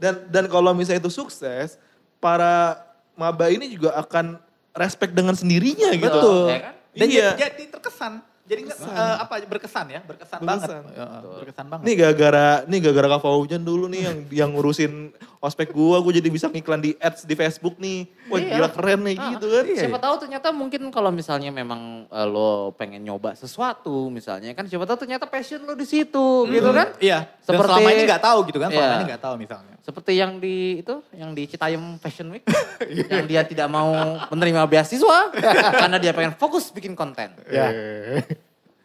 Dan 0.00 0.14
dan 0.26 0.44
kalau 0.46 0.72
misalnya 0.72 0.98
itu 0.98 1.12
sukses, 1.12 1.76
para 2.16 2.80
maba 3.12 3.46
ini 3.46 3.68
juga 3.68 3.92
akan 3.94 4.40
respect 4.72 5.12
dengan 5.12 5.34
sendirinya 5.34 5.92
gitu. 5.92 6.08
Betul. 6.08 6.44
Ya 6.48 6.58
kan? 6.62 6.74
Dan 6.90 7.06
Iya. 7.06 7.28
jadi, 7.30 7.40
jadi 7.46 7.64
terkesan. 7.70 8.14
Jadi 8.42 8.66
nggak 8.66 8.78
eh, 8.82 9.16
apa 9.20 9.34
berkesan 9.46 9.86
ya, 9.88 10.00
berkesan, 10.02 10.42
Berkesan. 10.42 10.82
banget. 10.82 10.98
Ya, 10.98 11.06
berkesan 11.22 11.66
banget. 11.70 11.84
Nih 11.86 11.94
gara-gara 11.94 12.46
nih 12.66 12.78
gara-gara 12.82 13.08
Kak 13.08 13.20
Faujan 13.22 13.62
dulu 13.62 13.86
nih 13.86 14.00
yang 14.02 14.16
yang 14.28 14.50
ngurusin 14.50 15.14
ospek 15.38 15.70
gua, 15.70 16.02
gua 16.02 16.10
jadi 16.10 16.26
bisa 16.26 16.50
ngiklan 16.50 16.82
di 16.82 16.98
ads 16.98 17.22
di 17.22 17.38
Facebook 17.38 17.78
nih. 17.78 18.10
Wah 18.26 18.42
Iya. 18.42 18.50
gila 18.58 18.68
keren 18.68 19.00
nih 19.06 19.16
Ah, 19.16 19.30
gitu 19.30 19.46
kan. 19.46 19.64
Siapa 19.70 19.98
tahu 20.00 20.14
ternyata 20.18 20.48
mungkin 20.50 20.82
kalau 20.90 21.14
misalnya 21.14 21.54
memang 21.54 22.10
eh, 22.10 22.26
lo 22.26 22.74
pengen 22.74 22.98
nyoba 23.00 23.38
sesuatu 23.38 24.10
misalnya 24.10 24.50
kan 24.50 24.66
siapa 24.66 24.82
tahu 24.82 24.98
ternyata 24.98 25.30
passion 25.30 25.62
lo 25.62 25.78
di 25.78 25.86
situ 25.86 26.26
gitu 26.50 26.70
kan? 26.74 26.90
Iya. 26.98 27.30
Dan 27.30 27.54
Seperti- 27.54 27.70
selama 27.70 27.88
ini 27.88 28.02
nggak 28.02 28.22
tahu 28.24 28.38
gitu 28.44 28.58
kan, 28.58 28.68
selama 28.68 28.82
Iya. 28.84 28.98
ini 28.98 29.04
nggak 29.06 29.22
tahu 29.22 29.34
misalnya. 29.38 29.74
Seperti 29.80 30.12
yang 30.20 30.36
di 30.36 30.84
itu 30.84 31.00
yang 31.16 31.32
di 31.32 31.48
Citayam 31.48 31.96
Fashion 31.96 32.28
Week 32.28 32.44
yang 33.12 33.24
dia 33.24 33.42
tidak 33.48 33.68
mau 33.72 34.20
menerima 34.28 34.68
beasiswa 34.68 35.32
karena 35.80 35.96
dia 35.96 36.12
pengen 36.12 36.36
fokus 36.36 36.68
bikin 36.68 36.92
konten. 36.92 37.32
Ya. 37.48 37.72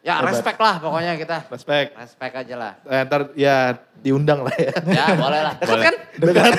Ya 0.06 0.22
respect 0.22 0.62
lah 0.62 0.78
pokoknya 0.78 1.18
kita. 1.18 1.50
Respect. 1.50 1.98
Respect 1.98 2.34
aja 2.46 2.54
lah. 2.54 2.72
Eh, 2.86 3.02
ntar 3.10 3.34
ya 3.34 3.74
diundang 3.98 4.46
lah 4.46 4.54
ya. 4.54 4.72
Ya 4.86 5.06
boleh 5.18 5.40
lah. 5.42 5.54
Dekat 5.58 5.78
kan? 5.82 5.94
Dekat. 6.14 6.52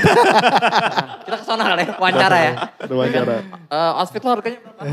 Kita 1.25 1.35
ke 1.39 1.45
sana 1.47 1.63
kali 1.63 1.88
ya, 1.88 1.91
wawancara 1.95 2.38
ya. 2.43 2.53
Wawancara. 2.91 3.35
Eh, 3.71 3.91
outfit 4.03 4.19
lo 4.19 4.29
harganya 4.35 4.59
berapa? 4.59 4.83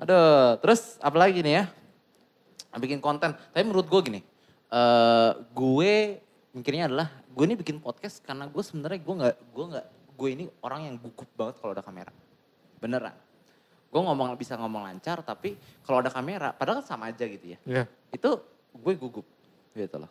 Aduh, 0.00 0.56
terus 0.64 0.96
apa 1.04 1.16
lagi 1.20 1.44
nih 1.44 1.60
ya? 1.60 1.64
Bikin 2.80 3.04
konten. 3.04 3.36
Tapi 3.36 3.64
menurut 3.68 3.84
gue 3.84 4.00
gini, 4.00 4.20
eh 4.72 5.30
gue 5.52 6.24
mikirnya 6.58 6.90
adalah 6.90 7.08
gue 7.24 7.44
ini 7.46 7.54
bikin 7.54 7.78
podcast 7.78 8.18
karena 8.20 8.50
gue 8.50 8.62
sebenarnya 8.62 9.00
gue 9.00 9.14
nggak 9.14 9.36
gue 9.54 9.64
nggak 9.74 9.86
gue 10.18 10.28
ini 10.34 10.44
orang 10.66 10.90
yang 10.90 10.94
gugup 10.98 11.30
banget 11.38 11.62
kalau 11.62 11.72
ada 11.72 11.84
kamera. 11.84 12.10
Beneran. 12.82 13.14
Gue 13.88 14.00
ngomong 14.02 14.34
bisa 14.34 14.58
ngomong 14.58 14.84
lancar 14.84 15.22
tapi 15.22 15.54
kalau 15.86 16.02
ada 16.02 16.10
kamera, 16.10 16.50
padahal 16.52 16.82
kan 16.82 16.86
sama 16.86 17.08
aja 17.08 17.24
gitu 17.24 17.54
ya. 17.54 17.58
Iya. 17.64 17.84
Itu 18.10 18.42
gue 18.74 18.94
gugup 18.98 19.24
gitu 19.72 19.96
loh. 19.96 20.10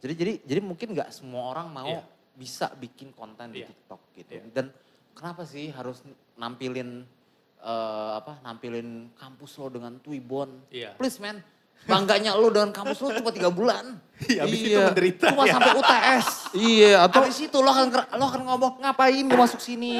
Jadi 0.00 0.12
jadi 0.16 0.32
jadi 0.44 0.60
mungkin 0.64 0.96
nggak 0.96 1.12
semua 1.12 1.52
orang 1.52 1.68
mau 1.70 1.88
Iya. 1.88 2.02
bisa 2.34 2.66
bikin 2.74 3.12
konten 3.12 3.52
di 3.52 3.62
Iya. 3.62 3.68
TikTok 3.70 4.00
gitu. 4.16 4.30
Iya. 4.36 4.42
Dan 4.52 4.66
kenapa 5.12 5.44
sih 5.44 5.68
harus 5.70 6.00
nampilin 6.34 7.04
eh, 7.64 8.12
apa 8.20 8.44
nampilin 8.44 9.08
kampus 9.16 9.56
lo 9.56 9.72
dengan 9.72 9.96
Twibbon? 9.96 10.68
Iya. 10.68 10.92
Please 11.00 11.16
man, 11.16 11.40
bangganya 11.84 12.32
lo 12.32 12.48
dengan 12.48 12.70
kampus 12.70 12.98
lo 12.98 13.12
cuma 13.12 13.28
tiga 13.28 13.48
bulan. 13.48 14.00
Iya, 14.24 14.40
habis 14.42 14.58
itu 14.58 14.70
Iya. 14.72 14.84
menderita. 14.88 15.26
Cuma 15.28 15.42
ya. 15.42 15.52
sampai 15.52 15.72
UTS. 15.74 16.26
Iya, 16.54 16.92
atau 17.02 17.20
Habis 17.20 17.38
itu 17.42 17.56
lo 17.56 17.68
akan 17.68 17.86
lo 17.92 18.24
akan 18.24 18.40
ngomong 18.42 18.72
ngapain 18.80 19.20
gue 19.20 19.36
masuk 19.36 19.60
sini. 19.60 19.98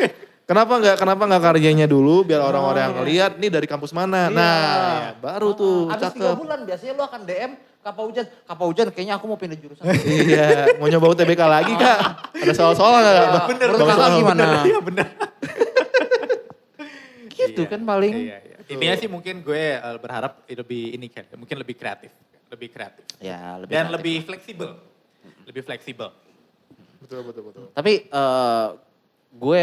kenapa 0.48 0.78
nggak 0.78 0.96
kenapa 0.96 1.22
nggak 1.26 1.42
karyanya 1.42 1.86
dulu 1.86 2.22
biar 2.22 2.38
orang-orang 2.40 2.82
yang 2.86 2.94
ngeliat 2.96 3.32
nih 3.36 3.50
dari 3.50 3.66
kampus 3.66 3.90
mana. 3.90 4.30
Iya. 4.30 4.32
Nah, 4.32 4.54
ya, 4.96 5.10
baru 5.18 5.50
tuh 5.52 5.90
Habis 5.90 6.14
tiga 6.14 6.30
cakep. 6.30 6.38
bulan 6.38 6.58
biasanya 6.62 6.92
lo 6.94 7.04
akan 7.04 7.20
DM 7.22 7.52
Kapa 7.82 8.02
Hujan. 8.02 8.26
Kapa 8.42 8.62
Hujan 8.64 8.86
kayaknya 8.90 9.14
aku 9.14 9.24
mau 9.26 9.36
pindah 9.36 9.54
jurusan. 9.54 9.82
iya, 10.26 10.74
mau 10.78 10.86
nyoba 10.86 11.06
UTBK 11.12 11.42
lagi 11.44 11.74
kak? 11.74 11.98
Ada 12.42 12.52
soal-soal 12.52 12.96
nggak? 12.96 13.12
Iya, 13.12 13.26
Bang? 13.28 13.46
bener, 13.50 13.68
kakak 13.74 13.94
Soal. 13.98 14.14
gimana? 14.16 14.44
Iya 14.62 14.78
benar. 14.80 15.06
Gitu 17.36 17.62
Iya. 17.62 17.70
kan 17.70 17.80
paling. 17.82 18.14
Iya, 18.16 18.36
iya. 18.40 18.56
Intinya 18.66 18.94
sih 18.96 19.08
mungkin 19.08 19.34
gue 19.40 19.64
eh, 19.76 19.98
berharap 20.00 20.42
lebih 20.44 20.96
ini 20.96 21.06
kan, 21.06 21.24
mungkin 21.36 21.56
lebih 21.60 21.76
kreatif, 21.76 22.10
lebih 22.48 22.68
kreatif. 22.68 23.04
Ya, 23.18 23.60
lebih 23.60 23.70
Dan 23.70 23.84
kreatif. 23.84 23.94
lebih 23.94 24.16
fleksibel. 24.24 24.70
Lebih 25.44 25.62
fleksibel. 25.62 26.08
Betul, 26.98 27.20
betul, 27.22 27.42
betul. 27.46 27.64
Tapi 27.70 27.92
eh, 28.08 28.68
gue 29.30 29.62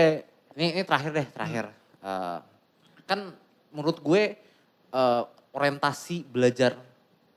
ini 0.54 0.66
ini 0.78 0.84
terakhir 0.86 1.12
deh 1.12 1.28
terakhir. 1.28 1.66
Eh, 2.00 2.40
kan 3.04 3.20
menurut 3.74 3.98
gue 4.00 4.24
eh, 4.94 5.24
orientasi 5.52 6.24
belajar 6.24 6.78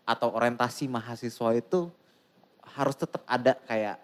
atau 0.07 0.31
orientasi 0.31 0.87
mahasiswa 0.87 1.51
itu 1.53 1.91
harus 2.63 2.95
tetap 2.95 3.25
ada 3.27 3.57
kayak 3.67 3.97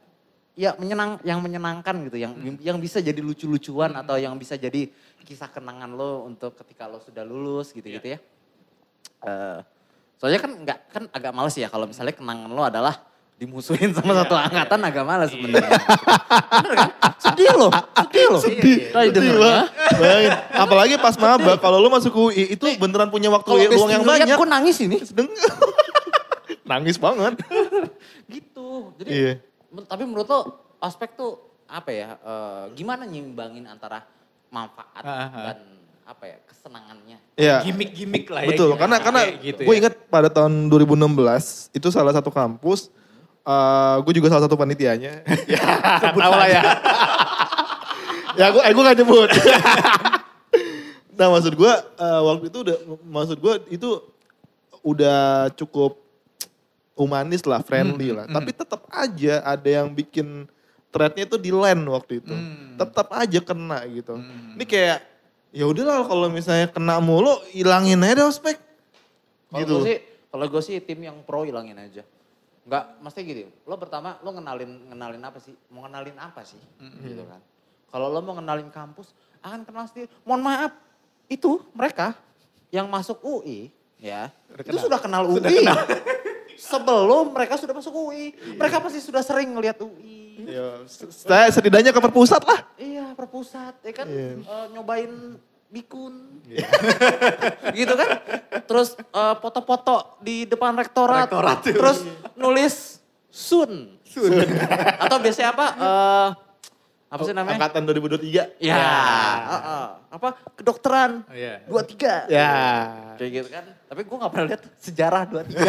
ya 0.52 0.76
menyenang 0.76 1.16
yang 1.24 1.40
menyenangkan 1.40 1.96
gitu 2.12 2.16
yang 2.20 2.32
yang 2.60 2.76
bisa 2.76 3.00
jadi 3.00 3.16
lucu-lucuan 3.24 3.96
atau 3.96 4.20
yang 4.20 4.36
bisa 4.36 4.60
jadi 4.60 4.92
kisah 5.24 5.48
kenangan 5.48 5.88
lo 5.88 6.28
untuk 6.28 6.52
ketika 6.60 6.84
lo 6.84 7.00
sudah 7.00 7.24
lulus 7.24 7.72
gitu-gitu 7.72 8.16
ya. 8.16 8.18
Eh, 9.22 9.58
soalnya 10.20 10.40
kan 10.42 10.50
nggak 10.52 10.78
kan 10.92 11.04
agak 11.08 11.32
males 11.32 11.56
ya 11.56 11.72
kalau 11.72 11.88
misalnya 11.88 12.12
kenangan 12.12 12.52
lo 12.52 12.62
adalah 12.68 13.00
dimusuhin 13.40 13.90
sama 13.90 14.12
satu 14.22 14.36
angkatan 14.38 14.80
agak 14.86 15.04
males 15.08 15.30
sebenarnya. 15.32 15.72
Bener 16.52 16.72
kan? 16.78 16.90
Sedih 17.18 17.52
loh, 17.56 17.72
sedih 17.72 18.26
loh. 18.28 18.42
Sedih. 18.42 18.78
Sedih, 18.92 19.10
dengernya. 19.10 19.40
Bang. 19.40 19.98
Bayangin. 19.98 20.32
Apalagi 20.52 20.94
pas 21.00 21.16
maba, 21.18 21.52
kalau 21.58 21.82
lu 21.82 21.88
masuk 21.90 22.12
UI 22.28 22.54
itu 22.54 22.66
beneran 22.76 23.08
punya 23.10 23.32
waktu 23.32 23.72
luang 23.72 23.90
yang 23.90 24.04
banyak. 24.04 24.36
Gue 24.36 24.46
nangis 24.46 24.76
ini. 24.84 25.00
Nangis 26.70 26.96
banget. 27.00 27.42
Gitu. 28.30 28.68
Jadi 29.02 29.10
Iya. 29.10 29.32
Men- 29.72 29.88
tapi 29.88 30.04
menurut 30.04 30.28
lo 30.28 30.40
aspek 30.78 31.16
tuh 31.16 31.40
apa 31.66 31.90
ya? 31.90 32.08
eh, 32.20 32.64
gimana 32.76 33.08
nyimbangin 33.08 33.64
antara 33.64 34.04
manfaat 34.52 35.02
ah. 35.02 35.32
dan 35.32 35.58
apa 36.04 36.24
ya 36.28 36.38
kesenangannya? 36.44 37.18
Iya. 37.40 37.56
Gimik-gimik 37.64 38.28
lah 38.28 38.44
ya. 38.44 38.48
Betul, 38.52 38.76
gimana 38.76 39.00
karena 39.00 39.22
karena 39.24 39.40
gitu 39.40 39.60
gue 39.64 39.74
ya. 39.74 39.80
ingat 39.80 39.94
pada 40.12 40.28
tahun 40.28 40.68
2016 40.68 41.72
itu 41.72 41.88
salah 41.88 42.12
satu 42.12 42.28
kampus, 42.28 42.92
eh 43.46 43.96
gue 44.04 44.12
juga 44.20 44.28
salah 44.28 44.44
satu 44.44 44.58
panitianya. 44.58 45.24
ya, 45.52 45.64
tahu 46.12 46.32
lah 46.36 46.48
ya. 46.50 46.62
ya 48.36 48.46
gue, 48.52 48.62
eh, 48.66 48.72
gue 48.76 48.82
gak 48.84 48.98
nyebut. 49.00 49.30
nah 51.16 51.26
maksud 51.32 51.54
gue 51.56 51.72
eh, 51.96 52.20
waktu 52.28 52.44
itu 52.50 52.58
udah, 52.66 52.76
maksud 53.08 53.38
gue 53.40 53.54
itu 53.72 53.88
udah 54.82 55.48
cukup 55.54 56.01
humanis 57.02 57.42
lah, 57.42 57.58
friendly 57.60 58.14
lah. 58.14 58.30
Tapi 58.30 58.54
tetap 58.54 58.86
aja 58.88 59.42
ada 59.42 59.68
yang 59.68 59.90
bikin 59.90 60.46
threadnya 60.88 61.26
itu 61.26 61.36
di 61.36 61.50
land 61.50 61.82
waktu 61.84 62.22
itu. 62.22 62.30
Hmm. 62.30 62.78
Tetap 62.78 63.10
aja 63.10 63.38
kena 63.42 63.82
gitu. 63.90 64.14
Hmm. 64.14 64.54
Ini 64.54 64.64
kayak 64.64 64.98
ya 65.50 65.66
udahlah 65.66 66.06
kalau 66.06 66.30
misalnya 66.30 66.70
kena 66.70 67.02
mulu 67.02 67.34
hilangin 67.50 67.98
aja 68.00 68.24
ospek. 68.24 68.56
Kalau 69.50 69.58
Gitu. 69.58 69.74
gue 69.74 69.84
sih, 69.84 69.98
kalau 70.30 70.46
gue 70.46 70.62
sih 70.62 70.76
tim 70.78 71.00
yang 71.02 71.18
pro 71.22 71.42
hilangin 71.42 71.76
aja. 71.76 72.06
Enggak, 72.62 72.84
mesti 73.02 73.20
gini. 73.20 73.42
Lo 73.66 73.74
pertama, 73.74 74.22
lo 74.22 74.30
ngenalin 74.30 74.88
ngenalin 74.88 75.20
apa 75.20 75.42
sih? 75.42 75.52
Mau 75.68 75.82
ngenalin 75.82 76.14
apa 76.16 76.46
sih? 76.46 76.62
Gitu 77.02 77.26
kan. 77.26 77.42
Kalau 77.90 78.08
lo 78.08 78.22
mau 78.22 78.32
ngenalin 78.32 78.70
kampus, 78.70 79.10
akan 79.42 79.66
kenal 79.66 79.84
sendiri. 79.84 80.08
Mohon 80.22 80.42
maaf, 80.46 80.72
itu 81.26 81.60
mereka 81.74 82.14
yang 82.72 82.88
masuk 82.88 83.20
UI, 83.20 83.68
ya, 84.00 84.32
itu 84.56 84.72
kenal. 84.72 84.80
sudah 84.80 84.96
kenal 84.96 85.28
UI. 85.28 85.42
Sebelum 86.62 87.34
mereka 87.34 87.58
sudah 87.58 87.74
masuk 87.74 87.90
UI, 87.90 88.30
mereka 88.54 88.78
pasti 88.78 89.02
sudah 89.02 89.18
sering 89.18 89.50
ngelihat 89.50 89.82
UI. 89.82 90.46
Ya, 90.46 90.86
saya 91.10 91.50
setidaknya 91.50 91.90
ke 91.90 91.98
perpusat 91.98 92.38
lah. 92.46 92.62
Iya, 92.78 93.18
perpusat, 93.18 93.82
ya 93.82 93.92
kan 93.92 94.06
Iya. 94.06 94.38
eh, 94.38 94.66
nyobain 94.70 95.10
bikun. 95.68 96.14
gitu 97.78 97.94
kan. 97.98 98.08
Terus 98.62 98.94
eh, 98.94 99.34
foto-foto 99.42 100.22
di 100.22 100.46
depan 100.46 100.78
rektorat. 100.78 101.26
Rektorat. 101.26 101.58
Terus 101.66 101.98
nulis 102.38 103.02
sun. 103.26 103.98
Atau 105.02 105.18
biasanya 105.18 105.50
apa? 105.50 105.66
eh, 105.74 106.28
apa 107.12 107.22
sih 107.26 107.34
namanya? 107.36 107.58
Angkatan 107.60 107.82
2023. 107.84 108.56
Ya, 108.56 108.78
heeh. 109.44 109.86
apa? 110.14 110.28
Kedokteran. 110.56 111.26
Oh, 111.28 111.34
iya. 111.36 111.60
Dua 111.68 111.82
tiga. 111.84 112.24
Ya. 112.30 112.54
Kayak 113.20 113.30
gitu 113.36 113.48
kan. 113.52 113.64
Tapi 113.92 114.08
gue 114.08 114.16
gak 114.16 114.32
pernah 114.32 114.46
lihat 114.48 114.62
sejarah 114.80 115.22
dua 115.28 115.44
tiga. 115.44 115.68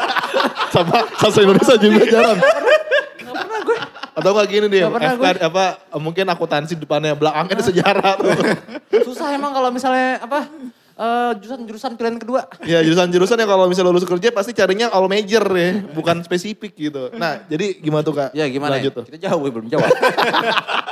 Sama 0.72 1.04
sastra 1.20 1.44
Indonesia 1.44 1.76
juga 1.76 2.08
jarang. 2.08 2.40
gak 2.40 3.36
pernah 3.36 3.60
gue. 3.60 3.78
Atau 4.16 4.30
kayak 4.32 4.48
gini 4.48 4.66
pernah 4.80 5.12
FK 5.20 5.44
apa 5.44 5.64
mungkin 6.00 6.24
akuntansi 6.24 6.72
depannya 6.80 7.12
belakangnya 7.12 7.60
ada 7.60 7.64
sejarah 7.68 8.12
tuh. 8.16 8.32
Susah 9.12 9.36
emang 9.36 9.52
kalau 9.52 9.68
misalnya 9.68 10.24
apa? 10.24 10.48
eh, 10.96 11.30
jurusan-jurusan 11.36 12.00
pilihan 12.00 12.16
kedua. 12.16 12.48
ya 12.64 12.80
jurusan-jurusan 12.80 13.36
yang 13.36 13.50
kalau 13.52 13.68
misalnya 13.68 13.92
lulus 13.92 14.08
kerja 14.08 14.32
pasti 14.32 14.56
carinya 14.56 14.88
all 14.96 15.04
major 15.04 15.44
ya, 15.52 15.84
bukan 15.92 16.24
spesifik 16.24 16.72
gitu. 16.72 17.12
Nah, 17.12 17.44
jadi 17.44 17.76
gimana 17.76 18.00
tuh 18.00 18.16
Kak? 18.16 18.32
Ya 18.32 18.48
gimana 18.48 18.80
Lanjut 18.80 18.92
ya? 18.92 18.98
tuh. 19.00 19.04
Kita 19.04 19.18
jauh 19.28 19.44
ya, 19.44 19.52
belum 19.52 19.68
jawab. 19.68 19.90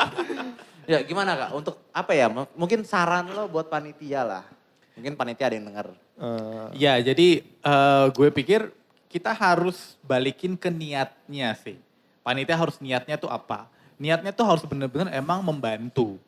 ya 0.92 0.98
gimana 1.00 1.32
kak? 1.32 1.50
Untuk 1.56 1.80
apa 1.96 2.12
ya? 2.12 2.28
Mungkin 2.28 2.84
saran 2.84 3.32
lo 3.32 3.48
buat 3.48 3.72
panitia 3.72 4.20
lah. 4.20 4.44
Mungkin 5.00 5.16
panitia 5.16 5.48
ada 5.48 5.56
yang 5.56 5.68
denger. 5.72 6.07
Eh, 6.18 6.66
Ya, 6.76 6.98
jadi 6.98 7.42
eh, 7.42 8.06
gue 8.12 8.28
pikir 8.34 8.74
kita 9.08 9.32
harus 9.32 9.96
balikin 10.04 10.58
ke 10.58 10.68
niatnya 10.68 11.54
sih. 11.56 11.78
Panitia 12.20 12.58
harus 12.60 12.76
niatnya 12.82 13.16
tuh 13.16 13.32
apa? 13.32 13.70
Niatnya 13.96 14.36
tuh 14.36 14.44
harus 14.44 14.62
bener-bener 14.68 15.08
emang 15.16 15.40
membantu. 15.40 16.20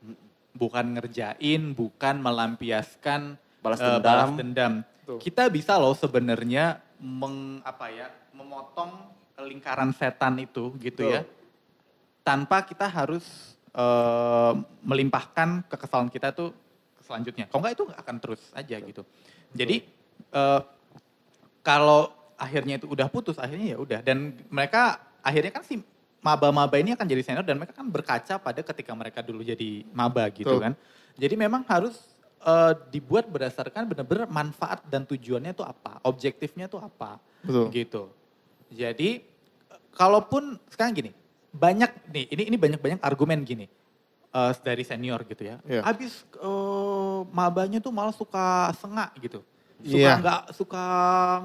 Bukan 0.56 0.96
ngerjain, 0.96 1.76
bukan 1.76 2.18
melampiaskan 2.18 3.36
Balas 3.60 3.78
dendam. 3.78 4.00
balas 4.02 4.30
dendam. 4.34 4.72
Betul. 5.04 5.18
Kita 5.20 5.44
bisa 5.52 5.76
loh 5.76 5.92
sebenarnya 5.92 6.80
meng 6.96 7.60
apa 7.60 7.92
ya, 7.92 8.08
memotong 8.32 9.12
lingkaran 9.44 9.92
setan 9.92 10.40
itu 10.40 10.72
gitu 10.80 11.04
ya. 11.04 11.20
Betul. 11.20 11.38
Tanpa 12.24 12.64
kita 12.64 12.88
harus 12.88 13.24
eh, 13.70 14.52
melimpahkan 14.82 15.68
kekesalan 15.68 16.08
kita 16.10 16.32
tuh 16.32 16.50
ke 16.96 17.02
selanjutnya. 17.04 17.46
Kalau 17.52 17.60
enggak 17.62 17.74
itu 17.76 17.84
akan 17.92 18.16
terus 18.18 18.42
aja 18.56 18.76
gitu. 18.80 19.02
Jadi 19.54 19.82
eh, 20.30 20.60
kalau 21.60 22.10
akhirnya 22.40 22.80
itu 22.80 22.86
udah 22.88 23.06
putus, 23.12 23.36
akhirnya 23.36 23.76
ya 23.76 23.78
udah. 23.78 24.00
Dan 24.00 24.36
mereka 24.48 25.02
akhirnya 25.20 25.52
kan 25.52 25.64
si 25.66 25.82
maba-maba 26.20 26.76
ini 26.76 26.92
akan 26.92 27.06
jadi 27.08 27.22
senior 27.24 27.44
dan 27.44 27.56
mereka 27.56 27.72
kan 27.76 27.88
berkaca 27.88 28.36
pada 28.36 28.60
ketika 28.60 28.92
mereka 28.92 29.24
dulu 29.24 29.40
jadi 29.40 29.84
maba 29.92 30.28
gitu 30.32 30.48
Betul. 30.56 30.64
kan. 30.64 30.72
Jadi 31.20 31.34
memang 31.36 31.62
harus 31.68 31.96
eh, 32.44 32.72
dibuat 32.92 33.28
berdasarkan 33.28 33.88
benar-benar 33.88 34.28
manfaat 34.28 34.84
dan 34.88 35.04
tujuannya 35.04 35.52
tuh 35.52 35.66
apa, 35.66 36.00
objektifnya 36.04 36.68
tuh 36.68 36.80
apa, 36.80 37.20
Betul. 37.44 37.66
gitu. 37.72 38.02
Jadi 38.70 39.26
kalaupun 39.96 40.56
sekarang 40.70 40.94
gini, 40.94 41.10
banyak 41.50 41.90
nih, 42.14 42.24
ini 42.30 42.42
ini 42.54 42.56
banyak-banyak 42.56 43.00
argumen 43.02 43.42
gini 43.42 43.66
eh, 44.30 44.52
dari 44.62 44.82
senior 44.82 45.20
gitu 45.24 45.42
ya. 45.44 45.56
Iya. 45.66 45.82
Abis 45.82 46.22
eh, 46.36 47.20
mabanya 47.30 47.78
tuh 47.78 47.90
malah 47.90 48.14
suka 48.14 48.70
sengak 48.78 49.10
gitu, 49.18 49.40
suka 49.82 49.98
Iya. 49.98 50.12
nggak 50.18 50.40
suka 50.54 50.82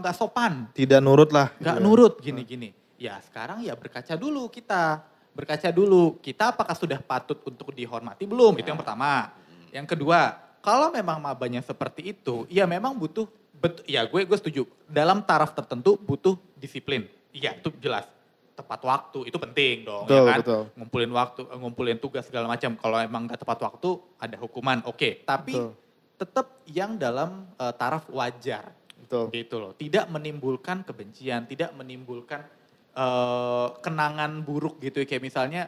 nggak 0.01 0.15
sopan, 0.15 0.53
Tidak 0.71 0.99
nurut 1.01 1.29
lah. 1.29 1.49
nggak 1.57 1.77
Iya. 1.77 1.83
nurut 1.83 2.13
gini-gini. 2.19 2.69
Ya 2.95 3.19
sekarang 3.21 3.59
ya 3.59 3.75
berkaca 3.75 4.15
dulu 4.15 4.47
kita, 4.47 5.03
berkaca 5.35 5.67
dulu 5.67 6.15
kita 6.23 6.55
apakah 6.55 6.73
sudah 6.73 7.01
patut 7.03 7.41
untuk 7.43 7.75
dihormati 7.75 8.23
belum? 8.23 8.55
Itu 8.55 8.71
yang 8.71 8.79
pertama. 8.79 9.35
Yang 9.69 9.91
kedua, 9.91 10.31
kalau 10.63 10.87
memang 10.89 11.19
mabanya 11.19 11.59
seperti 11.59 12.15
itu, 12.15 12.47
ya 12.47 12.63
memang 12.63 12.95
butuh, 12.95 13.27
bet, 13.51 13.83
ya 13.83 14.07
gue 14.07 14.23
gue 14.23 14.37
setuju. 14.39 14.63
Dalam 14.87 15.19
taraf 15.21 15.51
tertentu 15.51 15.99
butuh 15.99 16.39
disiplin. 16.55 17.03
Iya 17.35 17.51
itu 17.59 17.67
jelas. 17.83 18.07
Tepat 18.55 18.79
waktu 18.87 19.27
itu 19.27 19.35
penting 19.35 19.83
dong, 19.83 20.07
Betul, 20.07 20.15
ya 20.15 20.21
kan? 20.31 20.39
betul. 20.39 20.61
Ngumpulin 20.79 21.11
waktu, 21.11 21.41
eh, 21.43 21.57
ngumpulin 21.59 21.97
tugas 21.99 22.23
segala 22.23 22.47
macam. 22.47 22.71
Kalau 22.79 22.97
emang 23.03 23.27
nggak 23.27 23.39
tepat 23.43 23.59
waktu, 23.67 23.89
ada 24.15 24.35
hukuman. 24.39 24.79
Oke, 24.87 25.27
tapi 25.27 25.59
Betul. 25.59 25.71
tetap 26.15 26.47
yang 26.71 26.95
dalam 26.95 27.51
eh, 27.59 27.73
taraf 27.75 28.07
wajar 28.07 28.71
Betul. 28.95 29.27
gitu 29.35 29.55
loh. 29.59 29.71
Tidak 29.75 30.07
menimbulkan 30.07 30.87
kebencian, 30.87 31.51
tidak 31.51 31.75
menimbulkan 31.75 32.47
eh, 32.95 33.67
kenangan 33.83 34.39
buruk 34.47 34.79
gitu 34.79 35.03
ya. 35.03 35.05
Kayak 35.05 35.23
misalnya 35.27 35.61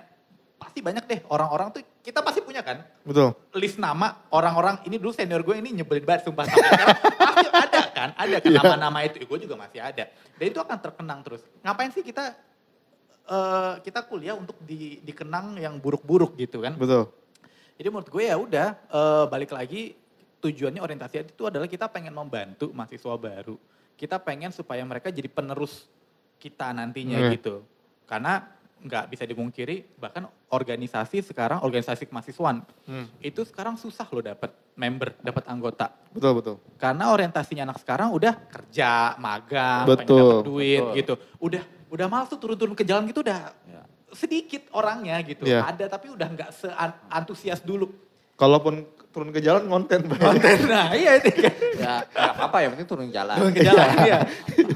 pasti 0.57 0.81
banyak 0.81 1.05
deh 1.05 1.19
orang-orang 1.29 1.69
tuh 1.69 1.81
kita 2.01 2.25
pasti 2.25 2.41
punya 2.41 2.65
kan 2.65 2.81
Betul. 3.05 3.37
list 3.61 3.77
nama 3.77 4.25
orang-orang 4.33 4.81
ini 4.89 4.97
dulu 4.97 5.13
senior 5.13 5.45
gue 5.45 5.53
ini 5.61 5.69
nyebelin 5.69 6.01
banget 6.01 6.25
sumpah 6.25 6.49
pasti 6.49 7.47
ada 7.53 7.81
kan 7.93 8.09
ada 8.17 8.35
kan 8.41 8.51
nama-nama 8.57 9.05
itu 9.05 9.21
gue 9.21 9.39
juga 9.45 9.53
masih 9.53 9.85
ada 9.85 10.09
dan 10.09 10.45
itu 10.49 10.57
akan 10.57 10.77
terkenang 10.81 11.21
terus 11.21 11.45
ngapain 11.61 11.93
sih 11.93 12.01
kita 12.01 12.33
eh, 13.27 13.73
kita 13.83 14.03
kuliah 14.03 14.33
untuk 14.33 14.55
di, 14.63 15.03
dikenang 15.03 15.59
yang 15.59 15.77
buruk-buruk 15.77 16.33
gitu 16.35 16.63
kan 16.63 16.73
Betul. 16.73 17.11
jadi 17.75 17.87
menurut 17.91 18.09
gue 18.09 18.23
ya 18.23 18.35
udah 18.35 18.67
eh, 18.73 19.25
balik 19.27 19.51
lagi 19.51 19.93
tujuannya 20.37 20.79
orientasi 20.79 21.33
itu 21.33 21.43
adalah 21.45 21.65
kita 21.65 21.89
pengen 21.89 22.13
membantu 22.13 22.69
mahasiswa 22.69 23.17
baru. 23.17 23.57
Kita 23.97 24.21
pengen 24.21 24.53
supaya 24.53 24.85
mereka 24.85 25.09
jadi 25.09 25.25
penerus 25.25 25.89
kita 26.37 26.69
nantinya 26.69 27.17
Hmm. 27.17 27.33
gitu. 27.33 27.65
Karena 28.05 28.45
nggak 28.77 29.09
bisa 29.09 29.25
dimungkiri 29.25 29.97
bahkan 29.97 30.29
organisasi 30.53 31.25
sekarang 31.25 31.65
organisasi 31.65 32.05
kemahasiswaan 32.05 32.61
Hmm. 32.85 33.09
itu 33.17 33.41
sekarang 33.41 33.73
susah 33.73 34.05
loh 34.13 34.21
dapat 34.21 34.53
member, 34.77 35.17
dapat 35.17 35.49
anggota. 35.49 35.89
Betul, 36.13 36.37
betul. 36.37 36.55
Karena 36.77 37.09
orientasinya 37.09 37.73
anak 37.73 37.81
sekarang 37.81 38.13
udah 38.13 38.37
kerja, 38.45 39.17
magang, 39.17 39.89
pengen 39.89 40.05
Betul. 40.05 40.19
dapat 40.21 40.37
duit 40.45 40.81
Betul. 40.85 40.93
gitu. 41.01 41.13
Udah 41.41 41.63
udah 41.87 42.07
malas 42.11 42.27
tuh 42.27 42.39
turun-turun 42.39 42.75
ke 42.75 42.83
jalan 42.83 43.07
gitu 43.07 43.23
udah 43.23 43.51
Ya. 43.67 43.81
sedikit 44.11 44.71
orangnya 44.71 45.19
gitu. 45.23 45.43
Iya. 45.43 45.67
Ada 45.67 45.91
tapi 45.91 46.07
udah 46.11 46.27
nggak 46.31 46.49
seantusias 46.55 47.59
dulu. 47.59 47.91
Kalaupun 48.39 48.85
turun 49.11 49.33
ke 49.35 49.41
jalan 49.43 49.67
konten. 49.67 50.07
Konten. 50.07 50.57
Nah 50.69 50.93
iya 50.95 51.17
itu 51.19 51.31
kan. 51.33 51.53
Ya 51.75 51.93
nggak 52.07 52.31
apa-apa 52.37 52.57
yang 52.63 52.71
penting 52.77 52.87
turun 52.87 53.09
jalan. 53.11 53.35
Turun 53.35 53.51
ke 53.51 53.63
jalan 53.67 53.87
iya. 54.07 54.19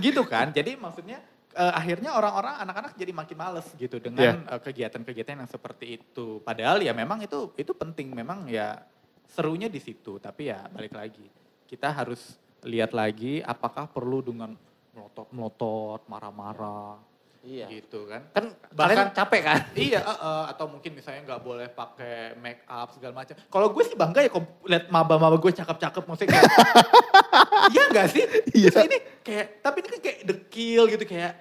Gitu 0.02 0.22
kan. 0.28 0.52
Jadi 0.52 0.76
maksudnya 0.76 1.24
eh, 1.56 1.74
akhirnya 1.74 2.12
orang-orang 2.16 2.60
anak-anak 2.60 2.92
jadi 3.00 3.12
makin 3.16 3.38
males 3.40 3.68
gitu 3.80 4.02
dengan 4.04 4.44
eh, 4.44 4.60
kegiatan-kegiatan 4.60 5.40
yang 5.46 5.52
seperti 5.52 6.00
itu. 6.02 6.44
Padahal 6.44 6.84
ya 6.84 6.92
memang 6.92 7.24
itu 7.24 7.56
itu 7.56 7.72
penting 7.72 8.12
memang 8.12 8.52
ya 8.52 8.84
serunya 9.32 9.72
di 9.72 9.80
situ. 9.80 10.20
Tapi 10.20 10.52
ya 10.52 10.68
balik 10.68 10.92
lagi 10.92 11.24
kita 11.72 11.88
harus 11.88 12.36
lihat 12.68 12.92
lagi 12.92 13.40
apakah 13.42 13.88
perlu 13.88 14.20
dengan 14.20 14.54
melotot-melotot, 14.92 16.04
marah-marah 16.06 17.00
Iya. 17.42 17.66
gitu 17.74 18.06
kan. 18.06 18.22
Kan 18.32 18.46
Bahkan- 18.70 18.78
kalian 18.78 19.12
capek 19.18 19.42
kan? 19.42 19.60
Iya, 19.90 20.00
eh, 20.00 20.14
eh, 20.14 20.46
atau 20.54 20.66
mungkin 20.70 20.92
misalnya 20.94 21.22
nggak 21.26 21.42
boleh 21.42 21.68
pakai 21.68 22.38
make 22.38 22.62
up 22.70 22.94
segala 22.94 23.18
macam. 23.18 23.34
Kalau 23.34 23.68
gue 23.74 23.84
sih 23.84 23.98
bangga 23.98 24.22
ya 24.22 24.30
kalau 24.30 24.46
lihat 24.62 24.86
maba-maba 24.88 25.36
gue 25.36 25.52
cakep-cakep 25.52 26.04
maksudnya 26.06 26.38
kayak, 26.38 26.46
iya 27.74 27.84
nggak 27.90 28.08
sih? 28.14 28.24
Iya. 28.54 28.70
Terus 28.70 28.88
ini 28.88 28.98
kayak, 29.26 29.46
tapi 29.60 29.78
ini 29.82 29.88
kan 29.90 30.00
kayak 30.00 30.20
dekil 30.24 30.84
gitu 30.88 31.04
kayak, 31.04 31.32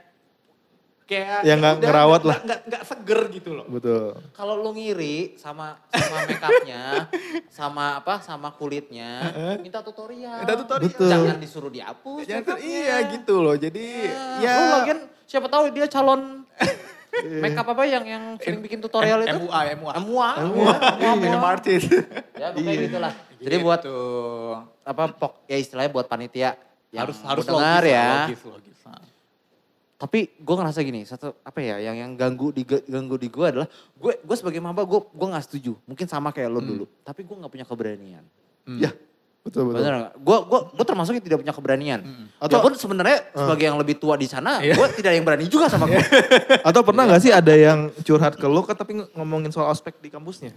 kayak 1.10 1.42
Ya, 1.42 1.58
nggak 1.58 1.82
ngerawat 1.82 2.22
lah. 2.22 2.38
nggak 2.40 2.60
nggak 2.64 2.82
seger 2.86 3.20
gitu 3.28 3.50
loh. 3.52 3.66
Betul. 3.66 4.14
Kalau 4.30 4.54
lu 4.56 4.70
ngiri 4.70 5.34
sama 5.34 5.74
sama 5.90 6.16
make 6.24 6.38
upnya, 6.40 7.10
sama 7.58 7.98
apa, 7.98 8.22
sama 8.22 8.48
kulitnya, 8.50 9.18
minta 9.58 9.82
tutorial. 9.82 10.38
Minta 10.40 10.54
tutorial. 10.54 10.86
Betul. 10.86 11.10
Jangan 11.10 11.36
disuruh 11.36 11.68
dihapus. 11.68 12.22
Jangan 12.24 12.56
iya 12.62 12.96
gitu 13.10 13.42
loh. 13.42 13.58
Jadi 13.58 14.06
Ya, 14.38 14.38
ya 14.40 14.52
lu 14.54 14.66
lagian 14.72 14.98
siapa 15.26 15.46
tahu 15.46 15.68
dia 15.70 15.86
calon 15.86 16.46
make 17.42 17.54
up 17.54 17.66
apa 17.66 17.82
yang 17.84 18.04
yang 18.04 18.24
sering 18.38 18.62
bikin 18.62 18.78
tutorial 18.78 19.18
itu? 19.20 19.34
MUA, 19.36 19.60
MUA. 19.74 19.92
MUA. 19.98 20.30
MUA. 20.46 20.74
MUA. 20.96 21.12
Minum 21.18 21.42
artis. 21.52 21.90
Ya 22.34 22.54
pokoknya 22.54 22.78
gitulah. 22.86 23.12
Jadi 23.36 23.56
buat 23.58 23.80
Gitu. 23.80 23.98
apa 24.82 25.02
pok 25.10 25.32
ya 25.44 25.56
istilahnya 25.56 25.88
buat 25.88 26.04
panitia 26.04 26.54
yang 26.90 27.06
harus 27.06 27.18
harus 27.22 27.46
logis, 27.46 27.88
ya. 27.88 28.26
logis, 28.26 28.40
logis. 28.44 28.69
Tapi 30.00 30.32
gue 30.32 30.54
ngerasa 30.56 30.80
gini, 30.80 31.04
satu 31.04 31.36
apa 31.44 31.60
ya 31.60 31.76
yang 31.76 31.92
yang 31.92 32.10
ganggu 32.16 32.48
di 32.48 32.64
ganggu 32.64 33.20
di 33.20 33.28
gue 33.28 33.44
adalah 33.44 33.68
gue 33.68 34.12
gue 34.16 34.36
sebagai 34.40 34.56
maba 34.56 34.80
gue 34.82 34.96
gue 34.96 35.26
nggak 35.28 35.44
setuju. 35.44 35.76
Mungkin 35.84 36.08
sama 36.08 36.32
kayak 36.32 36.48
lo 36.48 36.64
dulu, 36.64 36.84
tapi 37.04 37.20
gue 37.20 37.36
nggak 37.36 37.52
punya 37.52 37.66
keberanian. 37.68 38.24
Hmm. 38.64 38.80
Ya, 38.80 38.96
betul, 39.44 39.68
betul. 39.68 39.84
Nggak? 39.84 40.16
Gue 40.16 40.36
gue 40.40 40.60
gue 40.72 40.86
termasuk 40.88 41.12
yang 41.12 41.24
tidak 41.28 41.38
punya 41.44 41.52
keberanian. 41.52 42.00
Atau- 42.00 42.48
Atau 42.48 42.58
pun 42.64 42.72
sebenarnya 42.72 43.28
sebagai 43.28 43.64
yang 43.68 43.76
lebih 43.76 44.00
tua 44.00 44.16
di 44.16 44.24
sana, 44.24 44.64
Iya. 44.64 44.72
gue 44.72 44.86
tidak 44.96 45.12
ada 45.12 45.16
yang 45.20 45.26
berani 45.28 45.46
juga 45.52 45.68
sama 45.68 45.84
gue. 45.84 46.00
Atau 46.72 46.80
pernah 46.80 47.04
nggak 47.04 47.20
sih 47.20 47.32
ada 47.36 47.52
yang 47.52 47.92
curhat 48.00 48.40
ke 48.40 48.46
kan 48.48 48.76
tapi 48.80 49.04
ngomongin 49.12 49.52
soal 49.52 49.68
ospek 49.68 50.00
di 50.00 50.08
kampusnya? 50.08 50.56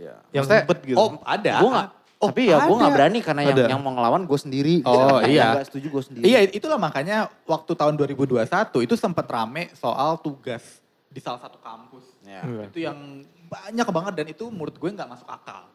ya. 0.00 0.16
Yang 0.32 0.44
ribet 0.48 0.78
gitu. 0.88 0.96
Oh 0.96 1.20
ada. 1.22 1.60
Gue 1.60 1.68
nggak. 1.70 1.88
Oh, 2.22 2.30
tapi 2.30 2.54
ya 2.54 2.62
gue 2.62 2.76
nggak 2.78 2.86
ada. 2.86 2.98
berani 3.02 3.18
karena 3.18 3.42
yang 3.42 3.58
Ada. 3.58 3.66
yang 3.66 3.80
mau 3.82 3.90
ngelawan 3.98 4.22
gue 4.30 4.38
sendiri. 4.38 4.74
Oh, 4.86 5.18
Yang 5.18 5.34
iya. 5.34 5.48
nggak 5.58 5.66
setuju 5.66 5.86
gue 5.90 6.02
sendiri. 6.06 6.22
Iya 6.22 6.38
itulah 6.54 6.78
makanya 6.78 7.26
waktu 7.50 7.72
tahun 7.74 7.98
2021 7.98 8.46
itu 8.86 8.94
sempat 8.94 9.26
rame 9.26 9.74
soal 9.74 10.22
tugas 10.22 10.62
di 11.10 11.18
salah 11.18 11.42
satu 11.42 11.58
kampus. 11.58 12.06
Ya. 12.22 12.46
Iya. 12.46 12.62
Itu 12.70 12.78
yang 12.78 13.26
banyak 13.50 13.86
banget 13.90 14.12
dan 14.22 14.26
itu 14.30 14.46
menurut 14.54 14.78
gue 14.78 14.86
nggak 14.86 15.10
masuk 15.10 15.26
akal. 15.26 15.66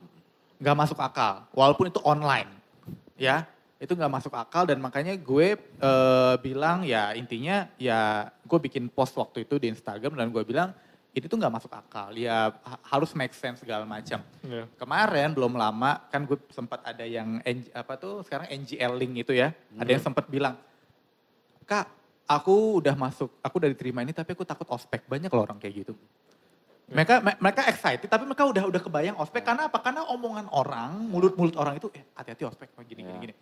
Nggak 0.56 0.76
masuk 0.80 0.98
akal, 1.04 1.46
walaupun 1.52 1.92
itu 1.92 2.00
online. 2.02 2.50
Ya, 3.20 3.46
itu 3.78 3.94
nggak 3.94 4.10
masuk 4.10 4.34
akal 4.34 4.66
dan 4.66 4.82
makanya 4.82 5.14
gue 5.14 5.54
eh, 5.60 6.36
bilang 6.42 6.82
ya 6.82 7.14
intinya 7.14 7.70
ya 7.78 8.32
gue 8.42 8.60
bikin 8.64 8.90
post 8.90 9.14
waktu 9.20 9.46
itu 9.46 9.62
di 9.62 9.70
Instagram 9.70 10.18
dan 10.18 10.34
gue 10.34 10.42
bilang 10.48 10.74
itu 11.18 11.26
tuh 11.26 11.34
nggak 11.34 11.50
masuk 11.52 11.72
akal. 11.72 12.14
Ya 12.14 12.54
ha- 12.54 12.82
harus 12.86 13.10
make 13.12 13.34
sense 13.34 13.58
segala 13.58 13.84
macam. 13.84 14.22
Iya. 14.42 14.70
Kemarin 14.78 15.34
belum 15.34 15.54
lama 15.54 16.06
kan 16.08 16.22
gue 16.24 16.38
sempat 16.50 16.86
ada 16.86 17.02
yang 17.02 17.42
NG 17.42 17.74
apa 17.74 17.98
tuh 17.98 18.22
sekarang 18.22 18.46
NGL 18.48 18.94
link 18.96 19.14
itu 19.20 19.34
ya. 19.34 19.50
Ada 19.74 19.90
yang 19.90 20.04
sempat 20.04 20.30
bilang, 20.30 20.54
"Kak, 21.66 21.90
aku 22.24 22.78
udah 22.80 22.94
masuk, 22.94 23.34
aku 23.42 23.56
udah 23.58 23.70
diterima 23.70 24.00
ini 24.00 24.14
tapi 24.14 24.38
aku 24.38 24.46
takut 24.46 24.70
ospek." 24.70 25.04
Banyak 25.04 25.28
loh 25.28 25.44
orang 25.44 25.58
kayak 25.58 25.82
gitu. 25.82 25.94
Mereka 26.88 27.20
me- 27.20 27.40
mereka 27.42 27.68
excited 27.68 28.08
tapi 28.08 28.24
mereka 28.24 28.48
udah 28.48 28.64
udah 28.64 28.80
kebayang 28.80 29.18
ospek 29.18 29.44
karena 29.44 29.68
apa? 29.68 29.82
Karena 29.82 30.08
omongan 30.08 30.48
orang, 30.48 31.04
mulut-mulut 31.04 31.58
orang 31.58 31.76
itu 31.76 31.92
eh 31.92 32.06
hati-hati 32.14 32.48
ospek 32.48 32.72
oh, 32.74 32.84
gini 32.86 33.04
gini 33.04 33.12
Ya. 33.12 33.24
gini. 33.26 33.34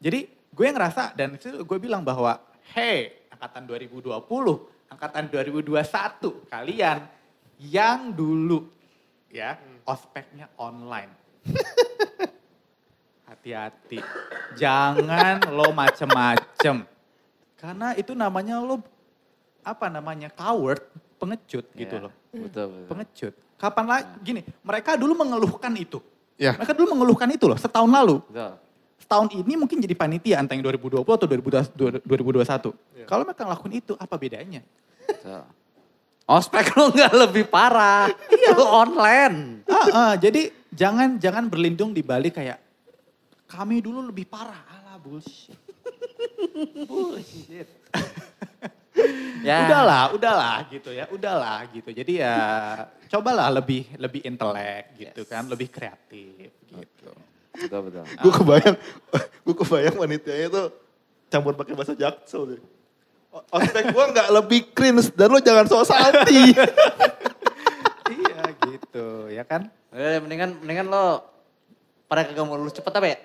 Jadi 0.00 0.20
gue 0.50 0.66
ngerasa 0.66 1.12
dan 1.12 1.36
itu 1.36 1.52
gue 1.54 1.78
bilang 1.78 2.02
bahwa 2.02 2.40
hey, 2.74 3.28
angkatan 3.30 3.68
2020, 3.68 4.10
angkatan 4.90 5.30
2021 5.30 6.50
kalian 6.50 6.98
yang 7.62 8.10
dulu 8.10 8.66
ya 9.30 9.56
ospeknya 9.86 10.50
online. 10.58 11.14
Hati-hati. 13.30 14.02
Jangan 14.58 15.46
lo 15.54 15.70
macem-macem. 15.70 16.82
Karena 17.54 17.94
itu 17.94 18.12
namanya 18.18 18.58
lo 18.58 18.82
apa 19.62 19.86
namanya 19.86 20.32
coward, 20.32 20.82
pengecut 21.20 21.68
gitu 21.76 21.94
Ya, 22.00 22.04
loh. 22.08 22.12
Betul, 22.32 22.66
betul. 22.74 22.88
Pengecut. 22.90 23.34
Kapan 23.60 23.84
lagi 23.86 24.08
gini, 24.24 24.40
mereka 24.64 24.96
dulu 24.96 25.12
mengeluhkan 25.14 25.70
itu. 25.76 26.00
Ya. 26.40 26.56
Mereka 26.56 26.72
dulu 26.72 26.96
mengeluhkan 26.96 27.28
itu 27.28 27.44
loh 27.44 27.60
setahun 27.60 27.92
lalu. 27.92 28.24
Betul. 28.24 28.56
Setahun 29.00 29.32
ini 29.32 29.56
mungkin 29.56 29.80
jadi 29.80 29.96
panitia 29.96 30.38
antara 30.38 30.60
yang 30.60 30.64
2020 30.76 31.02
atau 31.02 31.26
2021. 31.26 32.04
Iya. 32.04 33.06
Kalau 33.08 33.22
mereka 33.24 33.42
ngelakuin 33.48 33.74
itu 33.80 33.92
apa 33.96 34.14
bedanya? 34.20 34.60
Ospek 36.30 36.78
lu 36.78 36.94
nggak 36.94 37.14
lebih 37.26 37.44
parah. 37.50 38.12
Iya. 38.30 38.54
Lu 38.54 38.62
online. 38.62 39.66
Ah, 39.66 39.86
ah, 39.90 40.12
jadi 40.14 40.54
jangan 40.70 41.18
jangan 41.18 41.50
berlindung 41.50 41.90
di 41.90 42.06
balik 42.06 42.38
kayak 42.38 42.62
kami 43.50 43.82
dulu 43.82 44.06
lebih 44.06 44.30
parah. 44.30 44.62
Alah 44.70 44.96
bullshit. 45.02 45.58
bullshit. 46.90 47.68
Ya. 49.40 49.64
Udahlah, 49.64 50.04
udahlah 50.12 50.56
gitu 50.68 50.92
ya, 50.92 51.08
udahlah 51.08 51.64
gitu. 51.72 51.88
Jadi 51.88 52.20
ya 52.20 52.36
cobalah 53.08 53.48
lebih 53.48 53.88
lebih 53.96 54.20
intelek 54.28 54.92
gitu 55.00 55.24
kan, 55.24 55.48
lebih 55.48 55.72
kreatif 55.72 56.52
gitu. 56.68 57.12
Betul 57.54 57.80
betul. 57.90 58.04
Gue 58.22 58.32
kebayang, 58.32 58.76
gue 59.46 59.54
kebayang 59.54 59.96
wanitanya 59.98 60.44
itu 60.48 60.62
campur 61.30 61.54
pakai 61.54 61.74
bahasa 61.74 61.94
jaksel 61.94 62.56
deh. 62.56 62.60
Ospek 63.30 63.94
gue 63.94 64.04
nggak 64.10 64.28
lebih 64.34 64.60
cringe 64.74 65.14
dan 65.14 65.30
lo 65.30 65.38
jangan 65.38 65.66
so 65.70 65.82
salty. 65.86 66.50
iya 68.10 68.42
gitu, 68.66 69.30
ya 69.30 69.42
kan? 69.46 69.70
Udah, 69.94 70.18
mendingan 70.18 70.58
mendingan 70.62 70.86
lo 70.90 71.30
pada 72.10 72.26
kagak 72.26 72.42
mau 72.42 72.58
lulus 72.58 72.74
cepet 72.74 72.90
apa 72.90 73.06
ya? 73.06 73.18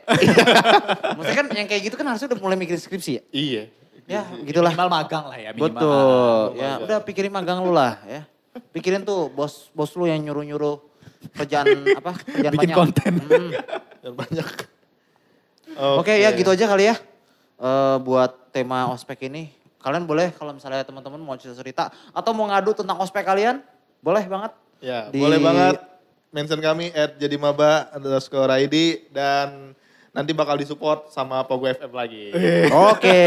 Maksudnya 1.18 1.38
kan 1.42 1.48
yang 1.58 1.66
kayak 1.66 1.82
gitu 1.90 1.96
kan 1.98 2.06
harusnya 2.06 2.30
udah 2.30 2.40
mulai 2.42 2.58
mikirin 2.58 2.82
skripsi 2.82 3.12
ya? 3.18 3.24
iya. 3.34 3.64
Ya 4.06 4.22
gitulah. 4.46 4.70
Minimal 4.70 4.90
magang 4.94 5.26
lah 5.26 5.38
ya, 5.42 5.50
minimal. 5.50 5.66
Betul. 5.74 6.38
Ya 6.62 6.62
magang. 6.62 6.84
udah 6.86 6.98
pikirin 7.02 7.34
magang 7.34 7.58
lu 7.66 7.74
lah 7.74 7.98
ya. 8.06 8.22
Pikirin 8.70 9.02
tuh 9.02 9.34
bos 9.34 9.74
bos 9.74 9.90
lu 9.98 10.06
yang 10.06 10.22
nyuruh-nyuruh 10.22 10.78
kerjaan 11.34 11.66
apa? 11.98 12.14
Kerjaan 12.22 12.54
Bikin 12.54 12.70
banyak. 12.70 12.78
konten. 12.78 13.12
Hmm. 13.26 13.50
Dan 14.06 14.14
banyak. 14.14 14.48
Oke 15.98 16.14
ya 16.22 16.30
gitu 16.38 16.54
aja 16.54 16.70
kali 16.70 16.94
ya. 16.94 16.96
Eh, 17.58 17.98
buat 18.06 18.54
tema 18.54 18.86
ospek 18.94 19.26
ini. 19.26 19.50
Kalian 19.82 20.06
boleh 20.06 20.30
kalau 20.38 20.54
misalnya 20.54 20.86
teman-teman 20.86 21.18
mau 21.18 21.34
cerita-cerita 21.34 21.90
atau 22.14 22.32
mau 22.38 22.46
ngadu 22.50 22.78
tentang 22.78 23.02
ospek 23.02 23.26
kalian, 23.26 23.66
boleh 24.06 24.22
banget. 24.30 24.52
Ya, 24.78 25.10
Di- 25.10 25.18
boleh 25.18 25.42
banget 25.42 25.82
mention 26.36 26.60
kami 26.60 26.92
at 26.92 27.16
jadi 27.16 27.40
maba 27.40 27.88
underscore 27.96 28.52
ID 28.62 29.08
dan 29.10 29.72
nanti 30.12 30.36
bakal 30.36 30.60
disupport 30.60 31.08
sama 31.10 31.42
Pogo 31.48 31.66
FM 31.66 31.96
lagi. 31.96 32.30
Oke. 32.92 33.24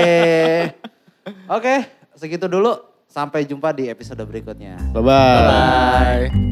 Oke, 1.49 1.75
segitu 2.15 2.47
dulu. 2.47 2.79
Sampai 3.09 3.49
jumpa 3.49 3.73
di 3.73 3.89
episode 3.89 4.21
berikutnya. 4.29 4.77
Bye-bye. 4.93 6.29
Bye. 6.29 6.48